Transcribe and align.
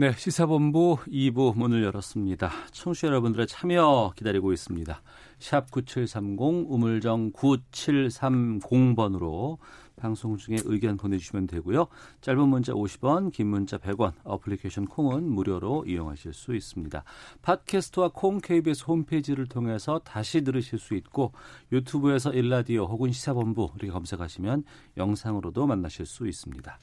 네, 0.00 0.14
시사본부 0.16 0.96
2부 1.08 1.58
문을 1.58 1.84
열었습니다. 1.84 2.50
청취자 2.72 3.08
여러분들의 3.08 3.46
참여 3.46 4.14
기다리고 4.16 4.54
있습니다. 4.54 5.02
샵 5.38 5.70
9730 5.70 6.70
우물정 6.70 7.32
9730번으로 7.32 9.58
방송 9.96 10.38
중에 10.38 10.56
의견 10.64 10.96
보내주시면 10.96 11.48
되고요. 11.48 11.88
짧은 12.22 12.48
문자 12.48 12.72
50원, 12.72 13.30
긴 13.30 13.48
문자 13.48 13.76
100원, 13.76 14.14
어플리케이션 14.24 14.86
콩은 14.86 15.30
무료로 15.30 15.84
이용하실 15.86 16.32
수 16.32 16.54
있습니다. 16.54 17.04
팟캐스트와 17.42 18.12
콩 18.14 18.38
KBS 18.38 18.84
홈페이지를 18.86 19.48
통해서 19.48 19.98
다시 19.98 20.40
들으실 20.40 20.78
수 20.78 20.94
있고 20.94 21.32
유튜브에서 21.72 22.32
일라디오 22.32 22.86
혹은 22.86 23.12
시사본부 23.12 23.72
이렇게 23.76 23.92
검색하시면 23.92 24.64
영상으로도 24.96 25.66
만나실 25.66 26.06
수 26.06 26.26
있습니다. 26.26 26.80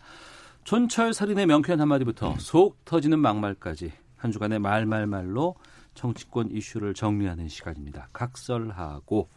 촌철 0.68 1.14
살인의 1.14 1.46
명쾌한 1.46 1.80
한마디부터 1.80 2.36
속 2.40 2.84
터지는 2.84 3.20
막말까지 3.20 3.94
한 4.18 4.34
주간의 4.34 4.60
말말말로 4.60 5.56
정치권 5.94 6.52
이슈를 6.52 6.94
정리하는 6.94 7.48
시간입니다. 7.48 8.09
각설하고 8.12 9.30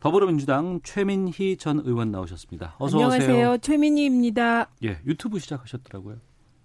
더불어민주당 0.00 0.80
최민희 0.82 1.58
전 1.58 1.78
의원 1.84 2.10
나오셨습니다. 2.10 2.74
어서 2.80 2.96
안녕하세요. 2.96 3.30
오세요. 3.30 3.58
최민희입니다. 3.58 4.70
예, 4.82 4.98
유튜브 5.06 5.38
시작하셨더라고요. 5.38 6.16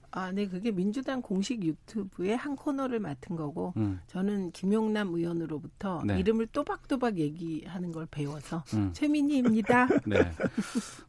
아, 0.10 0.32
네, 0.32 0.48
그게 0.48 0.72
민주당 0.72 1.22
공식 1.22 1.64
유튜브의 1.64 2.36
한 2.36 2.56
코너를 2.56 3.00
맡은 3.00 3.36
거고, 3.36 3.74
음, 3.78 4.00
저는 4.08 4.50
김용남 4.54 5.14
의원으로부터 5.14 6.02
네. 6.04 6.18
이름을 6.18 6.48
또박또박 6.48 7.20
얘기하는 7.20 7.92
걸 7.92 8.08
배워서 8.10 8.64
음. 8.74 8.90
최민희입니다. 8.92 9.88
네. 10.08 10.32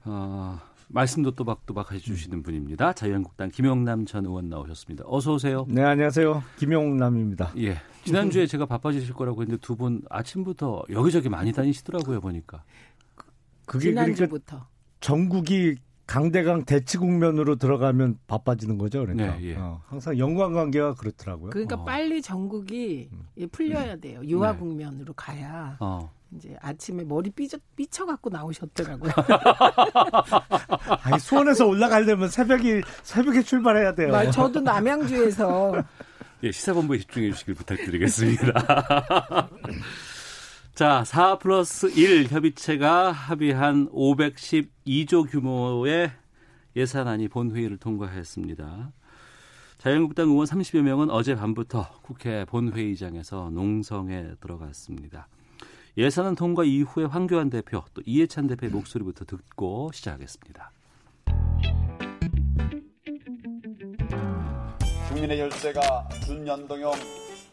어, 0.04 0.60
말씀도 0.94 1.32
또박또박 1.32 1.92
해주시는 1.92 2.42
분입니다. 2.42 2.92
자유한국당 2.92 3.48
김영남 3.50 4.06
전 4.06 4.26
의원 4.26 4.48
나오셨습니다. 4.48 5.04
어서 5.06 5.34
오세요. 5.34 5.64
네, 5.68 5.82
안녕하세요. 5.82 6.42
김용남입니다. 6.58 7.52
예. 7.58 7.76
지난주에 8.04 8.46
제가 8.46 8.66
바빠지실 8.66 9.14
거라고 9.14 9.42
했는데 9.42 9.60
두 9.60 9.76
분 9.76 10.02
아침부터 10.10 10.82
여기저기 10.90 11.28
많이 11.28 11.52
다니시더라고요, 11.52 12.20
보니까. 12.20 12.62
그게 13.66 13.90
그러니까 13.92 14.14
지난주부터. 14.16 14.66
전국이 15.00 15.76
강대강 16.06 16.64
대치 16.64 16.98
국면으로 16.98 17.54
들어가면 17.56 18.18
바빠지는 18.26 18.76
거죠, 18.76 19.00
그러니까. 19.00 19.36
네, 19.36 19.50
예. 19.50 19.56
어, 19.56 19.80
항상 19.86 20.18
연관 20.18 20.52
관계가 20.52 20.94
그렇더라고요. 20.94 21.50
그러니까 21.50 21.76
어. 21.76 21.84
빨리 21.84 22.20
전국이 22.20 23.08
예, 23.38 23.46
풀려야 23.46 23.96
돼요. 23.96 24.20
유화 24.24 24.56
국면으로 24.56 25.14
가야 25.14 25.76
어. 25.78 26.10
이제 26.36 26.56
아침에 26.60 27.04
머리 27.04 27.30
삐져 27.30 27.58
삐쳐 27.76 28.06
갖고 28.06 28.30
나오셨더라고요. 28.30 29.10
아니, 31.02 31.18
수원에서 31.18 31.66
올라가려면 31.66 32.28
새벽이 32.28 32.82
새벽에 33.02 33.42
출발해야 33.42 33.94
돼요. 33.94 34.12
막 34.12 34.30
저도 34.30 34.60
남양주에서 34.60 35.82
예, 36.42 36.52
시사본부에 36.52 36.98
집중해 36.98 37.32
주시길 37.32 37.54
부탁드리겠습니다. 37.54 39.48
자, 40.74 41.04
4 41.04 41.38
플러스 41.38 41.90
1 41.90 42.28
협의체가 42.28 43.12
합의한 43.12 43.90
512조 43.90 45.30
규모의 45.30 46.12
예산안이 46.76 47.28
본회의를 47.28 47.76
통과했습니다. 47.76 48.92
자유한국당 49.76 50.28
의원 50.28 50.46
30여 50.46 50.82
명은 50.82 51.10
어제 51.10 51.34
밤부터 51.34 52.00
국회 52.02 52.44
본회의장에서 52.46 53.50
농성에 53.50 54.36
들어갔습니다. 54.40 55.28
예산안 55.96 56.36
통과 56.36 56.64
이후에 56.64 57.04
황교안 57.04 57.50
대표 57.50 57.82
또 57.94 58.02
이해찬 58.06 58.46
대표의 58.46 58.70
목소리부터 58.70 59.24
듣고 59.24 59.90
시작하겠습니다. 59.92 60.72
국민의 65.08 65.40
열쇠가 65.40 66.08
준연동형 66.24 66.92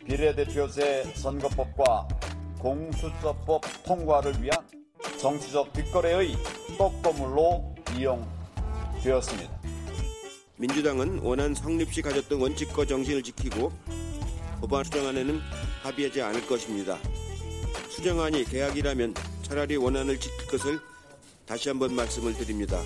비례대표제 0.05 1.13
선거법과 1.15 2.07
공수처법 2.59 3.61
통과를 3.83 4.41
위한 4.41 4.65
정치적 5.19 5.73
뒷거래의 5.73 6.35
떡고물로 6.77 7.75
이용되었습니다. 7.97 9.57
민주당은 10.57 11.19
원안 11.19 11.55
성립 11.55 11.91
시 11.91 12.01
가졌던 12.01 12.39
원칙과 12.39 12.85
정신을 12.85 13.23
지키고 13.23 13.71
법안 14.61 14.83
수정안에는 14.83 15.39
합의하지 15.83 16.21
않을 16.21 16.47
것입니다. 16.47 16.97
수정안이 17.97 18.43
계약이라면 18.43 19.15
차라리 19.41 19.75
원안을 19.75 20.19
지킬 20.19 20.45
것을 20.45 20.79
다시 21.47 21.69
한번 21.69 21.95
말씀을 21.95 22.31
드립니다. 22.33 22.77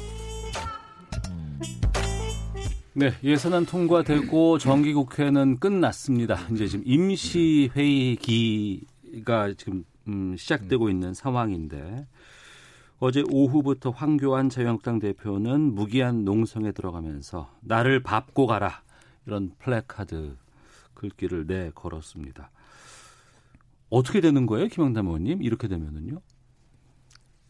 네, 2.93 3.11
예산안 3.21 3.65
통과되고 3.65 4.57
정기국회는 4.57 5.57
끝났습니다. 5.59 6.47
이제 6.53 6.65
지금 6.67 6.85
임시회의기가 6.87 8.85
지금 9.57 9.83
음, 10.07 10.37
시작되고 10.37 10.89
있는 10.89 11.13
상황인데 11.13 12.07
어제 12.99 13.21
오후부터 13.29 13.89
황교안 13.89 14.47
자유한국당 14.47 14.99
대표는 14.99 15.75
무기한 15.75 16.23
농성에 16.23 16.71
들어가면서 16.71 17.53
나를 17.59 18.01
밟고 18.01 18.47
가라 18.47 18.81
이런 19.25 19.51
플래카드 19.59 20.37
글귀를 20.93 21.47
내 21.47 21.69
걸었습니다. 21.75 22.49
어떻게 23.91 24.21
되는 24.21 24.47
거예요, 24.47 24.67
김영남 24.67 25.05
의원님? 25.05 25.43
이렇게 25.43 25.67
되면은요? 25.67 26.19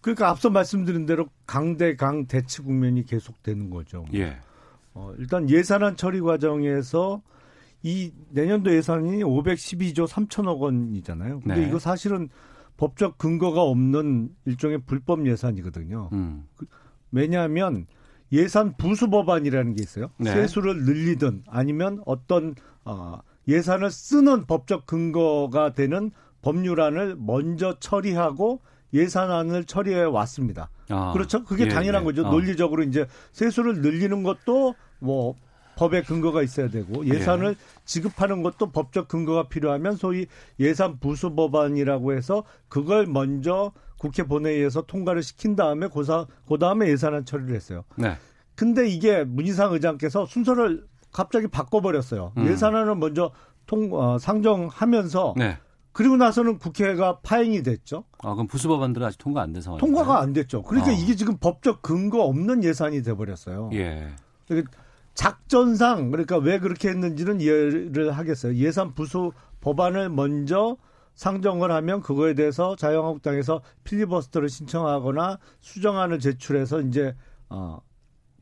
그러니까 0.02 0.29
앞서 0.29 0.50
말씀드린 0.50 1.06
대로 1.06 1.28
강대강 1.46 2.25
대치 2.25 2.62
국면이 2.62 3.06
계속되는 3.06 3.69
거죠. 3.69 4.06
예. 4.13 4.38
어, 4.94 5.13
일단 5.18 5.50
예산안 5.50 5.96
처리 5.96 6.19
과정에서 6.19 7.22
이 7.84 8.12
내년도 8.29 8.74
예산이 8.74 9.24
512조 9.24 10.07
3천억 10.07 10.59
원이잖아요. 10.59 11.41
근데 11.41 11.62
네. 11.62 11.68
이거 11.68 11.79
사실은 11.79 12.29
법적 12.78 13.19
근거가 13.19 13.62
없는 13.62 14.29
일종의 14.46 14.81
불법 14.85 15.28
예산이거든요. 15.28 16.09
음. 16.13 16.47
왜냐하면 17.12 17.85
예산 18.31 18.75
부수 18.78 19.09
법안이라는 19.09 19.75
게 19.75 19.84
있어요. 19.84 20.09
네. 20.18 20.31
세수를 20.31 20.84
늘리든 20.84 21.44
아니면 21.47 22.02
어떤 22.06 22.56
어, 22.85 23.19
예산을 23.47 23.91
쓰는 23.91 24.46
법적 24.46 24.88
근거가 24.88 25.73
되는 25.73 26.12
법률안을 26.41 27.16
먼저 27.19 27.78
처리하고 27.79 28.62
예산안을 28.94 29.66
처리해 29.66 30.03
왔습니다. 30.03 30.69
아, 30.90 31.13
그렇죠? 31.13 31.44
그게 31.44 31.66
예, 31.66 31.69
당연한 31.69 32.02
예. 32.02 32.06
거죠. 32.06 32.25
어. 32.25 32.31
논리적으로 32.31 32.84
이제 32.84 33.07
세수를 33.31 33.81
늘리는 33.81 34.24
것도 34.24 34.75
뭐 35.00 35.35
법의 35.75 36.03
근거가 36.03 36.44
있어야 36.44 36.68
되고 36.69 37.06
예산을 37.06 37.52
예. 37.52 37.56
지급하는 37.85 38.44
것도 38.44 38.72
법적 38.72 39.07
근거가 39.07 39.47
필요하면 39.47 39.96
소위 39.96 40.28
예산 40.59 41.00
부수 41.00 41.34
법안이라고 41.34 42.13
해서 42.13 42.44
그걸 42.68 43.08
먼저 43.08 43.72
국회 43.97 44.23
본회의에서 44.23 44.84
통과를 44.84 45.23
시킨 45.23 45.56
다음에 45.56 45.88
고사 45.88 46.28
그 46.47 46.58
다음에 46.58 46.88
예산안 46.90 47.25
처리를 47.25 47.56
했어요. 47.56 47.84
네. 47.96 48.18
근데 48.56 48.88
이게 48.88 49.23
문희상 49.23 49.73
의장께서 49.73 50.25
순서를 50.25 50.85
갑자기 51.12 51.47
바꿔 51.47 51.81
버렸어요. 51.81 52.34
음. 52.38 52.47
예산안을 52.47 52.96
먼저 52.96 53.31
통 53.66 53.90
어, 53.93 54.17
상정하면서 54.20 55.35
네. 55.38 55.58
그리고 55.93 56.16
나서는 56.17 56.58
국회가 56.58 57.20
파행이 57.20 57.64
됐죠. 57.64 58.05
아, 58.23 58.34
그럼 58.34 58.47
부수 58.47 58.67
법안들은 58.70 59.05
아직 59.05 59.17
통과 59.17 59.41
안 59.41 59.52
된 59.53 59.61
상황이에요. 59.61 59.79
통과가 59.79 60.20
안 60.22 60.34
됐죠. 60.34 60.61
그러니까 60.64 60.91
어. 60.91 60.93
이게 60.96 61.16
지금 61.16 61.38
법적 61.38 61.82
근거 61.82 62.23
없는 62.23 62.64
예산이 62.64 63.02
돼버렸어요. 63.03 63.70
예. 63.73 64.09
그러니까 64.47 64.72
작전상 65.14 66.09
그러니까 66.11 66.38
왜 66.38 66.59
그렇게 66.59 66.88
했는지는 66.90 67.41
이해를 67.41 68.11
하겠어요. 68.11 68.55
예산 68.55 68.93
부수 68.93 69.32
법안을 69.59 70.09
먼저 70.09 70.78
상정을 71.16 71.72
하면 71.72 72.02
그거에 72.02 72.34
대해서 72.34 72.76
자유한국당에서 72.78 73.61
필리버스터를 73.84 74.47
신청하거나 74.49 75.40
수정안을 75.59 76.20
제출해서 76.20 76.82
이제 76.82 77.14
어 77.49 77.79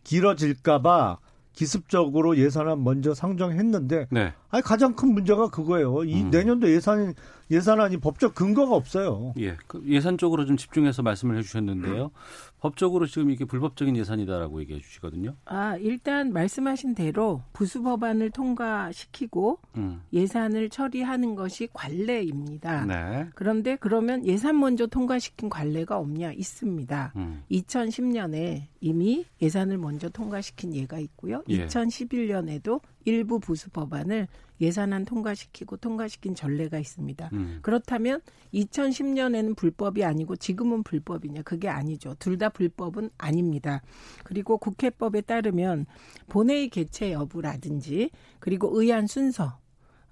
길어질까봐 0.04 1.18
기습적으로 1.54 2.38
예산안 2.38 2.84
먼저 2.84 3.14
상정했는데 3.14 4.08
네. 4.12 4.34
아니 4.50 4.64
가장 4.64 4.96
큰 4.96 5.14
문제가 5.14 5.50
그거예요. 5.50 6.04
이 6.04 6.24
음. 6.24 6.30
내년도 6.30 6.70
예산 6.72 7.14
예산안이 7.52 7.98
법적 7.98 8.36
근거가 8.36 8.76
없어요. 8.76 9.34
예. 9.40 9.58
그 9.68 9.82
예산 9.88 10.18
쪽으로 10.18 10.46
좀 10.46 10.56
집중해서 10.56 11.02
말씀을 11.02 11.38
해 11.38 11.42
주셨는데요. 11.42 12.12
법적으로 12.60 13.08
지금 13.08 13.32
이게 13.32 13.46
불법적인 13.46 13.96
예산이다라고 13.96 14.60
얘기해 14.62 14.80
주시거든요. 14.80 15.36
아, 15.46 15.76
일단 15.78 16.32
말씀하신 16.32 16.94
대로 16.94 17.42
부수 17.54 17.82
법안을 17.82 18.32
통과시키고 18.32 19.60
음. 19.78 20.02
예산을 20.14 20.70
처리하는 20.70 21.36
것이 21.36 21.70
관례입니다. 21.74 22.86
네. 22.86 23.30
그런데 23.34 23.78
그러면 23.80 24.26
예산 24.26 24.60
먼저 24.60 24.86
통과시킨 24.86 25.50
관례가 25.50 25.98
없냐? 25.98 26.34
있습니다. 26.34 27.14
음. 27.16 27.44
2010년에 27.50 28.66
이미 28.82 29.26
예산을 29.42 29.78
먼저 29.78 30.10
통과시킨 30.10 30.76
예가 30.76 31.00
있고요. 31.00 31.44
예. 31.50 31.66
2011년에도 31.66 32.82
일부 33.10 33.40
부수 33.40 33.70
법안을 33.72 34.28
예산안 34.62 35.06
통과시키고 35.06 35.78
통과시킨 35.78 36.36
전례가 36.36 36.78
있습니다. 36.80 37.30
음. 37.34 37.60
그렇다면 37.62 38.22
2010년에는 38.54 39.56
불법이 39.56 40.04
아니고 40.04 40.36
지금은 40.36 40.84
불법이냐? 40.84 41.42
그게 41.44 41.70
아니죠. 41.70 42.16
둘 42.20 42.38
다 42.38 42.48
불법은 42.50 43.10
아닙니다. 43.18 43.82
그리고 44.24 44.58
국회법에 44.58 45.22
따르면 45.22 45.86
본회의 46.30 46.70
개최 46.70 47.12
여부라든지 47.12 48.12
그리고 48.40 48.70
의안 48.80 49.08
순서 49.08 49.58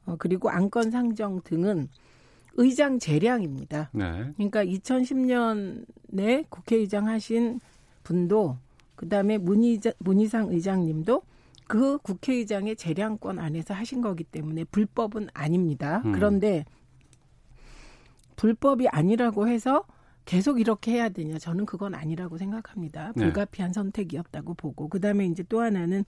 어, 0.06 0.16
그리고 0.18 0.50
안건 0.50 0.92
상정 0.92 1.42
등은 1.44 1.88
의장 2.56 3.00
재량입니다. 3.00 3.92
네. 3.94 4.34
그러니까 4.36 4.66
2010년에 4.66 6.46
국회의장 6.50 7.08
하신 7.08 7.60
분도 8.04 8.58
그다음에 8.96 9.38
문희자, 9.38 9.92
문희상 10.00 10.50
의장님도 10.52 11.22
그 11.68 11.98
국회의장의 12.00 12.75
재량권 12.75 13.40
안에서 13.40 13.74
하신 13.74 14.02
거기 14.02 14.24
때문에 14.24 14.64
불법은 14.66 15.30
아닙니다. 15.34 16.02
음. 16.06 16.12
그런데 16.14 16.66
불법이 18.36 18.88
아니라고 18.88 19.48
해서 19.48 19.84
계속 20.25 20.60
이렇게 20.60 20.92
해야 20.92 21.10
되냐? 21.10 21.38
저는 21.38 21.66
그건 21.66 21.96
아니라고 21.96 22.38
생각합니다. 22.38 23.14
네. 23.16 23.24
불가피한 23.24 23.74
선택이었다고 23.74 24.54
보고 24.56 24.90
그다음에 24.90 25.25
이제 25.25 25.44
또 25.48 25.62
하나는 25.62 26.04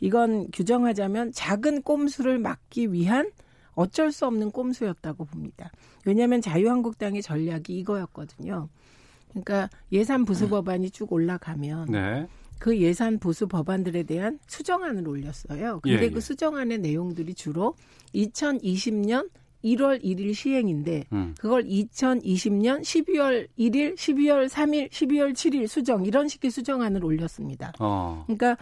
이건 0.00 0.50
규정하자면 0.52 1.32
작은 1.32 1.82
꼼수를 1.82 2.38
막기 2.38 2.92
위한 2.92 3.30
어쩔 3.74 4.12
수 4.12 4.26
없는 4.26 4.50
꼼수였다고 4.50 5.24
봅니다. 5.24 5.70
왜냐하면 6.04 6.40
자유한국당의 6.40 7.22
전략이 7.22 7.78
이거였거든요. 7.78 8.68
그러니까 9.30 9.68
예산 9.92 10.24
부수 10.24 10.48
법안이 10.48 10.90
쭉 10.90 11.12
올라가면 11.12 11.86
네. 11.90 12.28
그 12.58 12.78
예산 12.78 13.18
보수 13.18 13.46
법안들에 13.46 14.04
대한 14.04 14.38
수정안을 14.46 15.06
올렸어요. 15.06 15.80
근데 15.80 15.98
예, 15.98 16.02
예. 16.04 16.10
그 16.10 16.20
수정안의 16.20 16.78
내용들이 16.78 17.34
주로 17.34 17.74
2020년 18.14 19.28
1월 19.64 20.02
1일 20.04 20.34
시행인데 20.34 21.04
음. 21.12 21.34
그걸 21.38 21.64
2020년 21.64 22.82
12월 22.82 23.48
1일, 23.58 23.96
12월 23.96 24.48
3일, 24.48 24.90
12월 24.90 25.32
7일 25.32 25.66
수정 25.66 26.04
이런 26.04 26.28
식의 26.28 26.50
수정안을 26.50 27.04
올렸습니다. 27.04 27.72
어. 27.78 28.24
그러니까 28.26 28.56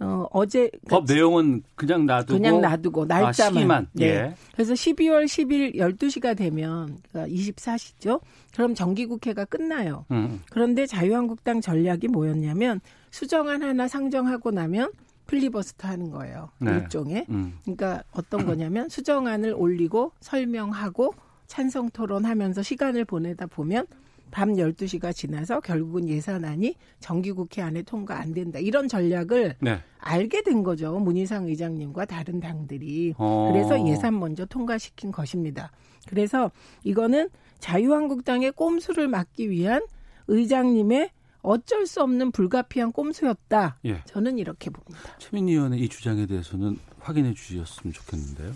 어, 0.00 0.26
어제 0.30 0.70
법 0.88 1.06
내용은 1.06 1.62
그냥 1.74 2.06
놔두고 2.06 2.38
그냥 2.38 2.60
놔두고 2.60 3.06
날짜만. 3.06 3.70
아. 3.70 3.86
네. 3.92 4.06
예. 4.06 4.34
그래서 4.52 4.74
12월 4.74 5.24
10일 5.24 5.74
12시가 5.76 6.36
되면 6.36 6.98
그러니까 7.10 7.34
24시죠. 7.34 8.20
그럼 8.54 8.74
정기국회가 8.74 9.44
끝나요. 9.44 10.04
음. 10.10 10.40
그런데 10.50 10.86
자유한국당 10.86 11.60
전략이 11.60 12.08
뭐였냐면 12.08 12.80
수정안 13.10 13.62
하나 13.62 13.88
상정하고 13.88 14.52
나면 14.52 14.92
필리버스터 15.26 15.88
하는 15.88 16.10
거예요. 16.10 16.50
네. 16.58 16.72
일종의. 16.72 17.26
음. 17.28 17.58
그러니까 17.62 18.02
어떤 18.12 18.46
거냐면 18.46 18.88
수정안을 18.88 19.52
올리고 19.56 20.12
설명하고 20.20 21.14
찬성 21.46 21.90
토론하면서 21.90 22.62
시간을 22.62 23.04
보내다 23.04 23.46
보면 23.46 23.86
밤 24.30 24.54
12시가 24.54 25.14
지나서 25.14 25.60
결국은 25.60 26.08
예산안이 26.08 26.74
정기국회 27.00 27.62
안에 27.62 27.82
통과 27.82 28.18
안 28.20 28.32
된다. 28.32 28.58
이런 28.58 28.88
전략을 28.88 29.56
네. 29.60 29.80
알게 29.98 30.42
된 30.42 30.62
거죠. 30.62 30.98
문희상 30.98 31.46
의장님과 31.46 32.04
다른 32.06 32.40
당들이. 32.40 33.14
어. 33.18 33.50
그래서 33.52 33.86
예산 33.86 34.18
먼저 34.18 34.44
통과시킨 34.44 35.12
것입니다. 35.12 35.70
그래서 36.06 36.50
이거는 36.84 37.28
자유한국당의 37.58 38.52
꼼수를 38.52 39.08
막기 39.08 39.50
위한 39.50 39.82
의장님의 40.28 41.10
어쩔 41.42 41.86
수 41.86 42.02
없는 42.02 42.32
불가피한 42.32 42.92
꼼수였다. 42.92 43.78
예. 43.86 44.02
저는 44.06 44.38
이렇게 44.38 44.70
봅니다. 44.70 45.16
최민희 45.18 45.52
의원의 45.52 45.80
이 45.80 45.88
주장에 45.88 46.26
대해서는 46.26 46.78
확인해 47.00 47.32
주셨으면 47.34 47.92
좋겠는데요. 47.92 48.52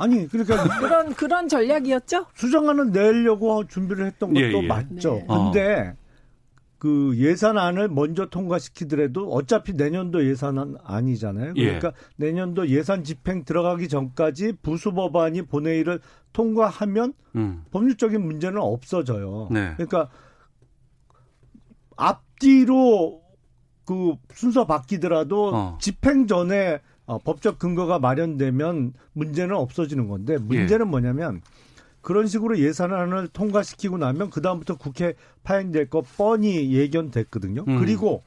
아니 0.00 0.26
그러니까 0.26 0.64
그런 0.80 1.14
그런 1.14 1.48
전략이었죠? 1.48 2.26
수정안을 2.34 2.90
내려고 2.90 3.66
준비를 3.66 4.06
했던 4.06 4.32
것도 4.32 4.40
예, 4.40 4.52
예. 4.52 4.66
맞죠. 4.66 5.14
네. 5.14 5.26
근데 5.28 5.94
그 6.78 7.14
예산안을 7.18 7.88
먼저 7.88 8.30
통과시키더라도 8.30 9.30
어차피 9.30 9.74
내년도 9.74 10.26
예산안 10.26 10.76
아니잖아요. 10.82 11.52
예. 11.56 11.64
그러니까 11.64 11.92
내년도 12.16 12.68
예산 12.68 13.04
집행 13.04 13.44
들어가기 13.44 13.88
전까지 13.88 14.54
부수 14.62 14.94
법안이 14.94 15.42
본회의를 15.42 16.00
통과하면 16.32 17.12
음. 17.36 17.64
법률적인 17.70 18.24
문제는 18.24 18.58
없어져요. 18.58 19.48
네. 19.50 19.74
그러니까 19.74 20.08
앞뒤로 21.96 23.20
그 23.84 24.14
순서 24.32 24.66
바뀌더라도 24.66 25.50
어. 25.54 25.78
집행 25.78 26.26
전에 26.26 26.80
어, 27.10 27.18
법적 27.18 27.58
근거가 27.58 27.98
마련되면 27.98 28.92
문제는 29.14 29.56
없어지는 29.56 30.06
건데 30.06 30.38
문제는 30.38 30.86
예. 30.86 30.88
뭐냐면 30.88 31.40
그런 32.02 32.28
식으로 32.28 32.60
예산안을 32.60 33.26
통과시키고 33.28 33.98
나면 33.98 34.30
그 34.30 34.40
다음부터 34.40 34.76
국회 34.76 35.14
파행될 35.42 35.90
거 35.90 36.02
뻔히 36.16 36.72
예견됐거든요. 36.72 37.64
음. 37.66 37.80
그리고 37.80 38.22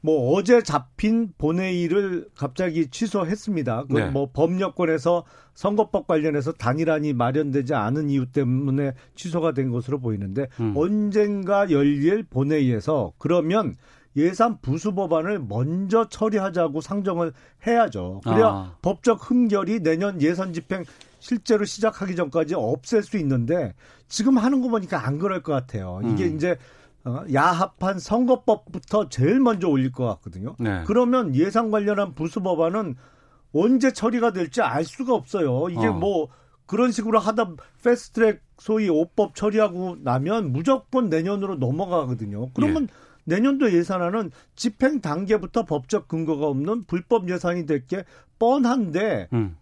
뭐 0.00 0.32
어제 0.32 0.62
잡힌 0.62 1.32
본회의를 1.38 2.28
갑자기 2.36 2.86
취소했습니다. 2.86 3.86
그 3.90 3.98
네. 3.98 4.10
뭐 4.10 4.30
법령권에서 4.32 5.24
선거법 5.54 6.06
관련해서 6.06 6.52
단일안이 6.52 7.14
마련되지 7.14 7.74
않은 7.74 8.10
이유 8.10 8.26
때문에 8.26 8.92
취소가 9.16 9.54
된 9.54 9.70
것으로 9.70 9.98
보이는데 9.98 10.46
음. 10.60 10.72
언젠가 10.76 11.68
열릴 11.72 12.22
본회의에서 12.22 13.12
그러면 13.18 13.74
예산 14.18 14.60
부수 14.60 14.94
법안을 14.94 15.40
먼저 15.40 16.08
처리하자고 16.08 16.80
상정을 16.80 17.32
해야죠. 17.66 18.20
그래야 18.24 18.46
아. 18.46 18.76
법적 18.82 19.30
흥결이 19.30 19.80
내년 19.80 20.20
예산 20.20 20.52
집행 20.52 20.84
실제로 21.20 21.64
시작하기 21.64 22.16
전까지 22.16 22.54
없앨 22.54 23.02
수 23.02 23.16
있는데 23.18 23.74
지금 24.08 24.38
하는 24.38 24.60
거 24.60 24.68
보니까 24.68 25.06
안 25.06 25.18
그럴 25.18 25.42
것 25.42 25.52
같아요. 25.52 26.00
이게 26.04 26.26
음. 26.26 26.36
이제 26.36 26.56
어, 27.04 27.24
야합한 27.32 27.98
선거법부터 27.98 29.08
제일 29.08 29.40
먼저 29.40 29.68
올릴 29.68 29.92
것 29.92 30.04
같거든요. 30.06 30.56
네. 30.58 30.82
그러면 30.86 31.34
예산 31.34 31.70
관련한 31.70 32.14
부수 32.14 32.42
법안은 32.42 32.96
언제 33.54 33.92
처리가 33.92 34.32
될지 34.32 34.60
알 34.60 34.84
수가 34.84 35.14
없어요. 35.14 35.68
이게 35.70 35.86
어. 35.86 35.92
뭐 35.92 36.28
그런 36.66 36.92
식으로 36.92 37.18
하다 37.18 37.54
패스트트랙 37.82 38.42
소위 38.58 38.88
5법 38.88 39.34
처리하고 39.34 39.96
나면 40.00 40.52
무조건 40.52 41.08
내년으로 41.08 41.54
넘어가거든요. 41.56 42.50
그러면 42.52 42.84
예. 42.84 42.86
내년도 43.28 43.72
예산안은 43.72 44.30
집행 44.56 45.00
단계부터 45.00 45.64
법적 45.66 46.08
근거가 46.08 46.46
없는 46.46 46.84
불법 46.84 47.28
예산이 47.28 47.66
될 47.66 47.86
게 47.86 48.04
뻔한데 48.38 49.28
음. 49.32 49.56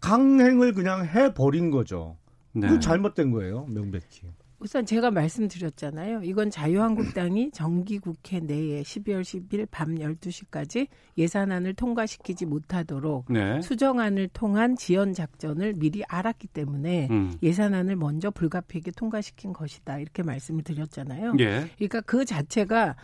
강행을 0.00 0.72
그냥 0.72 1.04
해버린 1.04 1.70
거죠. 1.70 2.16
네. 2.52 2.66
이거 2.66 2.78
잘못된 2.80 3.30
거예요, 3.30 3.66
명백히. 3.66 4.22
우선 4.60 4.84
제가 4.84 5.10
말씀드렸잖아요. 5.10 6.20
이건 6.22 6.50
자유한국당이 6.50 7.50
정기국회 7.50 8.40
내에 8.40 8.82
12월 8.82 9.22
10일 9.22 9.66
밤 9.70 9.94
12시까지 9.94 10.88
예산안을 11.16 11.72
통과시키지 11.74 12.44
못하도록 12.44 13.24
네. 13.30 13.60
수정안을 13.62 14.28
통한 14.28 14.76
지연 14.76 15.14
작전을 15.14 15.72
미리 15.74 16.04
알았기 16.06 16.48
때문에 16.48 17.08
음. 17.10 17.32
예산안을 17.42 17.96
먼저 17.96 18.30
불가피하게 18.30 18.90
통과시킨 18.90 19.54
것이다. 19.54 19.98
이렇게 19.98 20.22
말씀을 20.22 20.62
드렸잖아요. 20.62 21.36
예. 21.38 21.70
그러니까 21.76 22.02
그 22.02 22.26
자체가 22.26 22.96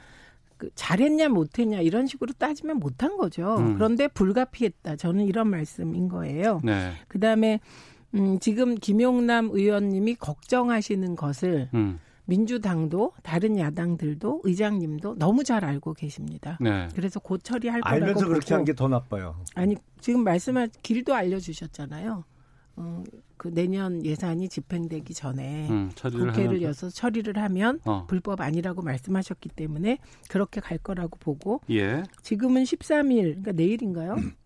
그 0.59 0.71
잘했냐 0.75 1.31
못했냐 1.31 1.81
이런 1.81 2.07
식으로 2.07 2.33
따지면 2.39 2.79
못한 2.79 3.17
거죠. 3.17 3.57
음. 3.59 3.75
그런데 3.75 4.09
불가피했다. 4.09 4.97
저는 4.97 5.25
이런 5.25 5.49
말씀인 5.49 6.09
거예요. 6.09 6.61
네. 6.63 6.93
그다음에 7.09 7.61
음, 8.15 8.39
지금 8.39 8.75
김용남 8.77 9.51
의원님이 9.53 10.15
걱정하시는 10.17 11.17
것을 11.17 11.69
음. 11.75 11.99
민주당도 12.29 13.13
다른 13.23 13.57
야당들도 13.59 14.41
의장님도 14.45 15.17
너무 15.19 15.45
잘 15.45 15.65
알고 15.65 15.95
계십니다. 15.95 16.59
네. 16.61 16.89
그래서 16.95 17.21
곧 17.21 17.43
처리할 17.45 17.81
거라고 17.83 18.05
알면서 18.05 18.27
그렇게 18.29 18.55
한 18.55 18.65
게 18.65 18.73
더 18.73 18.89
나빠요. 18.89 19.37
아니 19.55 19.77
지금 20.01 20.25
말씀한 20.25 20.71
길도 20.83 21.15
알려주셨잖아요. 21.15 22.25
어, 22.79 23.05
그 23.37 23.49
내년 23.55 24.05
예산이 24.05 24.49
집행되기 24.49 25.15
전에 25.15 25.69
음, 25.71 25.91
국회를 25.95 26.63
여서 26.63 26.91
처리를 26.91 27.39
하면 27.39 27.81
어. 27.85 28.07
불법 28.09 28.41
아니라고 28.41 28.83
말씀하셨기 28.83 29.49
때문에 29.51 29.99
그렇게 30.29 30.61
갈 30.61 30.79
거라고 30.79 31.17
보고 31.19 31.61
예. 31.71 32.03
지금은 32.23 32.65
13일 32.65 33.23
그러니까 33.23 33.53
내일인가요? 33.53 34.17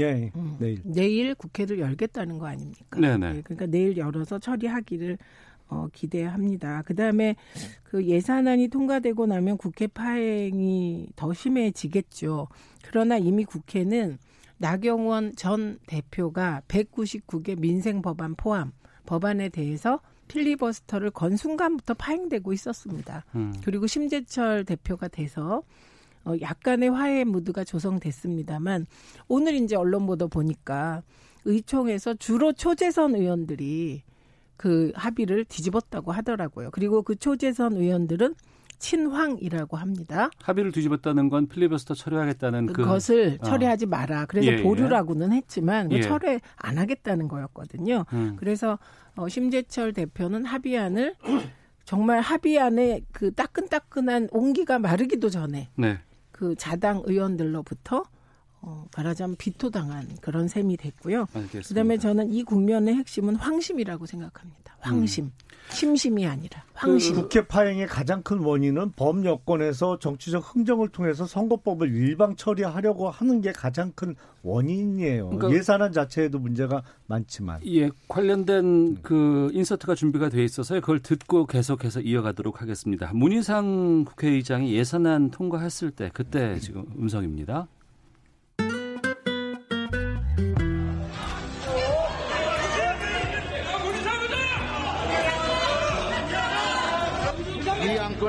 예, 0.00 0.30
음. 0.34 0.56
내일. 0.58 0.80
내일 0.84 1.34
국회를 1.34 1.78
열겠다는 1.78 2.38
거 2.38 2.46
아닙니까? 2.46 2.98
네네. 2.98 3.36
예, 3.36 3.42
그러니까 3.42 3.66
내일 3.66 3.96
열어서 3.96 4.38
처리하기를 4.38 5.18
어, 5.68 5.86
기대합니다. 5.92 6.82
그 6.84 6.94
다음에 6.94 7.36
그 7.84 8.04
예산안이 8.04 8.68
통과되고 8.68 9.26
나면 9.26 9.56
국회 9.56 9.86
파행이 9.86 11.10
더 11.14 11.32
심해지겠죠. 11.32 12.48
그러나 12.82 13.16
이미 13.18 13.44
국회는 13.44 14.18
나경원 14.58 15.36
전 15.36 15.78
대표가 15.86 16.62
199개 16.68 17.58
민생 17.58 18.02
법안 18.02 18.34
포함 18.34 18.72
법안에 19.06 19.48
대해서 19.48 20.00
필리버스터를 20.28 21.10
건 21.10 21.36
순간부터 21.36 21.94
파행되고 21.94 22.52
있었습니다. 22.52 23.24
음. 23.34 23.52
그리고 23.64 23.86
심재철 23.86 24.64
대표가 24.64 25.08
돼서 25.08 25.62
어, 26.24 26.34
약간의 26.40 26.90
화해 26.90 27.24
무드가 27.24 27.64
조성됐습니다만 27.64 28.86
오늘 29.28 29.54
이제 29.54 29.76
언론 29.76 30.06
보도 30.06 30.28
보니까 30.28 31.02
의총에서 31.44 32.14
주로 32.14 32.52
초재선 32.52 33.14
의원들이 33.14 34.02
그 34.56 34.92
합의를 34.94 35.46
뒤집었다고 35.46 36.12
하더라고요. 36.12 36.70
그리고 36.70 37.02
그 37.02 37.16
초재선 37.16 37.74
의원들은 37.74 38.34
친황이라고 38.80 39.76
합니다. 39.76 40.30
합의를 40.42 40.72
뒤집었다는 40.72 41.28
건 41.28 41.46
필리버스터 41.48 41.94
처리하겠다는 41.94 42.66
그 42.66 42.72
그것을 42.72 43.38
어. 43.40 43.44
처리하지 43.44 43.86
마라. 43.86 44.26
그래서 44.26 44.50
예, 44.50 44.58
예. 44.58 44.62
보류라고는 44.62 45.32
했지만 45.32 45.88
그 45.88 45.96
예. 45.96 46.02
철회 46.02 46.40
안 46.56 46.78
하겠다는 46.78 47.28
거였거든요. 47.28 48.06
음. 48.12 48.36
그래서 48.38 48.78
어, 49.16 49.28
심재철 49.28 49.92
대표는 49.92 50.44
합의안을 50.46 51.14
정말 51.84 52.20
합의안에 52.20 53.02
그 53.12 53.32
따끈따끈한 53.32 54.28
온기가 54.32 54.78
마르기도 54.78 55.28
전에 55.28 55.70
네. 55.76 55.98
그 56.40 56.54
자당 56.54 57.02
의원들로부터 57.04 58.02
어, 58.62 58.86
말하자면 58.96 59.36
비토당한 59.36 60.06
그런 60.20 60.46
셈이 60.48 60.76
됐고요. 60.76 61.26
알겠습니다. 61.32 61.68
그다음에 61.68 61.96
저는 61.98 62.30
이 62.32 62.42
국면의 62.42 62.94
핵심은 62.94 63.36
황심이라고 63.36 64.04
생각합니다. 64.06 64.76
황심, 64.80 65.26
음. 65.26 65.32
심심이 65.70 66.26
아니라 66.26 66.62
황심. 66.74 67.14
그 67.14 67.22
국회 67.22 67.46
파행의 67.46 67.86
가장 67.86 68.22
큰 68.22 68.38
원인은 68.38 68.92
범 68.92 69.24
여권에서 69.24 69.98
정치적 69.98 70.54
흥정을 70.54 70.88
통해서 70.88 71.26
선거법을 71.26 71.94
일방 71.94 72.34
처리하려고 72.36 73.10
하는 73.10 73.40
게 73.42 73.52
가장 73.52 73.92
큰 73.94 74.14
원인이에요. 74.42 75.30
그러니까- 75.30 75.52
예산안 75.52 75.92
자체에도 75.92 76.38
문제가 76.38 76.82
많지만. 77.06 77.60
예, 77.66 77.90
관련된 78.08 78.98
그 79.02 79.50
인서트가 79.52 79.94
준비가 79.94 80.28
돼 80.30 80.42
있어서 80.44 80.74
그걸 80.80 81.00
듣고 81.00 81.46
계속해서 81.46 82.00
이어가도록 82.00 82.62
하겠습니다. 82.62 83.10
문희상 83.14 84.04
국회의장이 84.06 84.74
예산안 84.74 85.30
통과했을 85.30 85.90
때 85.90 86.10
그때 86.12 86.58
지금 86.58 86.86
음성입니다. 86.98 87.68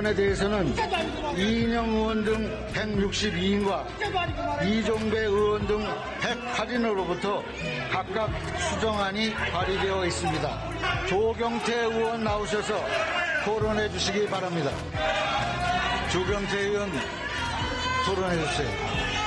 건에 0.01 0.15
대해서는 0.15 0.73
이인영 1.37 1.87
의원 1.87 2.25
등 2.25 2.67
162인과 2.73 3.85
이종배 4.65 5.19
의원 5.19 5.67
등 5.67 5.87
108인으로부터 6.21 7.43
각각 7.91 8.31
수정안이 8.59 9.31
발의되어 9.35 10.05
있습니다. 10.07 11.05
조경태 11.07 11.75
의원 11.81 12.23
나오셔서 12.23 12.83
토론해 13.45 13.89
주시기 13.89 14.25
바랍니다. 14.27 14.71
조경태 16.11 16.57
의원 16.57 16.91
토론해 18.05 18.43
주세요. 18.47 19.20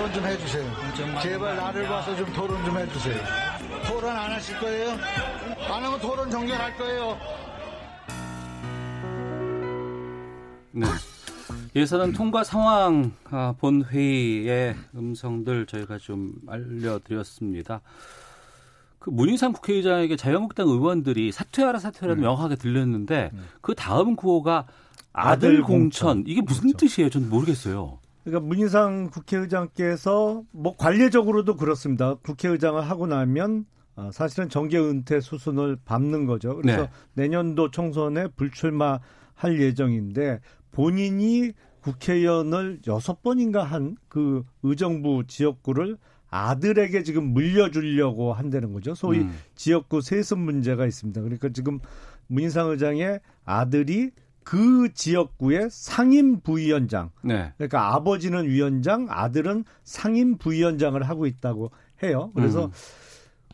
토론 0.00 0.14
좀 0.14 0.24
해주세요. 0.24 0.72
제발 1.20 1.56
나를 1.56 1.86
봐서 1.86 2.16
좀 2.16 2.32
토론 2.32 2.64
좀 2.64 2.78
해주세요. 2.78 3.18
토론 3.86 4.16
안 4.16 4.32
하실 4.32 4.58
거예요? 4.58 4.92
안 5.68 5.84
하면 5.84 6.00
토론 6.00 6.30
정결할 6.30 6.74
거예요. 6.78 7.18
네. 10.72 10.86
예산안 11.76 12.12
통과 12.12 12.44
상황 12.44 13.12
아, 13.24 13.54
본 13.58 13.84
회의의 13.84 14.74
음성들 14.96 15.66
저희가 15.66 15.98
좀 15.98 16.32
알려드렸습니다. 16.48 17.82
그 19.00 19.10
문희상 19.10 19.52
국회의장에게 19.52 20.16
자유한국당 20.16 20.66
의원들이 20.66 21.30
사퇴하라 21.30 21.78
사퇴하라 21.78 22.14
네. 22.14 22.22
명확하게 22.22 22.56
들렸는데 22.56 23.32
그 23.60 23.74
다음 23.74 24.16
구호가 24.16 24.66
아들 25.12 25.50
아들 25.50 25.62
공천 25.62 26.08
공천. 26.20 26.24
이게 26.26 26.40
무슨 26.40 26.62
그렇죠. 26.70 26.78
뜻이에요? 26.86 27.10
저는 27.10 27.28
모르겠어요. 27.28 27.98
그러니까 28.24 28.46
문희상 28.46 29.10
국회의장께서 29.10 30.42
뭐 30.52 30.76
관례적으로도 30.76 31.56
그렇습니다. 31.56 32.14
국회의장을 32.14 32.80
하고 32.80 33.06
나면 33.06 33.66
어, 33.96 34.10
사실은 34.12 34.48
정계 34.48 34.78
은퇴 34.78 35.20
수순을 35.20 35.78
밟는 35.84 36.26
거죠. 36.26 36.56
그래서 36.56 36.82
네. 36.82 36.90
내년도 37.14 37.70
총선에 37.70 38.28
불출마 38.28 39.00
할 39.34 39.60
예정인데 39.60 40.40
본인이 40.70 41.52
국회의원을 41.80 42.80
여섯 42.86 43.22
번인가 43.22 43.64
한 43.64 43.96
그 44.08 44.44
의정부 44.62 45.24
지역구를 45.26 45.96
아들에게 46.28 47.02
지금 47.02 47.32
물려주려고 47.32 48.32
한다는 48.32 48.72
거죠. 48.72 48.94
소위 48.94 49.20
음. 49.20 49.34
지역구 49.56 50.00
세습 50.00 50.38
문제가 50.38 50.86
있습니다. 50.86 51.20
그러니까 51.22 51.48
지금 51.48 51.80
문희상 52.28 52.70
의장의 52.70 53.20
아들이 53.44 54.10
그 54.50 54.92
지역구의 54.92 55.68
상임 55.70 56.40
부위원장, 56.40 57.10
네. 57.22 57.52
그러니까 57.56 57.94
아버지는 57.94 58.48
위원장, 58.48 59.06
아들은 59.08 59.62
상임 59.84 60.38
부위원장을 60.38 61.00
하고 61.08 61.26
있다고 61.26 61.70
해요. 62.02 62.32
그래서 62.34 62.64
음. 62.64 62.70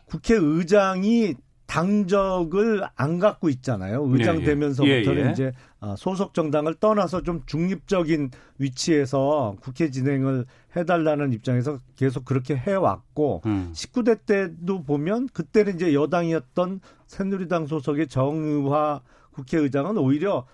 국회의장이 0.07 1.35
당적을 1.67 2.89
안 2.95 3.19
갖고 3.19 3.51
있잖아요. 3.51 4.07
의장 4.07 4.37
예, 4.37 4.41
예. 4.41 4.45
되면서부터는 4.45 5.23
예, 5.23 5.27
예. 5.27 5.33
이제 5.33 5.53
어, 5.81 5.97
소속 5.99 6.33
정당을 6.33 6.77
떠나서 6.77 7.21
좀 7.23 7.43
중립적인 7.45 8.31
위치에서 8.57 9.57
국회 9.61 9.91
진행을 9.91 10.47
해달라는 10.77 11.35
입장에서 11.35 11.79
계속 11.97 12.25
그렇게 12.25 12.57
해왔고 12.57 13.43
음. 13.45 13.71
19대 13.75 14.25
때도 14.25 14.83
보면 14.85 15.29
그때는 15.35 15.75
이제 15.75 15.93
여당이었던 15.93 16.81
새누리당 17.07 17.67
소속의 17.67 18.09
정의화 18.09 19.03
국회의장은 19.33 19.99
오히려 19.99 20.47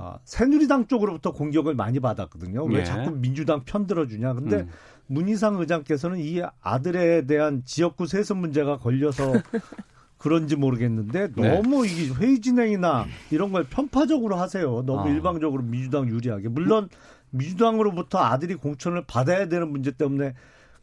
어, 0.00 0.20
새누리당 0.22 0.86
쪽으로부터 0.86 1.32
공격을 1.32 1.74
많이 1.74 1.98
받았거든요. 1.98 2.62
왜 2.66 2.80
예. 2.80 2.84
자꾸 2.84 3.10
민주당 3.10 3.64
편 3.64 3.88
들어주냐. 3.88 4.32
근데 4.34 4.58
음. 4.58 4.68
문희상 5.08 5.56
의장께서는 5.58 6.18
이 6.20 6.40
아들에 6.60 7.26
대한 7.26 7.62
지역구 7.64 8.06
세습 8.06 8.36
문제가 8.36 8.78
걸려서 8.78 9.32
그런지 10.16 10.54
모르겠는데 10.54 11.32
네. 11.34 11.52
너무 11.52 11.84
이 11.84 12.12
회의 12.12 12.40
진행이나 12.40 13.06
이런 13.32 13.50
걸 13.50 13.64
편파적으로 13.64 14.36
하세요. 14.36 14.84
너무 14.86 15.00
아. 15.00 15.08
일방적으로 15.08 15.64
민주당 15.64 16.08
유리하게. 16.08 16.48
물론 16.48 16.88
민주당으로부터 17.30 18.18
아들이 18.18 18.54
공천을 18.54 19.02
받아야 19.04 19.48
되는 19.48 19.68
문제 19.68 19.90
때문에 19.90 20.34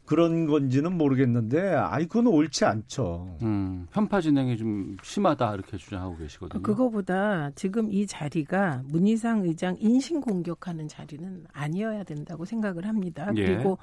그런 0.06 0.46
건지는 0.46 0.96
모르겠는데 0.96 1.74
아이 1.74 2.06
그건 2.06 2.28
옳지 2.28 2.64
않죠. 2.64 3.36
음, 3.42 3.86
편파 3.92 4.20
진행이 4.20 4.56
좀 4.56 4.96
심하다 5.02 5.54
이렇게 5.54 5.76
주장하고 5.76 6.16
계시거든요. 6.16 6.62
그거보다 6.62 7.50
지금 7.56 7.90
이 7.90 8.06
자리가 8.06 8.84
문희상 8.86 9.42
의장 9.44 9.76
인신 9.80 10.20
공격하는 10.20 10.88
자리는 10.88 11.44
아니어야 11.52 12.04
된다고 12.04 12.44
생각을 12.44 12.86
합니다. 12.86 13.30
예. 13.36 13.46
그리고 13.46 13.78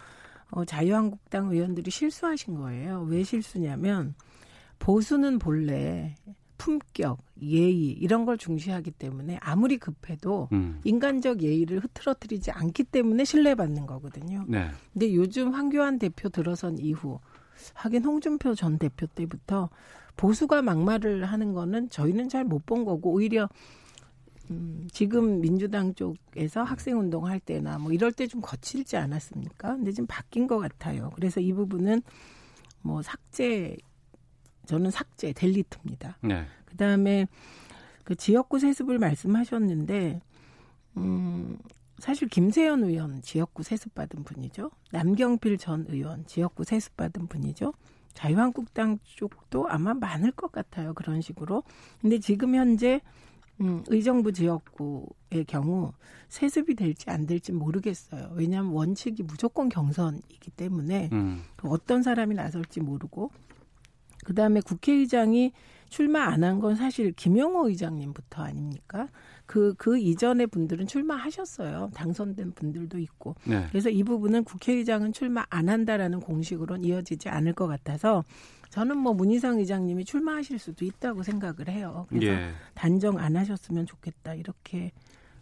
어, 0.51 0.63
자유한국당 0.65 1.51
의원들이 1.51 1.92
실수하신 1.92 2.56
거예요. 2.56 3.06
왜 3.10 3.24
실수냐면 3.24 4.15
보수는 4.80 5.39
본래 5.39 6.15
품격, 6.63 7.17
예의 7.41 7.91
이런 7.91 8.24
걸 8.24 8.38
중시하기 8.38 8.91
때문에 8.91 9.38
아무리 9.41 9.77
급해도 9.77 10.48
음. 10.53 10.79
인간적 10.86 11.41
예의를 11.41 11.79
흐트러뜨리지 11.84 12.51
않기 12.51 12.86
때문에 12.86 13.25
신뢰받는 13.25 13.86
거거든요. 13.86 14.46
네. 14.48 14.70
근데 14.93 15.13
요즘 15.13 15.51
황교안 15.53 16.00
대표 16.00 16.29
들어선 16.29 16.77
이후 16.79 17.20
하긴 17.74 18.05
홍준표 18.05 18.55
전 18.55 18.77
대표 18.77 19.08
때부터 19.08 19.70
보수가 20.15 20.62
막말을 20.62 21.25
하는 21.25 21.51
거는 21.51 21.89
저희는 21.89 22.29
잘 22.29 22.46
못 22.46 22.65
본 22.65 22.86
거고 22.86 23.12
오히려 23.12 23.50
음, 24.50 24.88
지금 24.93 25.41
민주당 25.41 25.93
쪽에서 25.96 26.63
학생 26.63 26.98
운동할 26.98 27.41
때나 27.41 27.77
뭐 27.77 27.91
이럴 27.91 28.13
때 28.13 28.25
좀 28.27 28.39
거칠지 28.39 28.96
않았습니까? 28.96 29.75
근데 29.75 29.91
지금 29.91 30.08
바뀐 30.08 30.48
것 30.48 30.60
같아요. 30.60 31.12
그래서 31.15 31.41
이 31.41 31.51
부분은 31.51 32.03
뭐 32.82 33.01
삭제 33.01 33.75
저는 34.65 34.91
삭제 34.91 35.34
델리트입니다. 35.34 36.17
네. 36.22 36.46
그다음에 36.65 37.27
그 38.03 38.15
지역구 38.15 38.60
세습을 38.60 39.00
말씀하셨는데 39.00 40.22
음 40.98 41.58
사실 42.00 42.27
김세연 42.27 42.84
의원 42.84 43.22
지역구 43.22 43.63
세습 43.63 43.96
받은 43.96 44.24
분이죠. 44.24 44.72
남경필 44.91 45.58
전 45.58 45.86
의원 45.89 46.25
지역구 46.25 46.63
세습 46.63 46.98
받은 46.98 47.27
분이죠. 47.27 47.74
자유한국당 48.13 49.00
쪽도 49.03 49.67
아마 49.70 49.93
많을 49.93 50.32
것 50.32 50.51
같아요. 50.51 50.93
그런 50.93 51.22
식으로. 51.22 51.63
근데 52.01 52.20
지금 52.20 52.55
현재 52.55 53.01
음, 53.62 53.84
의정부 53.88 54.32
지역구의 54.32 55.46
경우 55.48 55.93
세습이 56.29 56.75
될지 56.75 57.10
안 57.10 57.25
될지 57.25 57.51
모르겠어요. 57.51 58.32
왜냐하면 58.34 58.72
원칙이 58.74 59.24
무조건 59.24 59.70
경선이기 59.70 60.51
때문에 60.51 61.10
음. 61.12 61.43
어떤 61.62 62.01
사람이 62.01 62.36
나설지 62.36 62.82
모르고 62.82 63.32
그 64.24 64.34
다음에 64.36 64.62
국회의장이 64.62 65.51
출마 65.89 66.24
안 66.24 66.44
한 66.44 66.60
건 66.60 66.75
사실 66.75 67.12
김영호 67.12 67.70
의장님부터 67.70 68.42
아닙니까? 68.44 69.08
그, 69.46 69.75
그 69.77 70.00
이전의 70.00 70.48
분들은 70.48 70.88
출마하셨어요. 70.88 71.92
당선된 71.94 72.53
분들도 72.53 72.98
있고. 72.98 73.36
네. 73.46 73.68
그래서 73.70 73.89
이 73.89 74.03
부분은 74.03 74.44
국회의장은 74.46 75.13
출마 75.13 75.46
안 75.50 75.70
한다라는 75.70 76.22
공식으로는 76.22 76.84
이어지지 76.86 77.30
않을 77.30 77.53
것 77.53 77.68
같아서 77.68 78.24
저는 78.70 78.98
뭐 78.98 79.13
문희상 79.13 79.60
의장님이 79.60 80.06
출마하실 80.06 80.58
수도 80.58 80.84
있다고 80.86 81.22
생각을 81.22 81.68
해요. 81.68 82.08
그래서 82.10 82.25
예. 82.27 82.50
단정 82.74 83.20
안 83.20 83.36
하셨으면 83.36 83.86
좋겠다. 83.86 84.34
이렇게 84.34 84.92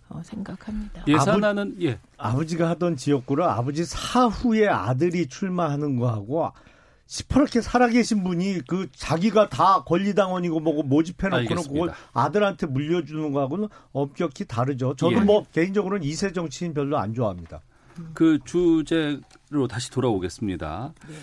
어, 0.09 0.21
생각합니다. 0.25 1.05
예산안은 1.07 1.77
예. 1.81 1.97
아버지가 2.17 2.67
하던 2.71 2.97
지역구를 2.97 3.45
아버지 3.45 3.85
사후에 3.85 4.67
아들이 4.67 5.27
출마하는 5.27 5.95
거하고 5.97 6.51
시퍼렇게 7.11 7.59
살아계신 7.59 8.23
분이 8.23 8.61
그 8.65 8.87
자기가 8.95 9.49
다 9.49 9.83
권리당원이고 9.85 10.61
뭐고 10.61 10.83
모집해놓고는 10.83 11.63
그걸 11.63 11.91
아들한테 12.13 12.67
물려주는 12.67 13.33
거하고는 13.33 13.67
엄격히 13.91 14.45
다르죠. 14.45 14.95
저도 14.95 15.17
예. 15.17 15.19
뭐 15.19 15.43
개인적으로는 15.51 16.05
이세 16.05 16.31
정치인 16.31 16.73
별로 16.73 16.97
안 16.97 17.13
좋아합니다. 17.13 17.59
그 18.13 18.39
주제로 18.45 19.67
다시 19.69 19.91
돌아오겠습니다. 19.91 20.93
네. 21.05 21.15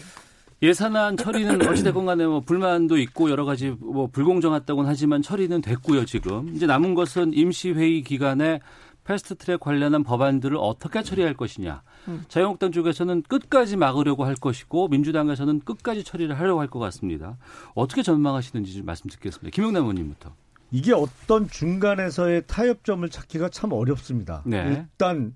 예산안 0.60 1.16
처리는 1.16 1.62
어찌됐건 1.66 2.04
간에 2.04 2.26
뭐 2.26 2.40
불만도 2.40 2.98
있고 2.98 3.30
여러 3.30 3.46
가지 3.46 3.70
뭐 3.70 4.08
불공정했다고는 4.08 4.90
하지만 4.90 5.22
처리는 5.22 5.62
됐고요, 5.62 6.04
지금. 6.04 6.54
이제 6.54 6.66
남은 6.66 6.94
것은 6.94 7.32
임시회의 7.32 8.02
기간에 8.02 8.60
패스트트랙 9.08 9.58
관련한 9.60 10.02
법안들을 10.04 10.56
어떻게 10.60 11.02
처리할 11.02 11.32
것이냐. 11.32 11.82
음. 12.08 12.24
자유한국당 12.28 12.72
쪽에서는 12.72 13.22
끝까지 13.22 13.76
막으려고 13.78 14.24
할 14.24 14.34
것이고 14.34 14.88
민주당에서는 14.88 15.60
끝까지 15.60 16.04
처리를 16.04 16.38
하려고 16.38 16.60
할 16.60 16.68
것 16.68 16.78
같습니다. 16.80 17.38
어떻게 17.74 18.02
전망하시는지 18.02 18.74
좀 18.74 18.84
말씀 18.84 19.08
듣겠습니다. 19.08 19.54
김영남 19.54 19.84
의원님부터. 19.84 20.34
이게 20.70 20.92
어떤 20.92 21.48
중간에서의 21.48 22.42
타협점을 22.46 23.08
찾기가 23.08 23.48
참 23.48 23.72
어렵습니다. 23.72 24.42
네. 24.44 24.86
일단 24.92 25.32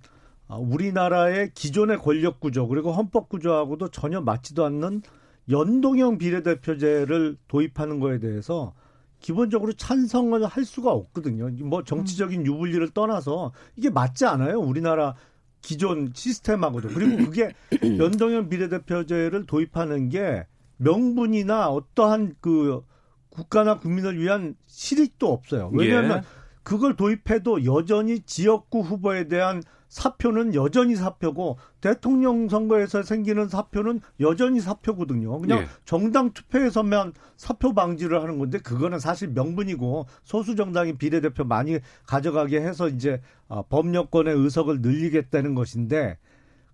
아, 0.46 0.56
우리나라의 0.56 1.52
기존의 1.54 1.96
권력 1.96 2.38
구조 2.40 2.68
그리고 2.68 2.92
헌법 2.92 3.30
구조하고도 3.30 3.88
전혀 3.88 4.20
맞지도 4.20 4.66
않는 4.66 5.00
연동형 5.48 6.18
비례대표제를 6.18 7.38
도입하는 7.48 7.98
거에 7.98 8.18
대해서 8.18 8.74
기본적으로 9.22 9.72
찬성을 9.72 10.44
할 10.44 10.64
수가 10.64 10.90
없거든요. 10.92 11.48
뭐 11.64 11.82
정치적인 11.82 12.44
유불리를 12.44 12.90
떠나서 12.90 13.52
이게 13.76 13.88
맞지 13.88 14.26
않아요. 14.26 14.58
우리나라 14.58 15.14
기존 15.62 16.12
시스템하고도. 16.12 16.88
그리고 16.88 17.24
그게 17.24 17.54
연동형 17.98 18.48
비례대표제를 18.50 19.46
도입하는 19.46 20.10
게 20.10 20.44
명분이나 20.76 21.68
어떠한 21.68 22.34
그 22.40 22.82
국가나 23.30 23.78
국민을 23.78 24.18
위한 24.18 24.56
실익도 24.66 25.32
없어요. 25.32 25.70
왜냐하면 25.72 26.18
예. 26.18 26.22
그걸 26.64 26.96
도입해도 26.96 27.64
여전히 27.64 28.20
지역구 28.20 28.80
후보에 28.80 29.28
대한 29.28 29.62
사표는 29.92 30.54
여전히 30.54 30.96
사표고 30.96 31.58
대통령 31.82 32.48
선거에서 32.48 33.02
생기는 33.02 33.46
사표는 33.46 34.00
여전히 34.20 34.58
사표거든요. 34.58 35.38
그냥 35.38 35.58
예. 35.60 35.66
정당 35.84 36.32
투표에서만 36.32 37.12
사표 37.36 37.74
방지를 37.74 38.22
하는 38.22 38.38
건데 38.38 38.58
그거는 38.58 38.98
사실 38.98 39.28
명분이고 39.28 40.06
소수 40.24 40.56
정당이 40.56 40.94
비례대표 40.94 41.44
많이 41.44 41.78
가져가게 42.06 42.62
해서 42.62 42.88
이제 42.88 43.20
어, 43.48 43.64
법여권의 43.68 44.34
의석을 44.34 44.80
늘리겠다는 44.80 45.54
것인데 45.54 46.16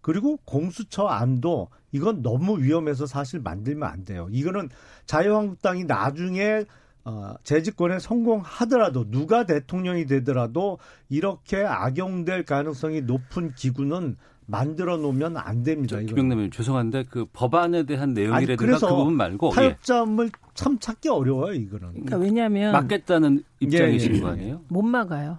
그리고 0.01 0.39
공수처 0.45 1.07
안도 1.07 1.71
이건 1.91 2.23
너무 2.23 2.63
위험해서 2.63 3.07
사실 3.07 3.41
만들면 3.41 3.89
안 3.89 4.05
돼요. 4.05 4.29
이거는 4.31 4.69
자유한국당이 5.07 5.87
나중에 5.87 6.67
어, 7.05 7.35
재집권에 7.43 7.99
성공하더라도 7.99 9.11
누가 9.11 9.47
대통령이 9.47 10.07
되더라도 10.07 10.79
이렇게 11.09 11.65
악용될 11.65 12.45
가능성이 12.45 13.03
높은 13.03 13.55
기구는 13.55 14.17
만들어 14.47 14.97
놓으면 14.97 15.37
안 15.37 15.63
됩니다. 15.63 16.01
김영남 16.01 16.39
의원 16.39 16.51
죄송한데 16.51 17.05
그 17.11 17.27
법안에 17.33 17.85
대한 17.85 18.15
내용이라든가 18.15 18.79
그 18.79 18.95
부분 18.95 19.15
말고 19.15 19.51
예. 19.51 19.55
타협점을 19.55 20.25
예. 20.25 20.31
참 20.55 20.79
찾기 20.79 21.11
어려워요 21.11 21.53
이거는. 21.53 21.91
그러니까 21.91 22.17
왜냐하면 22.17 22.73
막겠다는 22.73 23.45
입장이신 23.61 24.13
예, 24.13 24.17
예, 24.17 24.21
거 24.21 24.29
아니에요? 24.29 24.63
못 24.69 24.83
막아요. 24.83 25.39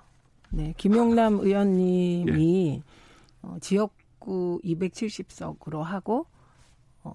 네, 0.52 0.74
김용남 0.78 1.40
의원님이 1.40 2.76
예. 2.76 2.84
어, 3.42 3.58
지역구 3.60 4.62
270석으로 4.64 5.82
하고 5.82 6.20
어, 6.20 6.39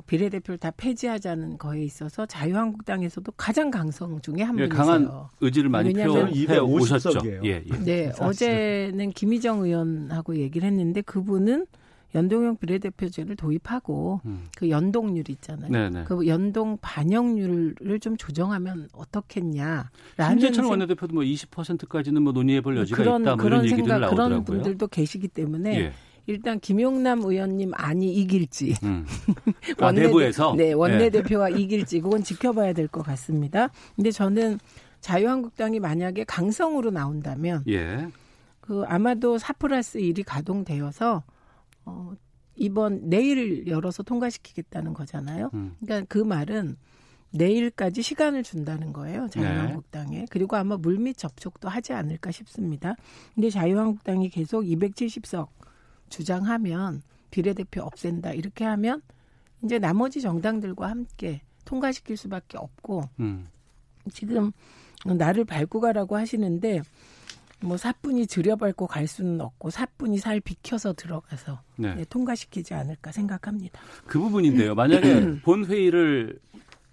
비례대표를 0.07 0.59
다 0.59 0.71
폐지하자는 0.77 1.59
거에 1.59 1.83
있어서 1.83 2.27
자유한국당에서도 2.27 3.33
가장 3.33 3.71
강성 3.71 4.21
중에 4.21 4.43
한 4.43 4.59
예, 4.59 4.69
분이세요. 4.69 4.69
강한 4.69 5.11
의지를 5.41 5.71
많이 5.71 5.93
표해 5.93 6.59
오셨죠. 6.59 7.21
예, 7.27 7.41
예. 7.45 7.63
네, 7.85 8.13
어제는 8.19 9.11
김희정 9.11 9.63
의원하고 9.63 10.37
얘기를 10.37 10.67
했는데 10.67 11.01
그분은 11.03 11.67
연동형 12.15 12.57
비례대표제를 12.59 13.37
도입하고 13.37 14.21
음. 14.25 14.45
그 14.57 14.71
연동률 14.71 15.29
있잖아요. 15.31 15.71
네네. 15.71 15.91
네. 15.91 16.05
그 16.05 16.27
연동 16.27 16.79
반영률을 16.81 17.99
좀 18.01 18.17
조정하면 18.17 18.89
어떻겠냐. 18.93 19.91
김재철 20.17 20.65
원내대표도 20.65 21.13
뭐 21.13 21.25
20%까지는 21.25 22.23
뭐 22.23 22.33
논의해볼 22.33 22.77
여지가 22.77 22.97
그런, 22.97 23.23
있다. 23.23 23.35
뭐 23.35 23.43
그런 23.45 23.65
이런 23.65 23.77
생각, 23.77 23.99
나오더라고요. 23.99 24.29
그런 24.29 24.45
분들도 24.45 24.87
계시기 24.87 25.29
때문에 25.29 25.81
예. 25.81 25.93
일단 26.27 26.59
김용남 26.61 27.21
의원님 27.23 27.73
안이 27.75 28.13
이길지 28.15 28.75
음. 28.83 29.05
아, 29.79 29.93
내부에서 29.93 30.55
네 30.57 30.73
원내 30.73 31.11
대표가 31.11 31.49
네. 31.51 31.61
이길지 31.61 32.01
그건 32.01 32.23
지켜봐야 32.23 32.73
될 32.73 32.89
것 32.89 33.03
같습니다. 33.03 33.71
근데 33.97 34.11
저는 34.11 34.59
자유한국당이 35.01 35.81
만약에 35.81 36.25
강성으로 36.25 36.91
나온다면 36.91 37.65
예. 37.69 38.09
그 38.61 38.85
아마도 38.87 39.37
4 39.37 39.53
플러스 39.55 39.99
1이 39.99 40.23
가동되어서 40.25 41.23
어 41.85 42.13
이번 42.57 43.11
내일 43.11 43.67
열어서 43.67 44.03
통과시키겠다는 44.03 44.95
거잖아요. 44.95 45.51
음. 45.55 45.77
그러니까 45.81 46.07
그 46.09 46.19
말은 46.19 46.77
내일까지 47.33 48.01
시간을 48.01 48.45
준다는 48.45 48.93
거예요. 48.93 49.27
자유한국당에. 49.29 50.19
네. 50.21 50.25
그리고 50.31 50.57
아마 50.57 50.77
물밑 50.77 51.19
접촉도 51.19 51.69
하지 51.69 51.93
않을까 51.93 52.31
싶습니다. 52.31 52.95
근데 53.35 53.51
자유한국당이 53.51 54.31
계속 54.31 54.63
270석 54.63 55.49
주장하면 56.15 57.03
비례대표 57.31 57.83
없앤다 57.83 58.35
이렇게 58.35 58.65
하면 58.65 59.03
이제 59.65 59.81
나머지 59.81 60.21
정당들과 60.21 60.89
함께 60.89 61.43
통과시킬 61.65 62.17
수밖에 62.17 62.57
없고 62.57 63.03
음. 63.19 63.49
지금 64.13 64.53
나를 65.05 65.45
밟고 65.45 65.81
가라고 65.81 66.17
하시는데 66.17 66.83
뭐 67.61 67.77
사뿐히 67.77 68.27
들여밟고 68.27 68.87
갈 68.87 69.09
수는 69.09 69.41
없고 69.41 69.71
사뿐히 69.71 70.19
살 70.19 70.39
비켜서 70.39 70.93
들어가서 70.93 71.63
네. 71.77 71.95
네, 71.95 72.05
통과시키지 72.05 72.75
않을까 72.75 73.11
생각합니다. 73.11 73.81
그 74.07 74.21
부분인데요. 74.21 74.75
만약에 74.75 75.41
본 75.43 75.65
회의를 75.65 76.39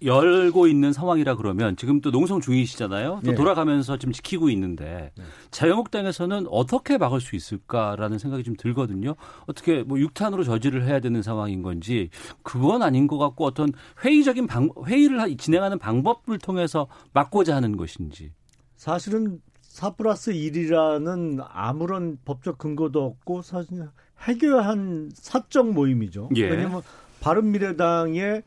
열고 0.04 0.66
있는 0.66 0.92
상황이라 0.92 1.36
그러면 1.36 1.76
지금 1.76 2.00
또 2.00 2.10
농성 2.10 2.40
중이시잖아요. 2.40 3.20
또 3.24 3.30
네. 3.30 3.34
돌아가면서 3.34 3.96
지금 3.96 4.12
지키고 4.12 4.50
있는데 4.50 5.12
네. 5.16 5.24
자유한국당에서는 5.50 6.46
어떻게 6.50 6.98
막을 6.98 7.20
수 7.20 7.36
있을까라는 7.36 8.18
생각이 8.18 8.42
좀 8.42 8.54
들거든요. 8.56 9.14
어떻게 9.46 9.82
뭐 9.82 9.98
육탄으로 9.98 10.44
저지를 10.44 10.84
해야 10.86 11.00
되는 11.00 11.22
상황인 11.22 11.62
건지 11.62 12.10
그건 12.42 12.82
아닌 12.82 13.06
것 13.06 13.18
같고 13.18 13.44
어떤 13.44 13.72
회의적인 14.04 14.46
방, 14.46 14.70
회의를 14.86 15.36
진행하는 15.36 15.78
방법을 15.78 16.38
통해서 16.38 16.88
막고자 17.12 17.54
하는 17.54 17.76
것인지. 17.76 18.32
사실은 18.76 19.40
4 19.60 19.94
플러스 19.94 20.32
1이라는 20.32 21.42
아무런 21.48 22.18
법적 22.24 22.58
근거도 22.58 23.04
없고 23.04 23.42
사실 23.42 23.88
해결한 24.20 25.10
사적 25.14 25.72
모임이죠. 25.72 26.28
예. 26.36 26.48
왜냐하면 26.48 26.82
바른미래당의 27.20 28.42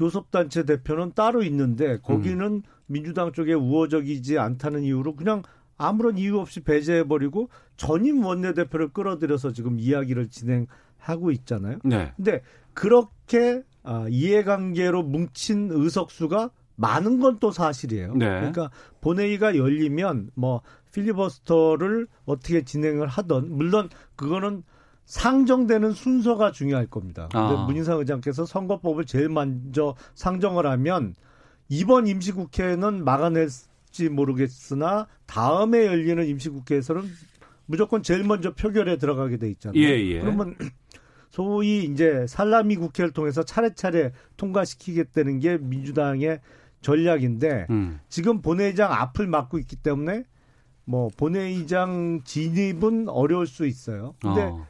교섭단체 0.00 0.64
대표는 0.64 1.12
따로 1.14 1.42
있는데 1.42 1.98
거기는 1.98 2.46
음. 2.46 2.62
민주당 2.86 3.32
쪽에 3.32 3.52
우호적이지 3.52 4.38
않다는 4.38 4.82
이유로 4.82 5.14
그냥 5.14 5.42
아무런 5.76 6.16
이유 6.16 6.38
없이 6.38 6.60
배제해버리고 6.60 7.50
전임 7.76 8.24
원내대표를 8.24 8.88
끌어들여서 8.88 9.52
지금 9.52 9.78
이야기를 9.78 10.28
진행하고 10.30 11.30
있잖아요. 11.32 11.78
네. 11.84 12.12
근데 12.16 12.42
그렇게 12.72 13.62
아, 13.82 14.06
이해관계로 14.08 15.02
뭉친 15.02 15.68
의석수가 15.70 16.50
많은 16.76 17.20
건 17.20 17.38
또 17.38 17.50
사실이에요. 17.50 18.14
네. 18.14 18.26
그러니까 18.26 18.70
본회의가 19.02 19.56
열리면 19.56 20.30
뭐 20.34 20.62
필리버스터를 20.92 22.06
어떻게 22.24 22.64
진행을 22.64 23.06
하던 23.06 23.54
물론 23.54 23.90
그거는 24.16 24.62
상정되는 25.10 25.90
순서가 25.90 26.52
중요할 26.52 26.86
겁니다. 26.86 27.28
근데 27.32 27.56
아. 27.56 27.64
문인상 27.64 27.98
의장께서 27.98 28.46
선거법을 28.46 29.06
제일 29.06 29.28
먼저 29.28 29.96
상정을 30.14 30.66
하면 30.66 31.16
이번 31.68 32.06
임시국회는 32.06 33.04
막아낼지 33.04 34.08
모르겠으나 34.08 35.08
다음에 35.26 35.84
열리는 35.84 36.24
임시국회에서는 36.24 37.02
무조건 37.66 38.04
제일 38.04 38.22
먼저 38.22 38.54
표결에 38.54 38.98
들어가게 38.98 39.38
돼 39.38 39.50
있잖아요. 39.50 39.82
예, 39.82 39.88
예. 39.88 40.20
그러면 40.20 40.54
소위 41.30 41.84
이제 41.86 42.26
살라미 42.28 42.76
국회를 42.76 43.10
통해서 43.10 43.42
차례차례 43.42 44.12
통과시키겠다는 44.36 45.40
게 45.40 45.58
민주당의 45.58 46.40
전략인데 46.82 47.66
음. 47.70 47.98
지금 48.08 48.42
본회의장 48.42 48.92
앞을 48.92 49.26
막고 49.26 49.58
있기 49.58 49.74
때문에 49.74 50.22
뭐 50.84 51.08
본회의장 51.16 52.20
진입은 52.24 53.08
어려울 53.08 53.48
수 53.48 53.66
있어요. 53.66 54.14
근데 54.20 54.42
어. 54.42 54.66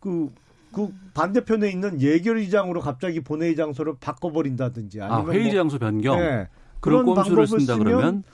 그, 0.00 0.32
그 0.72 0.92
반대편에 1.14 1.70
있는 1.70 2.00
예결의장으로 2.00 2.80
갑자기 2.80 3.20
본회의 3.20 3.54
장소를 3.54 3.96
바꿔버린다든지 4.00 5.00
아니면 5.00 5.30
아, 5.30 5.32
회의 5.32 5.44
뭐 5.44 5.54
장소 5.54 5.78
변경 5.78 6.18
네, 6.18 6.48
그런 6.80 7.04
꼼수를 7.04 7.46
쓴다 7.46 7.76
그러면 7.76 8.24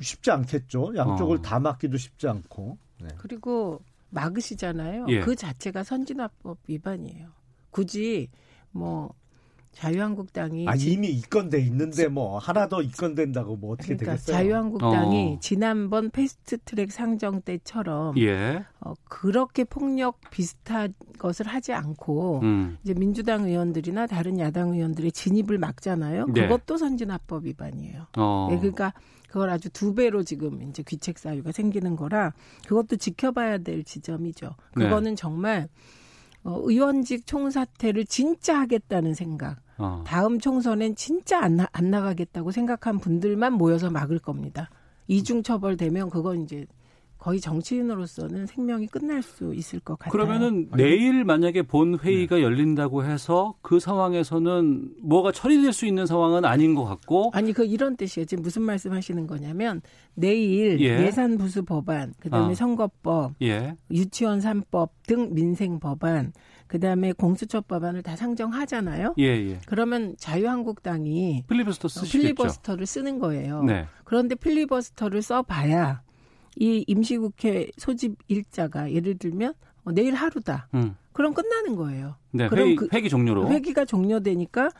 쉽지 0.00 0.30
않겠죠. 0.30 0.92
양쪽을 0.96 1.38
어. 1.38 1.42
다 1.42 1.58
막기도 1.58 1.96
쉽지 1.96 2.28
않고. 2.28 2.78
네. 3.00 3.08
그리고 3.18 3.82
막으시잖아요. 4.10 5.06
예. 5.08 5.20
그 5.20 5.36
자체가 5.36 5.82
선진화법 5.82 6.58
위반이에요. 6.66 7.28
굳이 7.70 8.28
뭐 8.70 9.12
자유한국당이 9.72 10.66
아 10.68 10.74
이미 10.76 11.08
입건돼 11.08 11.60
있는데 11.60 12.08
뭐 12.08 12.38
하나 12.38 12.68
더 12.68 12.82
입건된다고 12.82 13.56
뭐 13.56 13.72
어떻게 13.72 13.96
그러니까 13.96 14.12
되겠어요? 14.16 14.36
자유한국당이 14.36 15.34
어. 15.36 15.40
지난번 15.40 16.10
패스트트랙 16.10 16.90
상정 16.90 17.42
때처럼 17.42 18.18
예. 18.18 18.64
어, 18.80 18.94
그렇게 19.04 19.64
폭력 19.64 20.18
비슷한 20.30 20.94
것을 21.18 21.46
하지 21.46 21.72
않고 21.72 22.40
음. 22.42 22.78
이제 22.82 22.94
민주당 22.94 23.44
의원들이나 23.44 24.06
다른 24.06 24.38
야당 24.38 24.72
의원들의 24.72 25.12
진입을 25.12 25.58
막잖아요. 25.58 26.26
네. 26.26 26.42
그것도 26.42 26.76
선진화법 26.76 27.44
위반이에요. 27.44 28.06
어. 28.16 28.48
네, 28.50 28.58
그러니까 28.58 28.92
그걸 29.28 29.50
아주 29.50 29.68
두 29.70 29.94
배로 29.94 30.22
지금 30.22 30.62
이제 30.62 30.82
귀책 30.82 31.18
사유가 31.18 31.52
생기는 31.52 31.96
거라 31.96 32.32
그것도 32.66 32.96
지켜봐야 32.96 33.58
될 33.58 33.84
지점이죠. 33.84 34.54
네. 34.76 34.84
그거는 34.84 35.12
네. 35.12 35.14
정말 35.16 35.68
어, 36.48 36.60
의원직 36.64 37.26
총사퇴를 37.26 38.06
진짜 38.06 38.58
하겠다는 38.60 39.12
생각. 39.12 39.60
어. 39.76 40.02
다음 40.06 40.40
총선엔 40.40 40.96
진짜 40.96 41.40
안, 41.40 41.56
나, 41.56 41.68
안 41.72 41.90
나가겠다고 41.90 42.52
생각한 42.52 42.98
분들만 42.98 43.52
모여서 43.52 43.90
막을 43.90 44.18
겁니다. 44.18 44.70
이중 45.08 45.42
처벌되면 45.42 46.08
그건 46.08 46.42
이제 46.42 46.66
거의 47.18 47.40
정치인으로서는 47.40 48.46
생명이 48.46 48.86
끝날 48.86 49.22
수 49.22 49.54
있을 49.54 49.80
것 49.80 49.98
같아요. 49.98 50.12
그러면은 50.12 50.68
내일 50.76 51.24
만약에 51.24 51.62
본 51.62 51.98
회의가 51.98 52.36
네. 52.36 52.42
열린다고 52.42 53.04
해서 53.04 53.54
그 53.60 53.80
상황에서는 53.80 54.94
뭐가 55.02 55.32
처리될 55.32 55.72
수 55.72 55.86
있는 55.86 56.06
상황은 56.06 56.44
아닌 56.44 56.74
것 56.74 56.84
같고 56.84 57.30
아니 57.34 57.52
그 57.52 57.64
이런 57.64 57.96
뜻이에요. 57.96 58.24
지금 58.24 58.42
무슨 58.42 58.62
말씀하시는 58.62 59.26
거냐면 59.26 59.82
내일 60.14 60.80
예. 60.80 61.10
산 61.10 61.38
부수 61.38 61.64
법안, 61.64 62.14
그다음에 62.20 62.52
아. 62.52 62.54
선거법, 62.54 63.32
예. 63.42 63.76
유치원 63.90 64.38
3법 64.38 64.90
등 65.06 65.34
민생 65.34 65.80
법안, 65.80 66.32
그다음에 66.68 67.12
공수처 67.12 67.60
법안을 67.62 68.02
다 68.02 68.14
상정하잖아요. 68.14 69.14
예, 69.18 69.24
예. 69.24 69.60
그러면 69.66 70.14
자유한국당이 70.18 71.44
필리버스터 71.48 71.88
쓰시겠죠. 71.88 72.18
필리버스터를 72.18 72.86
쓰는 72.86 73.18
거예요. 73.18 73.62
네. 73.64 73.86
그런데 74.04 74.34
필리버스터를 74.34 75.22
써봐야 75.22 76.02
이 76.60 76.84
임시국회 76.86 77.68
소집 77.76 78.16
일자가 78.28 78.92
예를 78.92 79.16
들면 79.18 79.54
어, 79.84 79.92
내일 79.92 80.14
하루다. 80.14 80.68
음. 80.74 80.96
그럼 81.12 81.34
끝나는 81.34 81.76
거예요. 81.76 82.16
네, 82.32 82.48
그럼 82.48 82.66
회의, 82.68 82.76
그, 82.76 82.88
회기 82.92 83.08
종료로. 83.08 83.48
회기가 83.48 83.84
종료되니까 83.84 84.70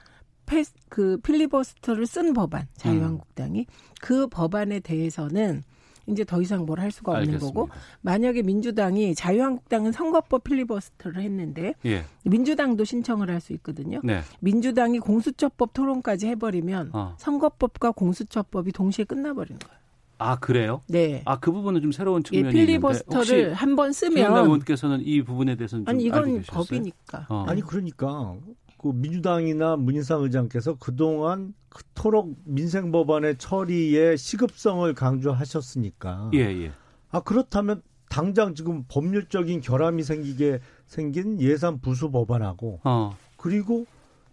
패스, 0.46 0.72
그 0.88 1.18
필리버스터를 1.18 2.06
쓴 2.06 2.32
법안 2.32 2.66
자유한국당이 2.76 3.60
음. 3.60 3.94
그 4.00 4.26
법안에 4.28 4.80
대해서는 4.80 5.62
이제 6.06 6.24
더 6.24 6.40
이상 6.40 6.64
뭘 6.64 6.80
할 6.80 6.90
수가 6.90 7.12
없는 7.12 7.34
알겠습니다. 7.34 7.54
거고 7.54 7.68
만약에 8.00 8.42
민주당이 8.42 9.14
자유한국당은 9.14 9.92
선거법 9.92 10.42
필리버스터를 10.44 11.20
했는데 11.22 11.74
예. 11.84 12.02
민주당도 12.24 12.84
신청을 12.84 13.28
할 13.30 13.40
수 13.40 13.52
있거든요. 13.54 14.00
네. 14.02 14.20
민주당이 14.40 15.00
공수처법 15.00 15.74
토론까지 15.74 16.26
해버리면 16.28 16.90
어. 16.94 17.14
선거법과 17.18 17.90
공수처법이 17.90 18.72
동시에 18.72 19.04
끝나버리는 19.04 19.58
거예요. 19.58 19.77
아 20.18 20.36
그래요? 20.38 20.82
네. 20.88 21.22
아 21.24 21.38
그 21.38 21.52
부분은 21.52 21.80
좀 21.82 21.92
새로운 21.92 22.22
측면이 22.24 22.48
예, 22.48 22.50
필리버스터를 22.52 23.54
한 23.54 23.76
번 23.76 23.92
쓰면 23.92 24.32
의원께서는 24.44 25.00
이 25.04 25.22
부분에 25.22 25.54
대해서는 25.56 25.88
아니 25.88 26.04
이건 26.04 26.42
법이니까. 26.42 27.26
어. 27.28 27.44
아니 27.46 27.60
그러니까 27.62 28.34
그 28.78 28.88
민주당이나 28.94 29.76
문인상 29.76 30.22
의장께서 30.22 30.76
그동안 30.78 31.54
그토록 31.68 32.34
민생 32.44 32.90
법안의 32.92 33.36
처리의 33.38 34.18
시급성을 34.18 34.92
강조하셨으니까. 34.94 36.30
예, 36.34 36.38
예. 36.40 36.72
아 37.10 37.20
그렇다면 37.20 37.82
당장 38.08 38.54
지금 38.54 38.84
법률적인 38.88 39.60
결함이 39.60 40.02
생기게 40.02 40.60
생긴 40.86 41.40
예산 41.40 41.80
부수 41.80 42.10
법안하고 42.10 42.80
어. 42.84 43.16
그리고 43.36 43.86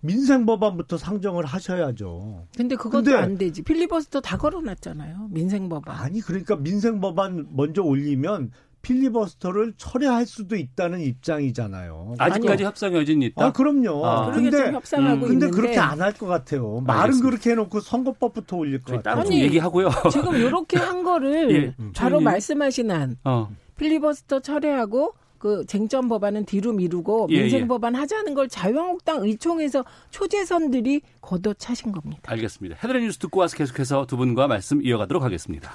민생 0.06 0.46
법안부터 0.46 0.98
상정을 0.98 1.46
하셔야죠. 1.46 2.48
근데 2.58 2.76
그것도 2.76 3.04
근데, 3.04 3.16
안 3.16 3.38
되지. 3.38 3.62
필리버스터 3.64 4.22
다 4.22 4.38
걸어놨잖아요. 4.38 5.28
민생 5.32 5.68
법안. 5.70 5.96
아니 5.98 6.22
그러니까 6.22 6.56
민생 6.56 7.00
법안 7.00 7.48
먼저 7.52 7.82
올리면 7.82 8.52
필리버스터를 8.82 9.74
철회할 9.78 10.28
수도 10.28 10.56
있다는 10.56 11.00
입장이잖아요. 11.02 12.16
아직까지 12.20 12.54
아니요. 12.54 12.68
협상 12.68 12.94
여진이 12.94 13.26
있다. 13.28 13.46
아, 13.48 13.52
그럼요. 13.52 14.06
아. 14.06 14.32
근데 14.32 14.72
협상하고 14.72 15.26
음. 15.26 15.28
근데 15.28 15.50
그렇게 15.50 15.80
안 15.80 16.00
할 16.02 16.14
것 16.14 16.28
같아요. 16.28 16.82
말은 16.86 17.02
알겠습니다. 17.02 17.30
그렇게 17.30 17.50
해놓고 17.52 17.80
선거법부터 17.80 18.58
올릴 18.58 18.80
것 18.82 19.02
같아요. 19.02 19.22
아니, 19.22 19.42
얘기하고요. 19.42 19.90
지금 20.12 20.36
이렇게 20.36 20.78
한 20.78 21.02
거를 21.04 21.52
예, 21.52 21.76
바로 21.96 22.20
말씀하신 22.22 22.92
한 22.92 23.18
어. 23.24 23.50
필리버스터 23.78 24.42
철회하고 24.42 25.14
그 25.46 25.64
쟁점 25.68 26.08
법안은 26.08 26.46
뒤로 26.46 26.74
미루고 26.74 27.28
예, 27.30 27.42
민생 27.42 27.62
예. 27.62 27.68
법안 27.68 27.94
하자는 27.94 28.34
걸 28.34 28.50
자유한국당 28.50 29.22
의총에서 29.22 29.86
초재선들이 30.10 31.02
걷어차신 31.22 31.92
겁니다. 31.92 32.24
알겠습니다. 32.32 32.78
헤드라인 32.84 33.06
뉴스 33.06 33.20
듣고 33.20 33.42
와서 33.42 33.56
계속해서 33.56 34.08
두 34.08 34.18
분과 34.18 34.48
말씀 34.48 34.84
이어가도록 34.84 35.22
하겠습니다. 35.22 35.72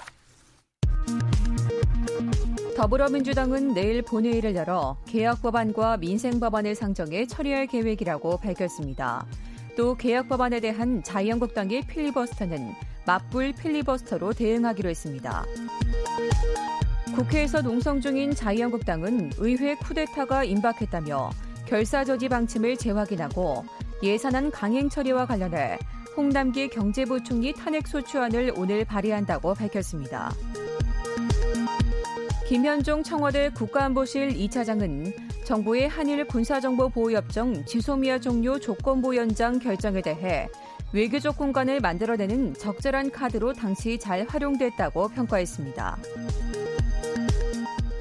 더불어민주당은 2.75 3.73
내일 3.73 4.03
본회의를 4.03 4.57
열어 4.57 4.97
개혁 5.07 5.41
법안과 5.41 5.99
민생 5.99 6.41
법안을 6.41 6.75
상정해 6.75 7.29
처리할 7.29 7.69
계획이라고 7.69 8.39
밝혔습니다. 8.39 9.25
또 9.77 9.97
개혁 9.97 10.29
법안에 10.29 10.59
대한 10.59 11.05
자유한국당의 11.05 11.87
필리버스터는 11.87 12.73
맞불 13.07 13.53
필리버스터로 13.53 14.33
대응하기로 14.33 14.91
했습니다. 14.91 15.45
국회에서 17.15 17.61
농성 17.61 18.01
중인 18.01 18.35
자유한국당은 18.35 19.33
의회 19.39 19.75
쿠데타가 19.75 20.45
임박했다며 20.45 21.31
결사저지 21.67 22.29
방침을 22.29 22.77
재확인하고 22.77 23.65
예산안 24.03 24.51
강행 24.51 24.89
처리와 24.89 25.27
관련해 25.27 25.79
홍남기 26.17 26.69
경제부총리 26.69 27.53
탄핵소추안을 27.53 28.55
오늘 28.57 28.85
발의한다고 28.85 29.55
밝혔습니다. 29.55 30.33
김현종 32.47 33.03
청와대 33.03 33.51
국가안보실 33.51 34.31
2차장은 34.31 35.15
정부의 35.45 35.89
한일 35.89 36.27
군사정보보호협정 36.27 37.65
지소미아 37.65 38.19
종료 38.19 38.59
조건부 38.59 39.17
연장 39.17 39.59
결정에 39.59 40.01
대해 40.01 40.49
외교적 40.93 41.37
공간을 41.37 41.81
만들어내는 41.81 42.55
적절한 42.55 43.13
카드로 43.13 43.53
당시 43.53 43.99
잘 43.99 44.27
활용됐다고 44.29 45.09
평가했습니다. 45.09 45.99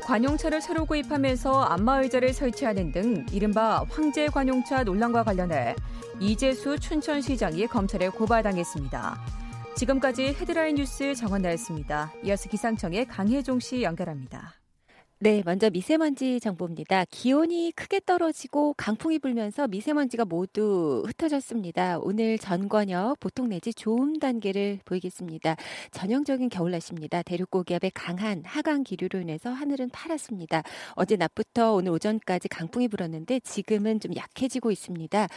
관용차를 0.10 0.60
새로 0.60 0.86
구입하면서 0.86 1.66
안마의자를 1.66 2.34
설치하는 2.34 2.92
등 2.92 3.28
이른바 3.32 3.86
황제 3.92 4.26
관용차 4.26 4.84
논란과 4.84 5.24
관련해 5.24 5.76
이재수 6.20 6.80
춘천시장이 6.80 7.68
검찰에 7.68 8.10
고발당했습니다. 8.10 9.20
지금까지 9.76 10.30
헤드라인 10.30 10.78
뉴스 10.78 11.14
정원 11.14 11.44
나였습니다. 11.44 12.12
이어서 12.24 12.50
기상청의 12.50 13.06
강혜종 13.06 13.60
씨 13.60 13.84
연결합니다. 13.84 14.59
네, 15.22 15.44
먼저 15.46 15.70
미세먼지 15.70 16.40
정보입니다. 16.40 17.04
기온이 17.12 17.74
크게 17.76 18.00
떨어지고 18.06 18.74
강풍이 18.78 19.20
불면서 19.20 19.68
미세먼지가 19.68 20.24
모두 20.24 21.04
흩어졌습니다. 21.06 22.00
오늘 22.00 22.38
전권역 22.38 23.20
보통 23.20 23.50
내지 23.50 23.74
좋음 23.74 24.18
단계를 24.18 24.80
보이겠습니다. 24.86 25.58
전형적인 25.92 26.48
겨울 26.48 26.72
날씨입니다. 26.72 27.24
대륙 27.24 27.52
고기압의 27.52 27.92
강한 27.94 28.44
하강 28.46 28.84
기류로 28.84 29.20
인해서 29.20 29.50
하늘은 29.50 29.90
파랗습니다. 29.90 30.64
어제 30.94 31.18
낮부터 31.18 31.74
오늘 31.74 31.92
오전까지 31.92 32.48
강풍이 32.48 32.88
불었는데 32.88 33.42
지금은 33.42 34.00
좀 34.00 34.16
약해지고 34.16 34.72
있습니다. 34.72 35.28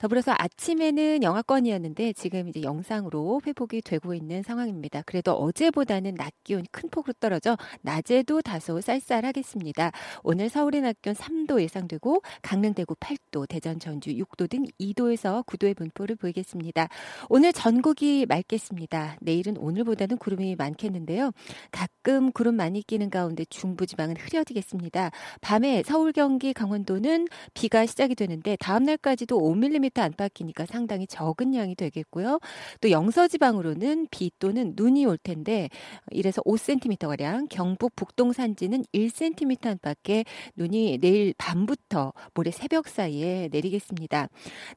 더불어서 0.00 0.34
아침에는 0.36 1.22
영하권이었는데 1.22 2.14
지금 2.14 2.48
이제 2.48 2.62
영상으로 2.62 3.40
회복이 3.46 3.82
되고 3.82 4.14
있는 4.14 4.42
상황입니다. 4.42 5.02
그래도 5.06 5.34
어제보다는 5.34 6.16
낮 6.16 6.32
기온이 6.42 6.66
큰 6.72 6.90
폭으로 6.90 7.12
떨어져 7.20 7.56
낮에도 7.82 8.42
다소 8.42 8.80
쌀쌀한 8.80 9.27
하겠습니다. 9.28 9.92
오늘 10.22 10.48
서울의 10.48 10.80
낮 10.80 11.00
기온 11.00 11.14
3도 11.14 11.60
예상되고 11.62 12.22
강릉 12.42 12.74
대구 12.74 12.94
8도, 12.96 13.48
대전 13.48 13.78
전주 13.78 14.10
6도 14.10 14.50
등 14.50 14.64
2도에서 14.80 15.44
9도의 15.46 15.76
분포를 15.76 16.16
보이겠습니다. 16.16 16.88
오늘 17.28 17.52
전국이 17.52 18.26
맑겠습니다. 18.26 19.18
내일은 19.20 19.56
오늘보다는 19.56 20.18
구름이 20.18 20.56
많겠는데요. 20.56 21.32
가끔 21.70 22.32
구름 22.32 22.56
많이 22.56 22.82
끼는 22.82 23.10
가운데 23.10 23.44
중부지방은 23.44 24.16
흐려지겠습니다. 24.18 25.10
밤에 25.40 25.82
서울, 25.84 26.12
경기, 26.12 26.52
강원도는 26.52 27.28
비가 27.54 27.86
시작이 27.86 28.14
되는데 28.14 28.56
다음 28.58 28.84
날까지도 28.84 29.38
5mm 29.38 29.98
안팎이니까 29.98 30.66
상당히 30.66 31.06
적은 31.06 31.54
양이 31.54 31.74
되겠고요. 31.74 32.40
또 32.80 32.90
영서지방으로는 32.90 34.08
비 34.10 34.30
또는 34.38 34.72
눈이 34.76 35.04
올 35.06 35.18
텐데 35.18 35.68
이래서 36.10 36.40
5cm 36.42 37.08
가량, 37.08 37.46
경북 37.48 37.94
북동 37.94 38.32
산지는 38.32 38.84
1 38.92 39.10
10cm 39.18 39.66
안팎의 39.66 40.24
눈이 40.56 40.98
내일 41.00 41.34
밤부터 41.36 42.12
모레 42.34 42.50
새벽 42.50 42.88
사이에 42.88 43.48
내리겠습니다. 43.50 44.28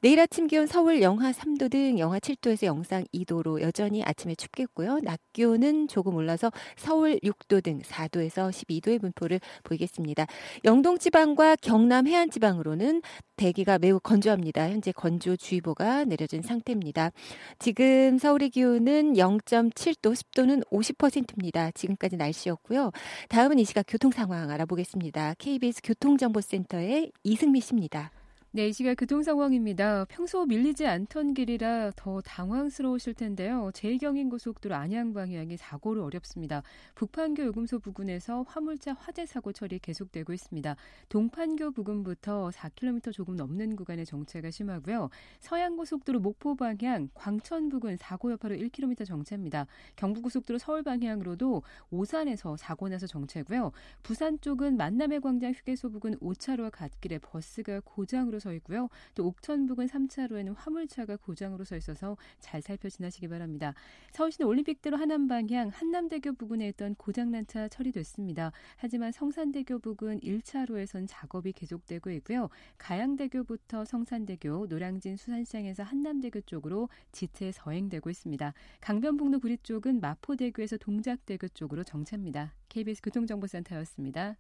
내일 0.02 0.20
아침 0.20 0.48
기온 0.48 0.66
서울 0.66 1.02
영하 1.02 1.32
3도 1.32 1.70
등 1.70 2.00
영하 2.00 2.20
7도에서 2.20 2.66
영상 2.66 3.04
2도로 3.14 3.62
여전히 3.62 4.04
아침에 4.04 4.36
춥겠고요. 4.36 5.00
낮 5.04 5.20
기온은 5.34 5.88
조금 5.88 6.16
올라서 6.16 6.52
서울 6.76 7.20
6도 7.20 7.64
등 7.64 7.80
4도에서 7.80 8.50
12도의 8.50 9.00
분포를 9.00 9.40
보이겠습니다. 9.64 10.26
영동 10.66 10.98
지방과 10.98 11.58
경남 11.58 12.08
해안 12.08 12.30
지방으로는 12.30 13.02
대기가 13.36 13.80
매우 13.80 14.00
건조합니다. 14.00 14.70
현재 14.70 14.92
건조주의보가 14.92 16.06
내려진 16.06 16.42
상태입니다. 16.42 17.12
지금 17.60 18.18
서울의 18.18 18.50
기온은 18.50 19.14
0.7도, 19.14 20.16
습도는 20.16 20.62
50%입니다. 20.72 21.72
지금까지 21.72 22.18
날씨였고요. 22.18 22.92
다음은 23.30 23.60
이 23.60 23.66
시각 23.66 23.86
교통 23.88 24.12
상황 24.12 24.31
상황 24.32 24.50
알아보겠습니다. 24.50 25.34
KBS 25.38 25.82
교통정보센터의 25.84 27.12
이승미 27.24 27.60
씨입니다. 27.60 28.12
네, 28.54 28.68
이 28.68 28.74
시각 28.74 28.96
교통 28.96 29.24
상황입니다. 29.24 30.04
평소 30.10 30.46
밀리지 30.46 30.86
않던 30.86 31.36
길이라 31.36 31.92
더 31.96 32.20
당황스러우실 32.20 33.14
텐데요. 33.14 33.72
제2경인 33.74 34.30
고속도로 34.30 34.76
안양 34.76 35.14
방향이 35.14 35.56
사고로 35.56 36.04
어렵습니다. 36.04 36.62
북판교 36.96 37.46
요금소 37.46 37.80
부근에서 37.80 38.44
화물차 38.46 38.92
화재 38.92 39.26
사고 39.26 39.54
처리 39.54 39.80
계속되고 39.80 40.34
있습니다. 40.34 40.76
동판교 41.08 41.72
부근부터 41.72 42.50
4km 42.50 43.14
조금 43.14 43.38
넘는 43.38 43.78
구간의 43.78 44.06
정체가 44.06 44.52
심하고요. 44.52 45.10
서양고속도로 45.40 46.20
목포 46.20 46.56
방향 46.56 47.08
광천 47.14 47.70
부근 47.70 47.96
사고 47.96 48.34
여파로 48.34 48.56
1km 48.56 49.06
정체입니다. 49.06 49.66
경부고속도로 49.96 50.60
서울 50.60 50.84
방향으로도 50.84 51.64
오산에서 51.90 52.58
사고 52.58 52.90
나서 52.90 53.08
정체고요. 53.08 53.72
부산 54.04 54.42
쪽은 54.42 54.76
만남의 54.76 55.22
광장 55.22 55.54
휴게소 55.54 55.92
부근 55.92 56.18
5차로와 56.18 56.70
갓길에 56.70 57.18
버스가 57.20 57.80
고장으로 57.86 58.41
서 58.42 58.54
있고요. 58.56 58.90
또 59.16 59.28
옥천 59.28 59.68
부근 59.68 59.86
3차로에는 59.86 60.56
화물차가 60.58 61.16
고장으로 61.16 61.64
서 61.64 61.78
있어서 61.78 62.18
잘 62.40 62.62
살펴 62.62 62.90
지나시기 62.90 63.30
바랍니다. 63.30 63.74
서울시는 64.12 64.48
올림픽대로 64.50 64.98
하남 64.98 65.30
방향 65.30 65.70
한남대교 65.70 66.34
부근에 66.34 66.68
있던 66.70 66.96
고장난 66.96 67.48
차 67.48 67.70
처리됐습니다. 67.70 68.52
하지만 68.76 69.12
성산대교 69.14 69.80
부근 69.80 70.20
1차로에선 70.20 71.06
작업이 71.08 71.54
계속되고 71.54 72.12
있고요. 72.12 72.50
가양대교부터 72.78 73.86
성산대교, 73.86 74.68
노량진 74.68 75.16
수산시장에서 75.16 75.84
한남대교 75.84 76.42
쪽으로 76.42 76.90
지체 77.12 77.52
서행되고 77.52 78.10
있습니다. 78.10 78.54
강변북로 78.82 79.40
구리 79.40 79.58
쪽은 79.60 80.02
마포대교에서 80.02 80.78
동작대교 80.78 81.50
쪽으로 81.50 81.84
정체입니다. 81.84 82.54
KBS 82.70 83.02
교통정보센터였습니다. 83.04 84.38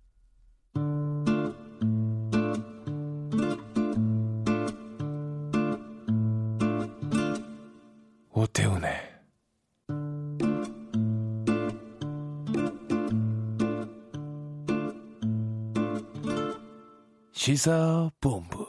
시사본부 17.41 18.67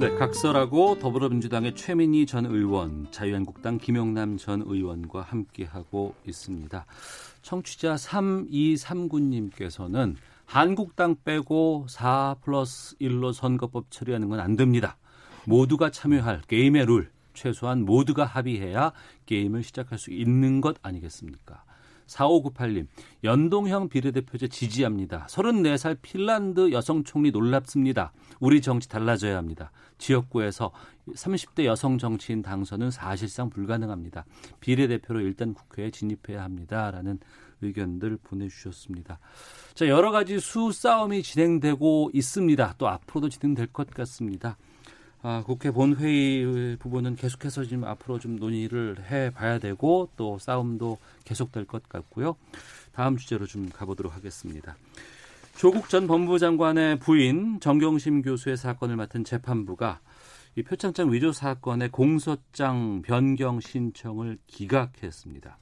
네, 0.00 0.08
각설하고 0.16 0.98
더불어민주당의 1.00 1.74
최민희 1.74 2.24
전 2.24 2.46
의원, 2.46 3.06
자유한국당 3.10 3.76
김영남 3.76 4.38
전 4.38 4.62
의원과 4.64 5.20
함께하고 5.20 6.14
있습니다. 6.26 6.86
청취자 7.42 7.96
3239님께서는 7.96 10.16
한국당 10.46 11.14
빼고 11.22 11.84
4 11.90 12.36
플러스 12.40 12.96
1로 12.96 13.34
선거법 13.34 13.90
처리하는 13.90 14.30
건 14.30 14.40
안 14.40 14.56
됩니다. 14.56 14.96
모두가 15.44 15.90
참여할 15.90 16.40
게임의 16.48 16.86
룰 16.86 17.10
최소한 17.34 17.84
모두가 17.84 18.24
합의해야 18.24 18.92
게임을 19.26 19.62
시작할 19.62 19.98
수 19.98 20.10
있는 20.10 20.62
것 20.62 20.76
아니겠습니까? 20.80 21.67
4598님, 22.08 22.86
연동형 23.24 23.88
비례대표제 23.88 24.48
지지합니다. 24.48 25.26
34살 25.28 25.98
핀란드 26.02 26.72
여성 26.72 27.04
총리 27.04 27.30
놀랍습니다. 27.30 28.12
우리 28.40 28.60
정치 28.60 28.88
달라져야 28.88 29.36
합니다. 29.36 29.70
지역구에서 29.98 30.72
30대 31.14 31.64
여성 31.64 31.98
정치인 31.98 32.42
당선은 32.42 32.90
사실상 32.90 33.50
불가능합니다. 33.50 34.24
비례대표로 34.60 35.20
일단 35.20 35.54
국회에 35.54 35.90
진입해야 35.90 36.42
합니다. 36.42 36.90
라는 36.90 37.18
의견들 37.60 38.18
보내주셨습니다. 38.22 39.18
자, 39.74 39.88
여러 39.88 40.10
가지 40.10 40.38
수싸움이 40.38 41.22
진행되고 41.22 42.10
있습니다. 42.12 42.74
또 42.78 42.88
앞으로도 42.88 43.28
진행될 43.28 43.68
것 43.68 43.90
같습니다. 43.90 44.56
아, 45.22 45.42
국회 45.44 45.70
본회의 45.70 46.76
부분은 46.76 47.16
계속해서 47.16 47.64
지금 47.64 47.84
앞으로 47.84 48.18
좀 48.18 48.36
논의를 48.36 48.96
해 49.10 49.30
봐야 49.30 49.58
되고 49.58 50.08
또 50.16 50.38
싸움도 50.38 50.98
계속될 51.24 51.64
것 51.64 51.88
같고요. 51.88 52.36
다음 52.92 53.16
주제로 53.16 53.46
좀 53.46 53.68
가보도록 53.68 54.14
하겠습니다. 54.14 54.76
조국 55.56 55.88
전 55.88 56.06
법무부 56.06 56.38
장관의 56.38 57.00
부인 57.00 57.58
정경심 57.58 58.22
교수의 58.22 58.56
사건을 58.56 58.94
맡은 58.94 59.24
재판부가 59.24 60.00
이 60.54 60.62
표창장 60.62 61.12
위조 61.12 61.32
사건의 61.32 61.88
공소장 61.90 63.02
변경 63.02 63.60
신청을 63.60 64.38
기각했습니다. 64.46 65.58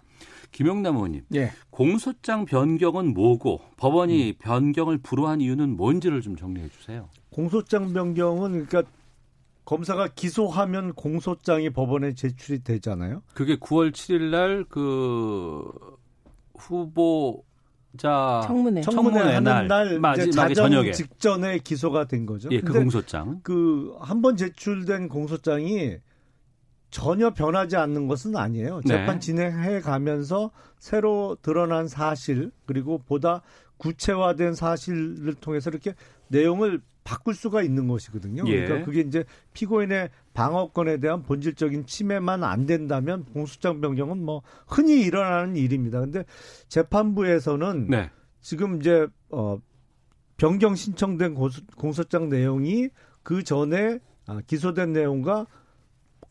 김용남 0.53 0.97
의원님, 0.97 1.25
예. 1.35 1.53
공소장 1.71 2.45
변경은 2.45 3.14
뭐고 3.14 3.61
법원이 3.77 4.31
음. 4.31 4.35
변경을 4.38 4.99
불허한 4.99 5.40
이유는 5.40 5.77
뭔지를 5.77 6.21
좀 6.21 6.37
정리해 6.37 6.69
주세요. 6.69 7.09
공소장 7.31 7.92
변경은 7.92 8.66
그러니까 8.66 8.90
검사가 9.66 10.09
기소하면 10.14 10.94
공소장이 10.94 11.70
법원에 11.70 12.14
제출이 12.14 12.62
되잖아요. 12.64 13.22
그게 13.35 13.57
9월 13.57 13.92
7일 13.92 14.31
날 14.31 14.64
그 14.68 15.70
후보자 16.59 18.42
청문회 18.46 18.81
청문회 18.81 19.18
하는 19.20 19.42
날, 19.44 19.68
날 19.68 19.98
마지막에 20.00 20.55
저녁에 20.55 20.92
직전에 20.92 21.59
기소가 21.59 22.07
된 22.07 22.26
거죠. 22.26 22.48
예, 22.52 22.61
그 22.61 22.72
공소장. 22.72 23.40
그 23.42 23.96
한 24.00 24.22
번 24.22 24.37
제출된 24.37 25.09
공소장이 25.09 25.96
전혀 26.90 27.31
변하지 27.35 27.76
않는 27.76 28.07
것은 28.09 28.37
아니에요. 28.37 28.81
네. 28.85 28.88
재판 28.88 29.14
네. 29.16 29.20
진행해 29.20 29.81
가면서 29.81 30.50
새로 30.79 31.37
드러난 31.42 31.88
사실 31.88 32.50
그리고 32.64 32.98
보다 32.98 33.42
구체화된 33.79 34.55
사실을 34.55 35.35
통해서 35.35 35.68
이렇게 35.70 35.94
내용을 36.29 36.81
바꿀 37.07 37.35
수가 37.35 37.62
있는 37.62 37.87
것이거든요. 37.87 38.42
예. 38.49 38.64
그러니까 38.64 38.85
그게 38.85 39.01
이제 39.01 39.25
피고인의 39.53 40.11
방어권에 40.35 40.99
대한 40.99 41.23
본질적인 41.23 41.87
침해만 41.87 42.42
안 42.42 42.66
된다면 42.66 43.25
공소장 43.33 43.81
변경은 43.81 44.25
뭐 44.25 44.42
흔히 44.66 45.03
일어나는 45.03 45.55
일입니다. 45.55 46.01
근데 46.01 46.25
재판부에서는 46.69 47.87
네. 47.88 48.11
지금 48.40 48.81
이제 48.81 49.07
어 49.31 49.59
변경 50.37 50.75
신청된 50.75 51.37
공소장 51.77 52.29
내용이 52.29 52.88
그 53.23 53.45
전에 53.45 54.01
아, 54.27 54.40
기소된 54.45 54.92
내용과 54.92 55.47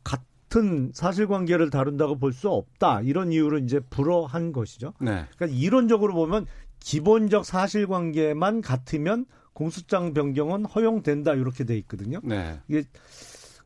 같은 0.04 0.92
사실관계를 0.94 1.70
다룬다고 1.70 2.20
볼 2.20 2.34
수 2.34 2.50
없다 2.50 3.00
이런 3.02 3.32
이유로 3.32 3.60
이제 3.60 3.80
불허한 3.80 4.52
것이죠. 4.52 4.92
네. 5.00 5.26
그러니까 5.38 5.58
이론적으로 5.58 6.14
보면 6.14 6.46
기본적 6.82 7.46
사실관계만 7.46 8.60
같으면 8.60 9.26
공소장 9.56 10.14
변경은 10.14 10.66
허용된다 10.66 11.34
이렇게 11.34 11.64
돼 11.64 11.78
있거든요. 11.78 12.20
네. 12.24 12.60
이게 12.68 12.84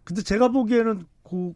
근데 0.04 0.22
제가 0.22 0.50
보기에는 0.50 1.04
그 1.24 1.54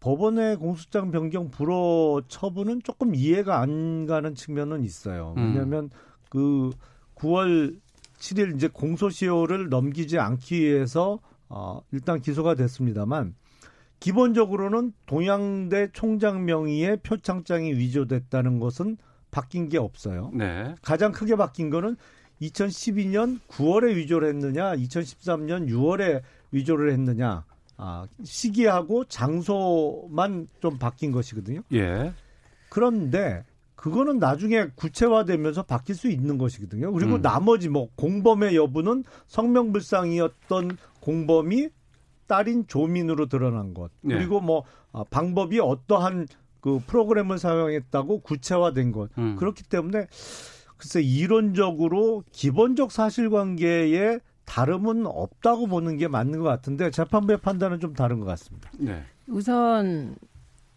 법원의 0.00 0.56
공소장 0.56 1.12
변경 1.12 1.50
불허 1.50 2.22
처분은 2.26 2.82
조금 2.82 3.14
이해가 3.14 3.60
안 3.60 4.06
가는 4.06 4.34
측면은 4.34 4.82
있어요. 4.82 5.34
음. 5.36 5.46
왜냐하면 5.46 5.84
음. 5.84 5.90
그 6.28 6.70
9월 7.14 7.78
7일 8.18 8.56
이제 8.56 8.66
공소시효를 8.66 9.68
넘기지 9.68 10.18
않기 10.18 10.60
위해서 10.60 11.20
어 11.48 11.80
일단 11.92 12.20
기소가 12.20 12.56
됐습니다만 12.56 13.36
기본적으로는 14.00 14.94
동양대 15.06 15.90
총장 15.92 16.44
명의의 16.44 16.98
표창장이 17.04 17.72
위조됐다는 17.74 18.58
것은 18.58 18.96
바뀐 19.30 19.68
게 19.68 19.78
없어요. 19.78 20.32
네. 20.34 20.74
가장 20.82 21.12
크게 21.12 21.36
바뀐 21.36 21.70
거는 21.70 21.96
2012년 22.40 23.40
9월에 23.48 23.94
위조를 23.96 24.28
했느냐, 24.28 24.74
2013년 24.76 25.68
6월에 25.68 26.22
위조를 26.52 26.92
했느냐, 26.92 27.44
아, 27.76 28.06
시기하고 28.22 29.04
장소만 29.04 30.48
좀 30.60 30.78
바뀐 30.78 31.12
것이거든요. 31.12 31.62
예. 31.72 32.12
그런데 32.68 33.44
그거는 33.74 34.18
나중에 34.18 34.68
구체화되면서 34.74 35.62
바뀔 35.62 35.94
수 35.94 36.08
있는 36.08 36.38
것이거든요. 36.38 36.92
그리고 36.92 37.16
음. 37.16 37.22
나머지 37.22 37.68
뭐 37.68 37.88
공범의 37.96 38.56
여부는 38.56 39.04
성명불상이었던 39.26 40.76
공범이 41.00 41.68
딸인 42.26 42.66
조민으로 42.66 43.26
드러난 43.26 43.74
것. 43.74 43.90
네. 44.00 44.16
그리고 44.16 44.40
뭐 44.40 44.64
아, 44.92 45.04
방법이 45.08 45.60
어떠한 45.60 46.26
그 46.60 46.80
프로그램을 46.86 47.38
사용했다고 47.38 48.20
구체화된 48.20 48.92
것. 48.92 49.10
음. 49.18 49.36
그렇기 49.36 49.62
때문에 49.64 50.06
글쎄 50.76 51.00
이론적으로 51.02 52.22
기본적 52.32 52.92
사실관계에 52.92 54.18
다름은 54.44 55.06
없다고 55.06 55.66
보는 55.66 55.96
게 55.96 56.06
맞는 56.08 56.38
것 56.40 56.44
같은데 56.44 56.90
재판부의 56.90 57.38
판단은 57.38 57.80
좀 57.80 57.94
다른 57.94 58.20
것 58.20 58.26
같습니다. 58.26 58.70
네. 58.78 59.02
우선 59.26 60.16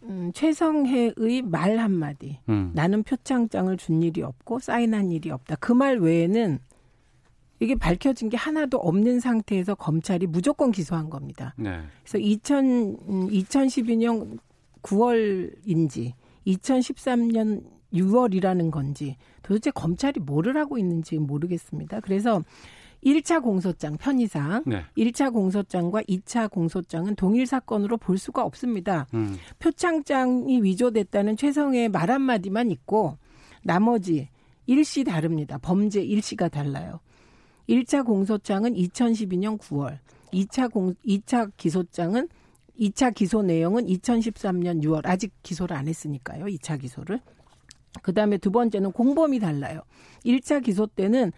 음, 0.03 0.31
최성혜의 0.33 1.41
말 1.43 1.77
한마디. 1.77 2.39
음. 2.49 2.71
나는 2.73 3.03
표창장을 3.03 3.75
준 3.77 4.01
일이 4.01 4.21
없고 4.23 4.59
사인한 4.59 5.11
일이 5.11 5.29
없다. 5.29 5.55
그 5.57 5.73
말 5.73 5.99
외에는 5.99 6.59
이게 7.61 7.75
밝혀진 7.75 8.29
게 8.29 8.37
하나도 8.37 8.77
없는 8.77 9.19
상태에서 9.19 9.75
검찰이 9.75 10.27
무조건 10.27 10.71
기소한 10.71 11.09
겁니다. 11.09 11.53
네. 11.57 11.81
그래서 12.03 12.17
2000, 12.17 12.97
2012년 13.29 14.21
음, 14.21 14.37
9월인지 14.81 16.13
2013년 16.47 17.63
6월이라는 17.93 18.71
건지 18.71 19.17
도대체 19.41 19.71
검찰이 19.71 20.19
뭐를 20.19 20.57
하고 20.57 20.77
있는지 20.77 21.17
모르겠습니다. 21.17 21.99
그래서 22.01 22.43
1차 23.03 23.41
공소장 23.41 23.97
편의상 23.97 24.63
네. 24.65 24.83
1차 24.97 25.31
공소장과 25.31 26.03
2차 26.03 26.51
공소장은 26.51 27.15
동일 27.15 27.45
사건으로 27.45 27.97
볼 27.97 28.17
수가 28.17 28.43
없습니다. 28.43 29.07
음. 29.13 29.37
표창장이 29.59 30.61
위조됐다는 30.61 31.37
최성의 31.37 31.89
말 31.89 32.11
한마디만 32.11 32.71
있고 32.71 33.17
나머지 33.63 34.29
일시 34.65 35.03
다릅니다. 35.03 35.57
범죄 35.57 36.01
일시가 36.01 36.49
달라요. 36.49 36.99
1차 37.69 38.05
공소장은 38.05 38.73
2012년 38.73 39.57
9월, 39.59 39.99
2차 40.33 40.71
공 40.71 40.93
2차 41.05 41.51
기소장은 41.55 42.27
2차 42.79 43.13
기소 43.13 43.41
내용은 43.41 43.85
2013년 43.85 44.83
6월 44.83 45.01
아직 45.05 45.33
기소를 45.43 45.75
안 45.75 45.87
했으니까요. 45.87 46.45
2차 46.45 46.79
기소를. 46.79 47.19
그 48.01 48.13
다음에 48.13 48.37
두 48.37 48.51
번째는 48.51 48.91
공범이 48.91 49.39
달라요. 49.39 49.81
1차 50.25 50.63
기소 50.63 50.87
때는 50.87 51.31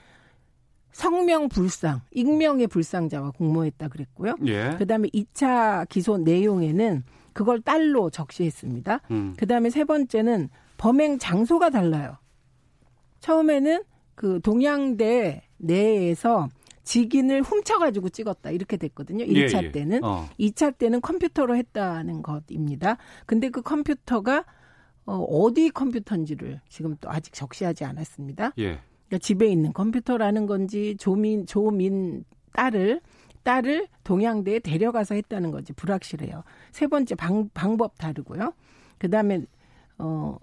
성명 0.92 1.48
불상, 1.48 2.02
익명의 2.12 2.68
불상자와 2.68 3.32
공모했다 3.32 3.88
그랬고요. 3.88 4.36
예. 4.46 4.76
그 4.78 4.86
다음에 4.86 5.08
2차 5.10 5.88
기소 5.88 6.18
내용에는 6.18 7.04
그걸 7.34 7.62
딸로 7.62 8.10
적시했습니다. 8.10 9.02
음. 9.12 9.34
그 9.38 9.48
다음에 9.48 9.70
세 9.70 9.86
번째는 9.86 10.50
범행 10.78 11.20
장소가 11.20 11.70
달라요. 11.70 12.18
처음에는 13.22 13.84
그 14.16 14.42
동양대 14.42 15.44
내에서 15.58 16.50
직인을 16.84 17.42
훔쳐가지고 17.44 18.10
찍었다 18.10 18.52
이렇게 18.52 18.76
됐거든요. 18.76 19.24
1차 19.26 19.64
예, 19.64 19.68
예. 19.68 19.72
때는 19.72 20.04
어. 20.04 20.28
2차 20.40 20.78
때는 20.78 21.00
컴퓨터로 21.00 21.56
했다는 21.56 22.22
것입니다. 22.22 22.98
근데 23.26 23.50
그 23.50 23.62
컴퓨터가 23.62 24.46
어, 25.06 25.16
어디 25.16 25.70
컴퓨터인지를 25.70 26.62
지금 26.70 26.96
또 27.02 27.10
아직 27.10 27.34
적시하지 27.34 27.86
않았습니다. 27.86 28.54
예. 28.60 28.80
그러니까 29.08 29.18
집에 29.20 29.48
있는 29.48 29.74
컴퓨터라는 29.74 30.46
건지 30.46 30.96
조민 30.98 31.46
조민 31.46 32.24
딸을 32.54 33.02
딸을 33.44 33.88
동양대에 34.04 34.60
데려가서 34.60 35.16
했다는 35.16 35.52
거지 35.52 35.74
불확실해요. 35.74 36.44
세 36.72 36.88
번째 36.88 37.16
방, 37.16 37.50
방법 37.54 37.98
다르고요. 37.98 38.54
그 38.98 39.10
다음에 39.10 39.42
어 39.98 40.38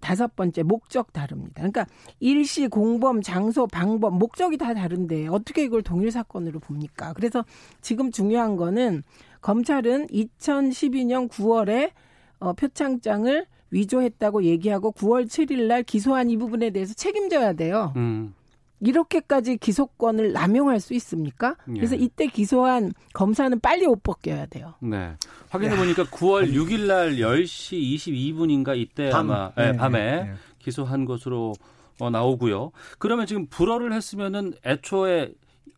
다섯 0.00 0.36
번째 0.36 0.62
목적 0.62 1.12
다릅니다. 1.12 1.54
그러니까 1.56 1.86
일시 2.20 2.68
공범 2.68 3.22
장소 3.22 3.66
방법 3.66 4.16
목적이 4.18 4.58
다 4.58 4.74
다른데 4.74 5.28
어떻게 5.28 5.64
이걸 5.64 5.82
동일 5.82 6.10
사건으로 6.10 6.60
봅니까? 6.60 7.14
그래서 7.14 7.44
지금 7.80 8.10
중요한 8.10 8.56
거는 8.56 9.02
검찰은 9.40 10.08
2012년 10.08 11.28
9월에 11.30 11.92
어, 12.38 12.52
표창장을 12.52 13.46
위조했다고 13.74 14.44
얘기하고 14.44 14.92
9월 14.92 15.26
7일 15.26 15.64
날 15.66 15.82
기소한 15.82 16.30
이 16.30 16.36
부분에 16.36 16.70
대해서 16.70 16.94
책임져야 16.94 17.54
돼요. 17.54 17.92
음. 17.96 18.32
이렇게까지 18.80 19.56
기소권을 19.56 20.32
남용할 20.32 20.78
수 20.78 20.94
있습니까? 20.94 21.56
예. 21.70 21.74
그래서 21.74 21.94
이때 21.96 22.26
기소한 22.26 22.92
검사는 23.14 23.58
빨리 23.60 23.86
옷 23.86 24.02
벗겨야 24.02 24.46
돼요. 24.46 24.74
네. 24.80 25.14
확인해 25.48 25.76
보니까 25.76 26.04
9월 26.04 26.52
6일 26.52 26.86
날 26.86 27.16
10시 27.16 27.96
22분인가 27.96 28.76
이때 28.76 29.10
밤. 29.10 29.30
아마 29.30 29.52
네, 29.56 29.72
네, 29.72 29.76
밤에 29.78 29.98
네. 30.24 30.32
기소한 30.58 31.04
것으로 31.04 31.54
어, 31.98 32.10
나오고요. 32.10 32.72
그러면 32.98 33.26
지금 33.26 33.46
불허를 33.46 33.92
했으면은 33.92 34.52
애초에 34.66 35.32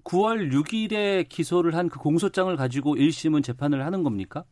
9월 0.05 0.53
6일에 0.53 1.29
기소를 1.29 1.75
한 1.77 1.89
그 1.89 1.99
공소장을 1.99 2.55
가지고 2.57 2.97
1심은 2.97 3.43
재판을 3.45 3.85
하는 3.85 4.03
겁니까? 4.03 4.45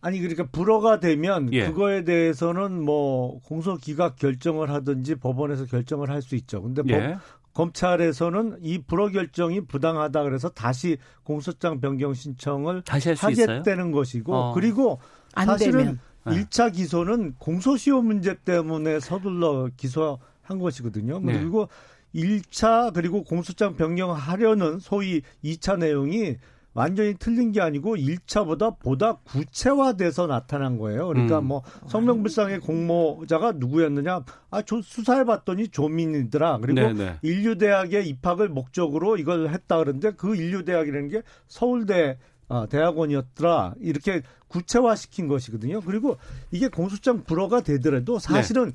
아니 0.00 0.18
그러니까 0.18 0.46
불허가 0.50 1.00
되면 1.00 1.52
예. 1.52 1.66
그거에 1.66 2.04
대해서는 2.04 2.82
뭐 2.82 3.40
공소 3.40 3.76
기각 3.76 4.16
결정을 4.16 4.70
하든지 4.70 5.16
법원에서 5.16 5.66
결정을 5.66 6.08
할 6.10 6.22
수 6.22 6.36
있죠. 6.36 6.62
근데 6.62 6.82
뭐 6.82 6.96
예. 6.96 7.16
검찰에서는 7.54 8.58
이 8.62 8.78
불허 8.82 9.08
결정이 9.08 9.66
부당하다 9.66 10.22
그래서 10.22 10.48
다시 10.48 10.96
공소장 11.24 11.80
변경 11.80 12.14
신청을 12.14 12.82
다시 12.82 13.10
하겠다는 13.12 13.92
것이고 13.92 14.34
어. 14.34 14.54
그리고 14.54 15.00
사실은 15.34 15.98
되면. 16.24 16.44
1차 16.44 16.72
기소는 16.72 17.34
공소시효 17.38 18.02
문제 18.02 18.34
때문에 18.34 19.00
서둘러 19.00 19.68
기소한 19.76 20.58
것이거든요. 20.60 21.20
네. 21.20 21.38
그리고 21.38 21.68
1차 22.14 22.92
그리고 22.94 23.24
공소장 23.24 23.76
변경하려는 23.76 24.78
소위 24.78 25.22
2차 25.44 25.78
내용이 25.78 26.36
완전히 26.72 27.14
틀린 27.14 27.52
게 27.52 27.60
아니고 27.60 27.96
1차보다 27.96 28.78
보다 28.78 29.14
구체화돼서 29.24 30.26
나타난 30.26 30.78
거예요. 30.78 31.08
그러니까 31.08 31.40
음. 31.40 31.46
뭐 31.46 31.62
성명불상의 31.88 32.60
공모자가 32.60 33.52
누구였느냐? 33.52 34.24
아, 34.50 34.62
저 34.62 34.80
수사해 34.82 35.24
봤더니 35.24 35.68
조민이더라. 35.68 36.58
그리고 36.58 36.80
네네. 36.80 37.18
인류대학에 37.22 38.02
입학을 38.02 38.48
목적으로 38.48 39.16
이걸 39.16 39.48
했다 39.48 39.78
그러는데 39.78 40.12
그 40.12 40.36
인류대학이라는 40.36 41.08
게 41.08 41.22
서울대 41.48 42.18
아, 42.48 42.66
대학원이었더라. 42.68 43.74
이렇게 43.80 44.22
구체화시킨 44.48 45.28
것이거든요. 45.28 45.80
그리고 45.80 46.16
이게 46.50 46.68
공소장 46.68 47.22
불허가 47.22 47.60
되더라도 47.60 48.18
사실은 48.18 48.66
네. 48.66 48.72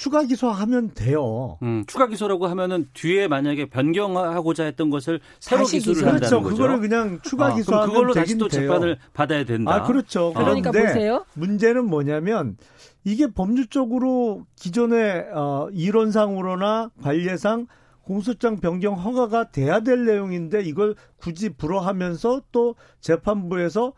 추가 0.00 0.22
기소하면 0.22 0.94
돼요. 0.94 1.58
음, 1.62 1.84
추가 1.86 2.06
기소라고 2.06 2.46
하면은 2.46 2.88
뒤에 2.94 3.28
만약에 3.28 3.66
변경하고자 3.66 4.64
했던 4.64 4.88
것을 4.88 5.20
새로 5.40 5.66
기소를 5.66 5.98
한다는 5.98 6.20
그렇죠. 6.20 6.42
거죠. 6.42 6.56
그거를 6.56 6.80
그냥 6.80 7.18
추가 7.22 7.48
아, 7.48 7.54
기소하면 7.54 7.88
그걸로 7.90 8.14
다시 8.14 8.38
또 8.38 8.48
돼요. 8.48 8.62
재판을 8.62 8.96
받아야 9.12 9.44
된다. 9.44 9.74
아, 9.74 9.82
그렇죠. 9.82 10.32
그러니까 10.32 10.72
보세요. 10.72 11.26
문제는 11.34 11.84
뭐냐면 11.84 12.56
이게 13.04 13.26
법률적으로 13.26 14.46
기존의 14.56 15.26
어, 15.34 15.68
이론상으로나 15.70 16.92
관례상 17.02 17.66
공소장 18.00 18.58
변경 18.58 18.94
허가가 18.94 19.50
돼야 19.50 19.80
될 19.80 20.06
내용인데 20.06 20.62
이걸 20.62 20.94
굳이 21.18 21.50
불허하면서 21.50 22.44
또 22.52 22.74
재판부에서 23.02 23.92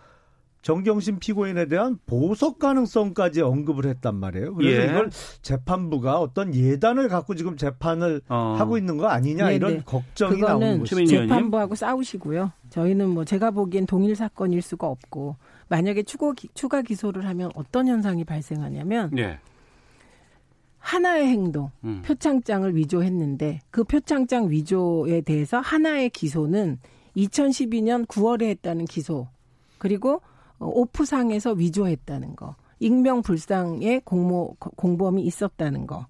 정경심 0.63 1.19
피고인에 1.19 1.67
대한 1.67 1.99
보석 2.07 2.61
가능성까지 2.61 3.43
언급을 3.43 3.87
했단 3.87 4.15
말이에요. 4.15 4.55
그래서 4.55 4.83
예. 4.83 4.87
이걸 4.87 5.11
재판부가 5.43 6.21
어떤 6.21 6.55
예단을 6.55 7.09
갖고 7.09 7.35
지금 7.35 7.57
재판을 7.57 8.23
어. 8.29 8.55
하고 8.57 8.79
있는 8.79 8.97
거 8.97 9.09
아니냐 9.09 9.45
네네. 9.45 9.57
이런 9.57 9.73
네. 9.79 9.83
걱정이 9.85 10.41
나오는 10.41 10.79
거죠. 10.79 11.05
재판부하고 11.05 11.75
싸우시고요. 11.75 12.53
저희는 12.71 13.11
뭐 13.11 13.25
제가 13.25 13.51
보기엔 13.51 13.87
동일 13.87 14.15
사건일 14.15 14.63
수가 14.63 14.87
없고 14.87 15.37
만약에 15.69 16.05
추가, 16.05 16.33
추가 16.55 16.81
기소를 16.81 17.27
하면 17.27 17.51
어떤 17.57 17.89
현상이 17.89 18.25
발생하냐면 18.25 19.11
예. 19.19 19.41
하나의 20.79 21.27
행동, 21.27 21.71
음. 21.85 22.03
표창장을 22.05 22.75
위조했는데 22.77 23.61
그 23.71 23.83
표창장 23.83 24.51
위조에 24.51 25.23
대해서 25.23 25.59
하나의 25.59 26.11
기소는 26.11 26.79
2012년 27.17 28.07
9월에 28.07 28.45
했다는 28.45 28.85
기소 28.85 29.29
그리고 29.79 30.15
어, 30.15 30.21
오프상에서 30.65 31.53
위조했다는 31.53 32.37
거, 32.37 32.55
익명불상의 32.81 34.03
공모 34.05 34.55
공범이 34.77 35.23
있었다는 35.23 35.87
거. 35.87 36.07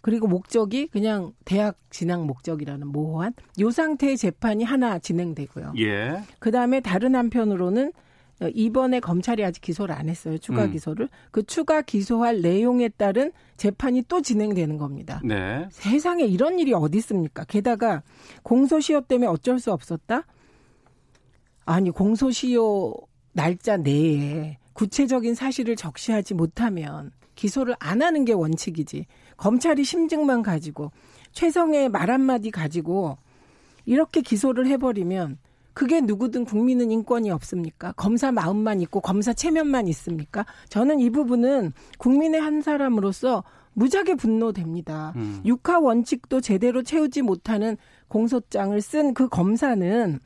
그리고 0.00 0.28
목적이 0.28 0.86
그냥 0.86 1.32
대학 1.44 1.76
진학 1.90 2.24
목적이라는 2.26 2.86
모호한 2.86 3.34
요 3.58 3.70
상태의 3.72 4.16
재판이 4.16 4.62
하나 4.62 5.00
진행되고요. 5.00 5.72
예. 5.78 6.22
그다음에 6.38 6.78
다른 6.78 7.16
한편으로는 7.16 7.92
이번에 8.54 9.00
검찰이 9.00 9.44
아직 9.44 9.62
기소를 9.62 9.94
안 9.94 10.08
했어요. 10.08 10.38
추가 10.38 10.66
음. 10.66 10.70
기소를. 10.70 11.08
그 11.30 11.42
추가 11.42 11.82
기소할 11.82 12.40
내용에 12.40 12.88
따른 12.90 13.32
재판이 13.56 14.04
또 14.08 14.20
진행되는 14.20 14.76
겁니다. 14.76 15.20
네. 15.24 15.66
세상에 15.70 16.24
이런 16.24 16.58
일이 16.58 16.72
어디 16.72 16.98
있습니까? 16.98 17.44
게다가 17.44 18.02
공소시효 18.42 19.02
때문에 19.02 19.26
어쩔 19.26 19.58
수 19.58 19.72
없었다? 19.72 20.22
아니, 21.64 21.90
공소시효 21.90 22.94
날짜 23.36 23.76
내에 23.76 24.56
구체적인 24.72 25.34
사실을 25.34 25.76
적시하지 25.76 26.32
못하면 26.32 27.12
기소를 27.34 27.76
안 27.78 28.00
하는 28.00 28.24
게 28.24 28.32
원칙이지. 28.32 29.04
검찰이 29.36 29.84
심증만 29.84 30.42
가지고 30.42 30.90
최성의 31.32 31.90
말 31.90 32.10
한마디 32.10 32.50
가지고 32.50 33.18
이렇게 33.84 34.22
기소를 34.22 34.66
해버리면 34.68 35.36
그게 35.74 36.00
누구든 36.00 36.46
국민은 36.46 36.90
인권이 36.90 37.30
없습니까? 37.30 37.92
검사 37.92 38.32
마음만 38.32 38.80
있고 38.80 39.02
검사 39.02 39.34
체면만 39.34 39.86
있습니까? 39.88 40.46
저는 40.70 41.00
이 41.00 41.10
부분은 41.10 41.74
국민의 41.98 42.40
한 42.40 42.62
사람으로서 42.62 43.44
무지하게 43.74 44.14
분노됩니다. 44.14 45.12
음. 45.16 45.42
육하 45.44 45.78
원칙도 45.78 46.40
제대로 46.40 46.82
채우지 46.82 47.20
못하는 47.20 47.76
공소장을 48.08 48.80
쓴 48.80 49.12
그 49.12 49.28
검사는 49.28 50.18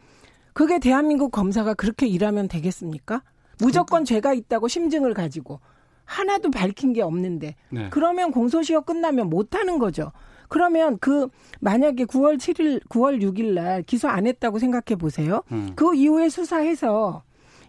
그게 0.61 0.79
대한민국 0.79 1.31
검사가 1.33 1.73
그렇게 1.73 2.07
일하면 2.07 2.47
되겠습니까? 2.47 3.23
무조건 3.61 4.05
죄가 4.05 4.35
있다고 4.35 4.69
심증을 4.69 5.15
가지고 5.15 5.59
하나도 6.05 6.51
밝힌 6.51 6.93
게 6.93 7.01
없는데 7.01 7.55
네. 7.71 7.89
그러면 7.89 8.31
공소시효 8.31 8.83
끝나면 8.83 9.31
못 9.31 9.55
하는 9.55 9.79
거죠. 9.79 10.13
그러면 10.51 10.99
그 11.01 11.29
만약에 11.61 12.05
9월 12.05 12.37
7일, 12.37 12.87
9월 12.91 13.23
6일 13.23 13.55
날 13.55 13.83
기소 13.85 14.09
안 14.09 14.27
했다고 14.27 14.59
생각해 14.59 14.99
보세요. 14.99 15.43
음. 15.51 15.73
그 15.77 15.95
이후에 15.95 16.29
수사해서 16.29 17.23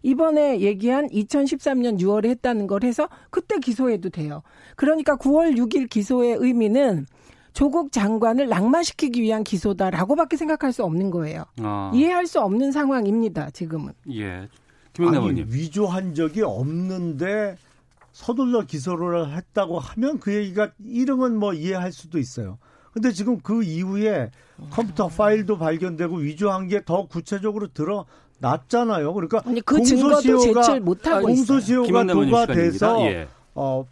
이번에 0.03 0.59
얘기한 0.59 1.07
2013년 1.07 1.97
6월에 1.97 2.25
했다는 2.25 2.67
걸 2.67 2.83
해서 2.83 3.07
그때 3.29 3.59
기소해도 3.59 4.09
돼요. 4.09 4.43
그러니까 4.75 5.15
9월 5.15 5.55
6일 5.55 5.89
기소의 5.89 6.35
의미는 6.41 7.05
조국 7.54 7.91
장관을 7.91 8.47
낙마시키기 8.47 9.22
위한 9.22 9.43
기소다라고밖에 9.43 10.38
생각할 10.38 10.72
수 10.72 10.84
없는 10.84 11.12
거예요. 11.12 11.43
아. 11.62 11.91
이해할 11.93 12.26
수 12.28 12.39
없는 12.39 12.72
상황입니다. 12.72 13.49
지금은. 13.52 13.93
예. 14.14 14.47
김영남 14.93 15.22
의원님. 15.24 15.47
위조한 15.49 16.14
적이 16.14 16.43
없는데 16.43 17.58
서둘러 18.14 18.66
기소를 18.66 19.36
했다고 19.36 19.80
하면 19.80 20.20
그 20.20 20.34
얘기가 20.34 20.72
이름은 20.84 21.38
뭐 21.38 21.54
이해할 21.54 21.91
수도 21.91 22.20
있어요. 22.20 22.58
근데 22.93 23.12
지금 23.12 23.39
그 23.39 23.64
이후에 23.64 24.32
컴퓨터 24.70 25.08
파일도 25.08 25.58
발견되고 25.58 26.18
위조한 26.18 26.68
게 26.68 26.82
더 26.82 27.06
구체적으로 27.08 27.70
드러났잖아요. 27.70 29.14
그러니까 29.14 29.41
아니, 29.45 29.62
그 29.62 29.78
공소시효가 29.78 31.22
공소시효가 31.22 32.04
도과돼서 32.08 33.02
예. 33.06 33.28
어, 33.56 33.86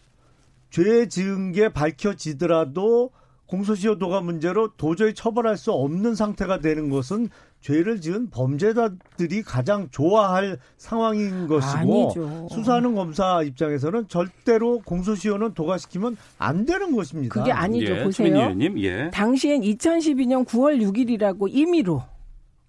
죄 0.70 1.07
지은 1.07 1.53
게 1.53 1.70
밝혀지더라도 1.70 3.12
공소시효 3.49 3.97
도가 3.97 4.21
문제로 4.21 4.69
도저히 4.77 5.15
처벌할 5.15 5.57
수 5.57 5.71
없는 5.71 6.13
상태가 6.13 6.59
되는 6.59 6.89
것은 6.89 7.29
죄를 7.61 7.99
지은 7.99 8.29
범죄자들이 8.29 9.41
가장 9.41 9.89
좋아할 9.89 10.59
상황인 10.77 11.47
것이고 11.47 11.77
아니죠. 11.77 12.47
수사하는 12.51 12.93
검사 12.93 13.41
입장에서는 13.41 14.07
절대로 14.07 14.79
공소시효는 14.85 15.55
도과시키면 15.55 16.15
안 16.37 16.65
되는 16.65 16.95
것입니다. 16.95 17.33
그게 17.33 17.51
아니죠. 17.51 17.95
예, 17.95 18.03
보세요. 18.03 18.27
의원님, 18.27 18.79
예. 18.79 19.09
당시엔 19.11 19.61
2012년 19.61 20.45
9월 20.45 20.79
6일이라고 20.81 21.47
임의로 21.49 22.03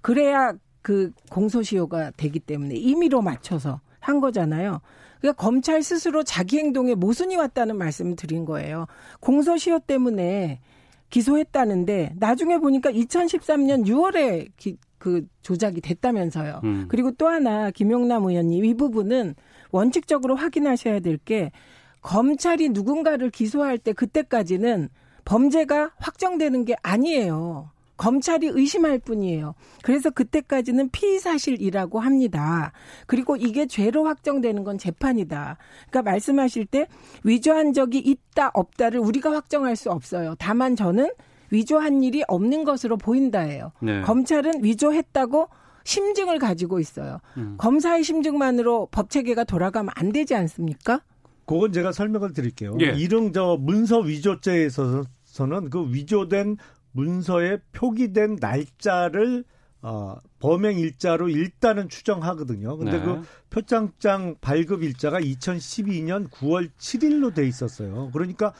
그래야 0.00 0.54
그 0.80 1.12
공소시효가 1.30 2.12
되기 2.16 2.40
때문에 2.40 2.74
임의로 2.74 3.20
맞춰서 3.20 3.80
한 4.00 4.20
거잖아요. 4.20 4.80
그러니까 5.20 5.42
검찰 5.42 5.82
스스로 5.82 6.22
자기 6.22 6.58
행동에 6.58 6.94
모순이 6.94 7.36
왔다는 7.36 7.76
말씀을 7.76 8.16
드린 8.16 8.44
거예요. 8.44 8.86
공소시효 9.20 9.80
때문에 9.80 10.60
기소했다는데 11.10 12.14
나중에 12.18 12.58
보니까 12.58 12.90
2013년 12.90 13.84
6월에 13.86 14.48
기, 14.56 14.76
그 14.98 15.26
조작이 15.42 15.80
됐다면서요. 15.80 16.60
음. 16.64 16.86
그리고 16.88 17.10
또 17.12 17.28
하나 17.28 17.70
김용남 17.70 18.24
의원님 18.24 18.64
이 18.64 18.74
부분은 18.74 19.34
원칙적으로 19.72 20.36
확인하셔야 20.36 21.00
될 21.00 21.18
게 21.18 21.50
검찰이 22.02 22.70
누군가를 22.70 23.30
기소할 23.30 23.76
때 23.76 23.92
그때까지는 23.92 24.88
범죄가 25.26 25.90
확정되는 25.98 26.64
게 26.64 26.74
아니에요. 26.82 27.70
검찰이 28.00 28.46
의심할 28.46 28.98
뿐이에요. 28.98 29.54
그래서 29.82 30.08
그때까지는 30.08 30.88
피의 30.88 31.18
사실이라고 31.18 32.00
합니다. 32.00 32.72
그리고 33.06 33.36
이게 33.36 33.66
죄로 33.66 34.06
확정되는 34.06 34.64
건 34.64 34.78
재판이다. 34.78 35.58
그러니까 35.90 36.10
말씀하실 36.10 36.64
때 36.64 36.86
위조한 37.24 37.74
적이 37.74 37.98
있다 37.98 38.52
없다를 38.54 39.00
우리가 39.00 39.32
확정할 39.32 39.76
수 39.76 39.90
없어요. 39.90 40.34
다만 40.38 40.76
저는 40.76 41.10
위조한 41.50 42.02
일이 42.02 42.22
없는 42.26 42.64
것으로 42.64 42.96
보인다예요. 42.96 43.72
네. 43.82 44.00
검찰은 44.00 44.64
위조했다고 44.64 45.50
심증을 45.84 46.38
가지고 46.38 46.80
있어요. 46.80 47.18
음. 47.36 47.56
검사의 47.58 48.02
심증만으로 48.02 48.88
법 48.90 49.10
체계가 49.10 49.44
돌아가면 49.44 49.92
안 49.94 50.10
되지 50.10 50.34
않습니까? 50.34 51.02
그건 51.44 51.70
제가 51.72 51.92
설명을 51.92 52.32
드릴게요. 52.32 52.78
예. 52.80 52.94
이런 52.96 53.34
저 53.34 53.58
문서 53.60 53.98
위조죄에 53.98 54.64
있어서는 54.64 55.68
그 55.68 55.92
위조된 55.92 56.56
문서에 56.92 57.58
표기된 57.72 58.36
날짜를 58.40 59.44
어, 59.82 60.16
범행 60.40 60.78
일자로 60.78 61.30
일단은 61.30 61.88
추정하거든요. 61.88 62.76
근데 62.76 62.98
네. 62.98 63.04
그 63.04 63.22
표창장 63.48 64.36
발급 64.40 64.82
일자가 64.82 65.20
2012년 65.20 66.28
9월 66.28 66.70
7일로 66.78 67.34
돼 67.34 67.46
있었어요. 67.46 68.10
그러니까 68.12 68.52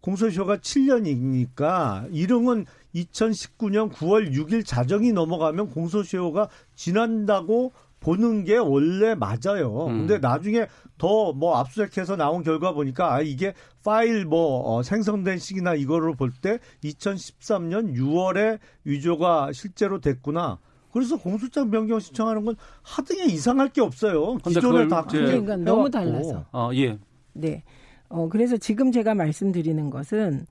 공소시효가 0.00 0.58
7년이니까 0.58 2.08
이름은 2.12 2.66
2019년 2.94 3.92
9월 3.92 4.32
6일 4.32 4.64
자정이 4.64 5.12
넘어가면 5.12 5.70
공소시효가 5.70 6.48
지난다고 6.74 7.72
보는 8.00 8.44
게 8.44 8.56
원래 8.56 9.14
맞아요. 9.14 9.86
음. 9.88 9.98
근데 10.06 10.18
나중에 10.18 10.66
더 10.98 11.32
뭐 11.32 11.56
압수수색해서 11.58 12.16
나온 12.16 12.42
결과 12.42 12.72
보니까 12.72 13.14
아 13.14 13.20
이게 13.20 13.54
파일 13.84 14.24
뭐 14.24 14.74
어, 14.76 14.82
생성된 14.82 15.38
시기나 15.38 15.74
이거를 15.74 16.14
볼 16.16 16.30
때 16.42 16.58
2013년 16.84 17.94
6월에 17.94 18.58
위조가 18.84 19.52
실제로 19.52 20.00
됐구나. 20.00 20.58
그래서 20.92 21.16
공소장 21.16 21.70
변경 21.70 22.00
신청하는 22.00 22.44
건 22.44 22.56
하등에 22.82 23.24
이상할 23.26 23.68
게 23.68 23.80
없어요. 23.80 24.36
기존에 24.38 24.88
다 24.88 25.04
그러니까 25.04 25.56
너무 25.56 25.88
달라서. 25.90 26.46
어, 26.52 26.70
예. 26.74 26.98
네. 27.32 27.62
어 28.08 28.28
그래서 28.28 28.56
지금 28.56 28.90
제가 28.90 29.14
말씀드리는 29.14 29.88
것은 29.88 30.46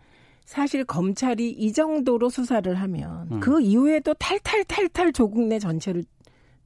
사실 0.45 0.85
검찰이 0.85 1.49
이 1.51 1.73
정도로 1.73 2.29
수사를 2.29 2.73
하면 2.73 3.27
음. 3.31 3.39
그 3.41 3.59
이후에도 3.61 4.13
탈탈탈탈 4.13 5.11
조국 5.11 5.43
내 5.45 5.59
전체를 5.59 6.03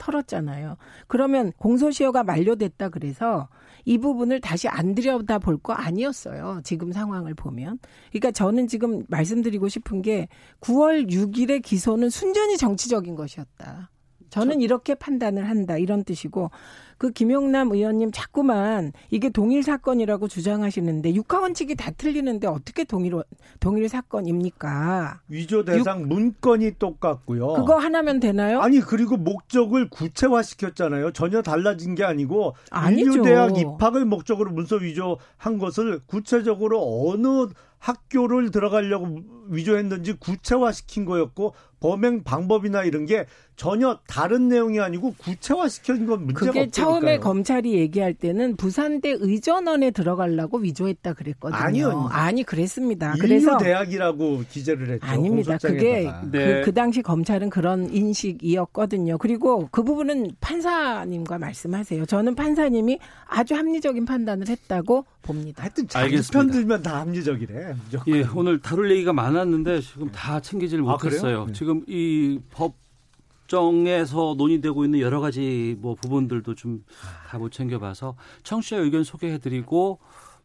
털었잖아요. 0.04 0.76
그러면 1.08 1.52
공소시효가 1.58 2.24
만료됐다 2.24 2.90
그래서 2.90 3.48
이 3.86 3.98
부분을 3.98 4.42
다시 4.42 4.68
안 4.68 4.96
들여다 4.96 5.40
볼 5.40 5.58
거 5.64 5.72
아니었어요. 5.74 6.60
지금 6.64 6.92
상황을 6.92 7.34
보면. 7.36 7.80
그러니까 8.10 8.32
저는 8.32 8.68
지금 8.68 9.04
말씀드리고 9.08 9.70
싶은 9.70 10.02
게 10.02 10.28
9월 10.62 11.10
6일의 11.10 11.62
기소는 11.62 12.10
순전히 12.10 12.58
정치적인 12.58 13.16
것이었다. 13.16 13.90
저는 14.34 14.62
이렇게 14.62 14.96
판단을 14.96 15.48
한다 15.48 15.78
이런 15.78 16.04
뜻이고 16.04 16.50
그 16.98 17.12
김용남 17.12 17.72
의원님 17.72 18.12
자꾸만 18.12 18.92
이게 19.12 19.30
동일 19.30 19.62
사건이라고 19.62 20.28
주장하시는데 20.28 21.14
육하 21.14 21.40
원칙이 21.40 21.76
다 21.76 21.92
틀리는데 21.92 22.48
어떻게 22.48 22.84
동일 22.84 23.22
동일 23.60 23.88
사건입니까? 23.90 25.22
위조 25.28 25.64
대상 25.64 26.02
육, 26.02 26.08
문건이 26.08 26.80
똑같고요. 26.80 27.54
그거 27.54 27.78
하나면 27.78 28.20
되나요? 28.20 28.60
아니 28.62 28.80
그리고 28.80 29.18
목적을 29.18 29.90
구체화시켰잖아요. 29.92 31.12
전혀 31.12 31.44
달라진 31.44 31.94
게 31.94 32.04
아니고 32.04 32.56
아니죠. 32.72 33.22
대학 33.22 33.56
입학을 33.56 34.06
목적으로 34.06 34.52
문서 34.52 34.78
위조한 34.78 35.60
것을 35.60 36.00
구체적으로 36.08 37.12
어느 37.12 37.50
학교를 37.78 38.50
들어가려고 38.50 39.20
위조했는지 39.50 40.14
구체화시킨 40.14 41.04
거였고 41.04 41.54
범행 41.84 42.24
방법이나 42.24 42.86
이런 42.86 43.06
게 43.06 43.26
전혀 43.58 44.00
다른 44.08 44.48
내용이 44.48 44.80
아니고 44.80 45.14
구체화시킨 45.18 46.06
건 46.06 46.26
문제가 46.26 46.48
그게 46.48 46.62
없다니까요. 46.62 46.72
처음에 46.72 47.18
검찰이 47.20 47.74
얘기할 47.74 48.14
때는 48.14 48.56
부산대 48.56 49.18
의전원에 49.20 49.92
들어가려고 49.92 50.60
위조했다 50.60 51.14
그랬거든요. 51.14 51.60
아니요. 51.60 52.10
아니 52.10 52.44
그랬습니다. 52.44 53.14
그래서 53.20 53.58
대학이라고 53.58 54.44
기재를 54.50 54.92
했죠. 54.92 55.06
아닙니다. 55.06 55.58
그게. 55.62 56.10
그, 56.22 56.32
네. 56.32 56.62
그 56.62 56.74
당시 56.74 57.02
검찰은 57.02 57.50
그런 57.50 57.94
인식이었거든요. 57.94 59.18
그리고 59.18 59.68
그 59.70 59.84
부분은 59.84 60.32
판사님과 60.40 61.38
말씀하세요. 61.38 62.06
저는 62.06 62.36
판사님이 62.36 62.98
아주 63.28 63.56
합리적인 63.56 64.06
판단을 64.06 64.48
했다고 64.48 65.06
봅니다. 65.22 65.64
하여튼 65.64 65.88
자기 65.88 66.06
알겠습니다. 66.06 66.40
편 66.40 66.52
들면 66.52 66.82
다 66.82 67.02
합리적이래. 67.02 67.76
무조건. 67.84 68.16
예, 68.16 68.26
오늘 68.36 68.60
다룰 68.62 68.90
얘기가 68.92 69.14
많았는데 69.14 69.82
지금 69.82 70.12
다 70.12 70.40
챙기질 70.40 70.80
아, 70.80 70.84
못했어요. 70.84 71.46
그래요? 71.46 71.54
네. 71.80 71.84
지금 71.86 71.86
이 71.88 72.40
법정에서 72.52 74.36
논의되고 74.38 74.86
있는 74.86 75.00
여러 75.00 75.20
가지 75.22 75.76
뭐 75.80 75.96
부분들도 75.96 76.56
좀 76.56 76.84
다 77.30 77.38
못 77.40 77.52
챙겨봐서 77.52 78.16
청취자 78.44 78.78
의견 78.78 79.04
소개해드리고 79.04 80.00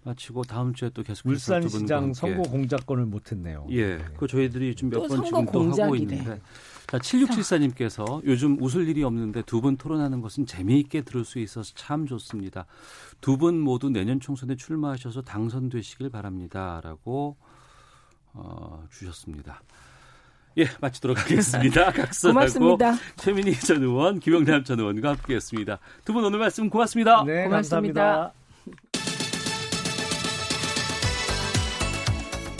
마치고 0.05 0.45
다음 0.45 0.72
주에 0.72 0.89
또 0.91 1.03
분과 1.03 1.20
울산시장. 1.24 2.14
선거 2.14 2.43
공작권을 2.43 3.05
못했네요. 3.05 3.66
예, 3.72 3.99
그 4.16 4.26
저희들이 4.26 4.74
좀몇또번 4.74 5.24
지금 5.24 5.45
또 5.47 5.70
하고. 5.83 5.97
있는데. 5.97 6.41
자, 6.87 6.99
7674님께서 6.99 8.22
요즘 8.24 8.57
웃을 8.62 8.89
일이 8.89 9.03
없는데 9.05 9.43
두 9.43 9.61
분 9.61 9.76
토론하는 9.76 10.22
것은 10.22 10.47
재미있게 10.47 11.03
들을 11.03 11.24
수 11.26 11.39
있어서 11.41 11.72
참 11.74 12.07
좋습니다. 12.07 12.64
두 13.20 13.37
분 13.37 13.61
모두 13.61 13.91
내년 13.91 14.18
총선에 14.20 14.57
출마하셔서 14.57 15.20
당선되시길 15.22 16.09
바랍니다. 16.09 16.81
라고 16.83 17.37
어, 18.33 18.85
주셨습니다. 18.91 19.61
예, 20.57 20.66
마치도록 20.80 21.18
하겠습니다. 21.20 21.92
고맙습니다. 22.22 22.94
최민희 23.16 23.61
전 23.61 23.82
의원, 23.82 24.18
김영남 24.20 24.64
전 24.64 24.80
의원과 24.80 25.11
함께했습니다. 25.11 25.78
두 26.05 26.12
분 26.12 26.24
오늘 26.24 26.38
말씀 26.40 26.68
고맙습니다. 26.68 27.22
네, 27.24 27.44
고맙습니다. 27.44 28.03
감사합니다. 28.03 28.34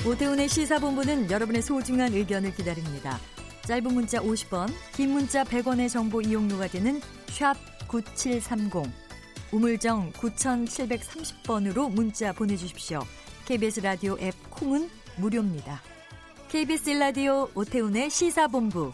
오태훈의 0.07 0.49
시사본부는 0.49 1.31
여러분의 1.31 1.61
소중한 1.63 2.13
의견을 2.15 2.55
기다립니다. 2.55 3.19
짧은 3.67 3.93
문자 3.93 4.19
50원, 4.21 4.73
긴 4.95 5.11
문자 5.11 5.45
100원의 5.45 5.91
정보 5.91 6.23
이용료가 6.23 6.69
되는 6.69 7.01
샵 7.27 7.55
9730, 7.89 8.85
우물정 9.53 10.13
9730번으로 10.13 11.91
문자 11.91 12.33
보내주십시오. 12.33 13.01
KBS 13.45 13.81
라디오 13.81 14.17
앱 14.21 14.35
콩은 14.51 14.89
무료입니다. 15.17 15.83
KBS 16.49 16.91
라디오 16.93 17.47
오태훈의 17.55 18.09
시사본부. 18.09 18.91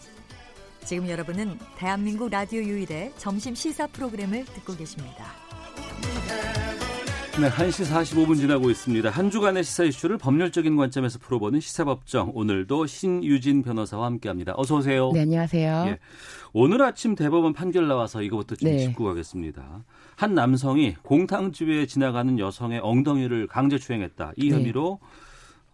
지금 0.83 1.07
여러분은 1.07 1.57
대한민국 1.77 2.29
라디오 2.29 2.61
유일의 2.61 3.13
점심 3.15 3.55
시사 3.55 3.87
프로그램을 3.87 4.43
듣고 4.43 4.75
계십니다. 4.75 5.25
네, 7.39 7.49
1시 7.49 7.85
45분 7.85 8.37
지나고 8.37 8.69
있습니다. 8.69 9.09
한 9.09 9.29
주간의 9.29 9.63
시사 9.63 9.85
이슈를 9.85 10.17
법률적인 10.17 10.75
관점에서 10.75 11.17
풀어보는 11.19 11.61
시사법정. 11.61 12.31
오늘도 12.33 12.87
신유진 12.87 13.63
변호사와 13.63 14.05
함께합니다. 14.05 14.53
어서 14.57 14.75
오세요. 14.75 15.11
네, 15.13 15.21
안녕하세요. 15.21 15.83
예. 15.87 15.99
오늘 16.51 16.81
아침 16.81 17.15
대법원 17.15 17.53
판결 17.53 17.87
나와서 17.87 18.21
이거부터 18.21 18.55
좀 18.55 18.69
네. 18.69 18.79
짚고 18.79 19.05
가겠습니다. 19.05 19.85
한 20.17 20.35
남성이 20.35 20.95
공탕주에 21.03 21.85
지나가는 21.85 22.37
여성의 22.37 22.81
엉덩이를 22.83 23.47
강제 23.47 23.77
추행했다. 23.77 24.33
이 24.35 24.49
네. 24.49 24.55
혐의로 24.55 24.99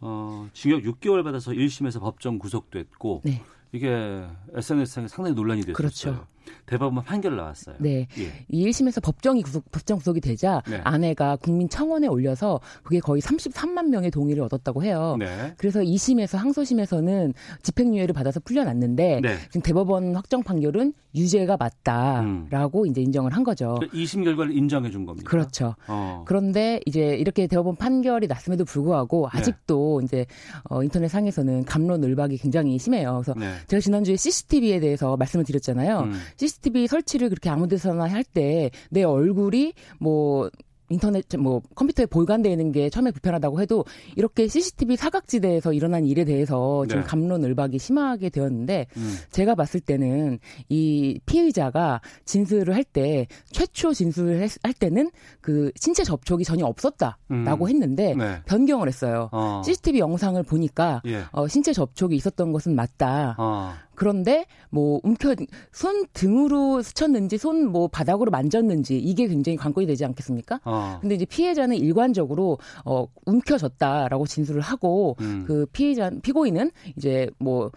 어, 0.02 0.50
징역 0.54 0.82
6개월 0.82 1.24
받아서 1.24 1.52
1심에서 1.52 2.00
법정 2.00 2.40
구속됐고 2.40 3.22
네. 3.24 3.42
이게 3.72 4.26
SNS상에 4.54 5.08
상당히 5.08 5.36
논란이 5.36 5.62
됐었어요. 5.62 5.74
그렇죠. 5.76 6.28
대법원 6.72 7.04
판결 7.04 7.36
나왔어요. 7.36 7.76
네. 7.80 8.08
예. 8.18 8.46
이 8.48 8.66
1심에서 8.66 9.04
법정이 9.04 9.42
구속, 9.42 9.70
법정 9.72 9.98
구속이 9.98 10.22
되자 10.22 10.64
네. 10.70 10.80
아내가 10.86 11.36
국민청원에 11.36 12.08
올려서 12.08 12.62
그게 12.84 13.02
거의 13.02 13.22
33만 13.22 13.90
명의 13.90 14.10
동의를 14.10 14.42
얻었다고 14.44 14.82
해요. 14.82 15.18
네. 15.20 15.54
그래서 15.58 15.82
2심에서 15.82 16.38
항소심에서는 16.38 17.34
집행유예를 17.62 18.14
받아서 18.14 18.40
풀려났는데 18.40 19.20
네. 19.22 19.38
지금 19.48 19.62
대법원 19.62 20.16
확정 20.16 20.44
판결은 20.44 20.94
유죄가 21.14 21.58
맞다라고 21.58 22.86
이제 22.86 23.02
인정을 23.02 23.34
한 23.36 23.44
거죠. 23.44 23.78
그 23.82 23.90
2심 23.90 24.24
결과를 24.24 24.56
인정해 24.56 24.90
준 24.90 25.06
겁니다. 25.06 25.30
그렇죠. 25.30 25.76
어. 25.90 26.24
그런데 26.26 26.80
이제 26.86 27.18
이렇게 27.18 27.48
대법원 27.48 27.76
판결이 27.76 28.28
났음에도 28.28 28.64
불구하고 28.64 29.30
네. 29.34 29.40
아직도 29.40 30.00
이제 30.06 30.26
어, 30.70 30.84
인터넷 30.84 31.10
상에서는 31.10 31.66
감론을박이 31.66 32.38
굉장히 32.38 32.80
심해요. 32.80 33.22
그래서 33.22 33.38
네. 33.38 33.56
제가 33.68 33.82
지난주에 33.82 34.16
CCTV에 34.16 34.80
대해서 34.80 35.18
말씀을 35.18 35.44
드렸잖아요. 35.44 36.00
음. 36.00 36.14
CCTV 36.38 36.61
설치를 36.88 37.30
그렇게 37.30 37.50
아무 37.50 37.68
데서나 37.68 38.06
할 38.10 38.24
때 38.34 38.70
내 38.90 39.04
얼굴이 39.04 39.74
뭐 40.00 40.50
인터넷 40.90 41.24
뭐 41.40 41.62
컴퓨터에 41.76 42.06
보관되어 42.06 42.52
있는 42.52 42.74
게 42.74 42.90
처음에 42.90 43.12
불편하다고 43.12 43.62
해도 43.62 43.86
이렇게 44.18 44.48
CCTV 44.50 44.98
사각지대에서 44.98 45.72
일어난 45.72 46.06
일에 46.06 46.26
대해서 46.26 46.86
지금 46.86 47.04
네. 47.04 47.08
감론을박이 47.08 47.80
심하게 47.80 48.30
되었는데 48.30 48.88
음. 48.98 49.16
제가 49.32 49.56
봤을 49.56 49.80
때는 49.80 50.40
이 50.68 51.18
피의자가 51.26 52.02
진술을 52.26 52.76
할 52.76 52.84
때 52.84 53.28
최초 53.52 53.94
진술을 53.94 54.42
했- 54.42 54.58
할 54.64 54.74
때는 54.74 55.12
그 55.40 55.72
신체 55.78 56.04
접촉이 56.04 56.44
전혀 56.44 56.66
없었다라고 56.66 57.66
음. 57.66 57.70
했는데 57.70 58.14
네. 58.14 58.42
변경을 58.46 58.90
했어요. 58.90 59.30
어. 59.32 59.62
CCTV 59.64 60.00
영상을 60.00 60.44
보니까 60.44 61.02
예. 61.06 61.22
어, 61.32 61.48
신체 61.48 61.72
접촉이 61.72 62.18
있었던 62.18 62.52
것은 62.52 62.76
맞다. 62.76 63.36
어. 63.38 63.72
그런데 63.96 64.46
뭐 64.70 65.00
움켜 65.04 65.36
손 65.72 66.06
등으로 66.14 66.82
스쳤는지 66.82 67.38
손 67.38 67.62
뭐 67.72 67.88
바닥으로 67.88 68.32
만졌는지 68.32 68.98
이게 68.98 69.28
굉장히 69.28 69.56
관건이 69.58 69.88
되지 69.88 70.04
않겠습니까? 70.06 70.60
어. 70.66 70.98
근데 71.02 71.16
이제 71.16 71.26
피해자는 71.26 71.78
일관적으로 71.78 72.58
어 72.86 73.06
움켜졌다라고 73.26 74.26
진술을 74.26 74.62
하고 74.62 75.16
음. 75.22 75.44
그 75.48 75.66
피해자 75.72 76.10
피고인은 76.22 76.72
이제 76.98 77.30
뭐 77.40 77.72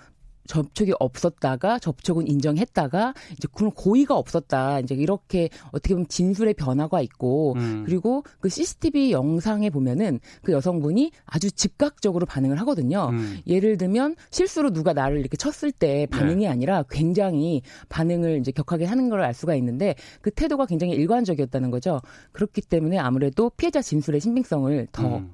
접촉이 0.46 0.92
없었다가 1.00 1.78
접촉은 1.78 2.28
인정했다가 2.28 3.14
이제 3.32 3.48
그런 3.52 3.72
고의가 3.72 4.16
없었다 4.16 4.80
이제 4.80 4.94
이렇게 4.94 5.48
어떻게 5.72 5.94
보면 5.94 6.06
진술의 6.08 6.54
변화가 6.54 7.00
있고 7.02 7.54
음. 7.56 7.82
그리고 7.84 8.22
그 8.40 8.48
CCTV 8.48 9.10
영상에 9.10 9.70
보면은 9.70 10.20
그 10.42 10.52
여성분이 10.52 11.10
아주 11.26 11.50
즉각적으로 11.50 12.26
반응을 12.26 12.60
하거든요. 12.60 13.08
음. 13.10 13.38
예를 13.46 13.78
들면 13.78 14.14
실수로 14.30 14.70
누가 14.70 14.92
나를 14.92 15.18
이렇게 15.18 15.36
쳤을 15.36 15.72
때 15.72 16.06
반응이 16.10 16.44
네. 16.44 16.48
아니라 16.48 16.84
굉장히 16.88 17.62
반응을 17.88 18.38
이제 18.38 18.52
격하게 18.52 18.84
하는 18.84 19.08
걸 19.08 19.24
알 19.24 19.34
수가 19.34 19.54
있는데 19.56 19.94
그 20.20 20.30
태도가 20.30 20.66
굉장히 20.66 20.92
일관적이었다는 20.94 21.70
거죠. 21.70 22.00
그렇기 22.32 22.60
때문에 22.62 22.98
아무래도 22.98 23.50
피해자 23.50 23.80
진술의 23.80 24.20
신빙성을 24.20 24.88
더 24.92 25.16
음. 25.18 25.32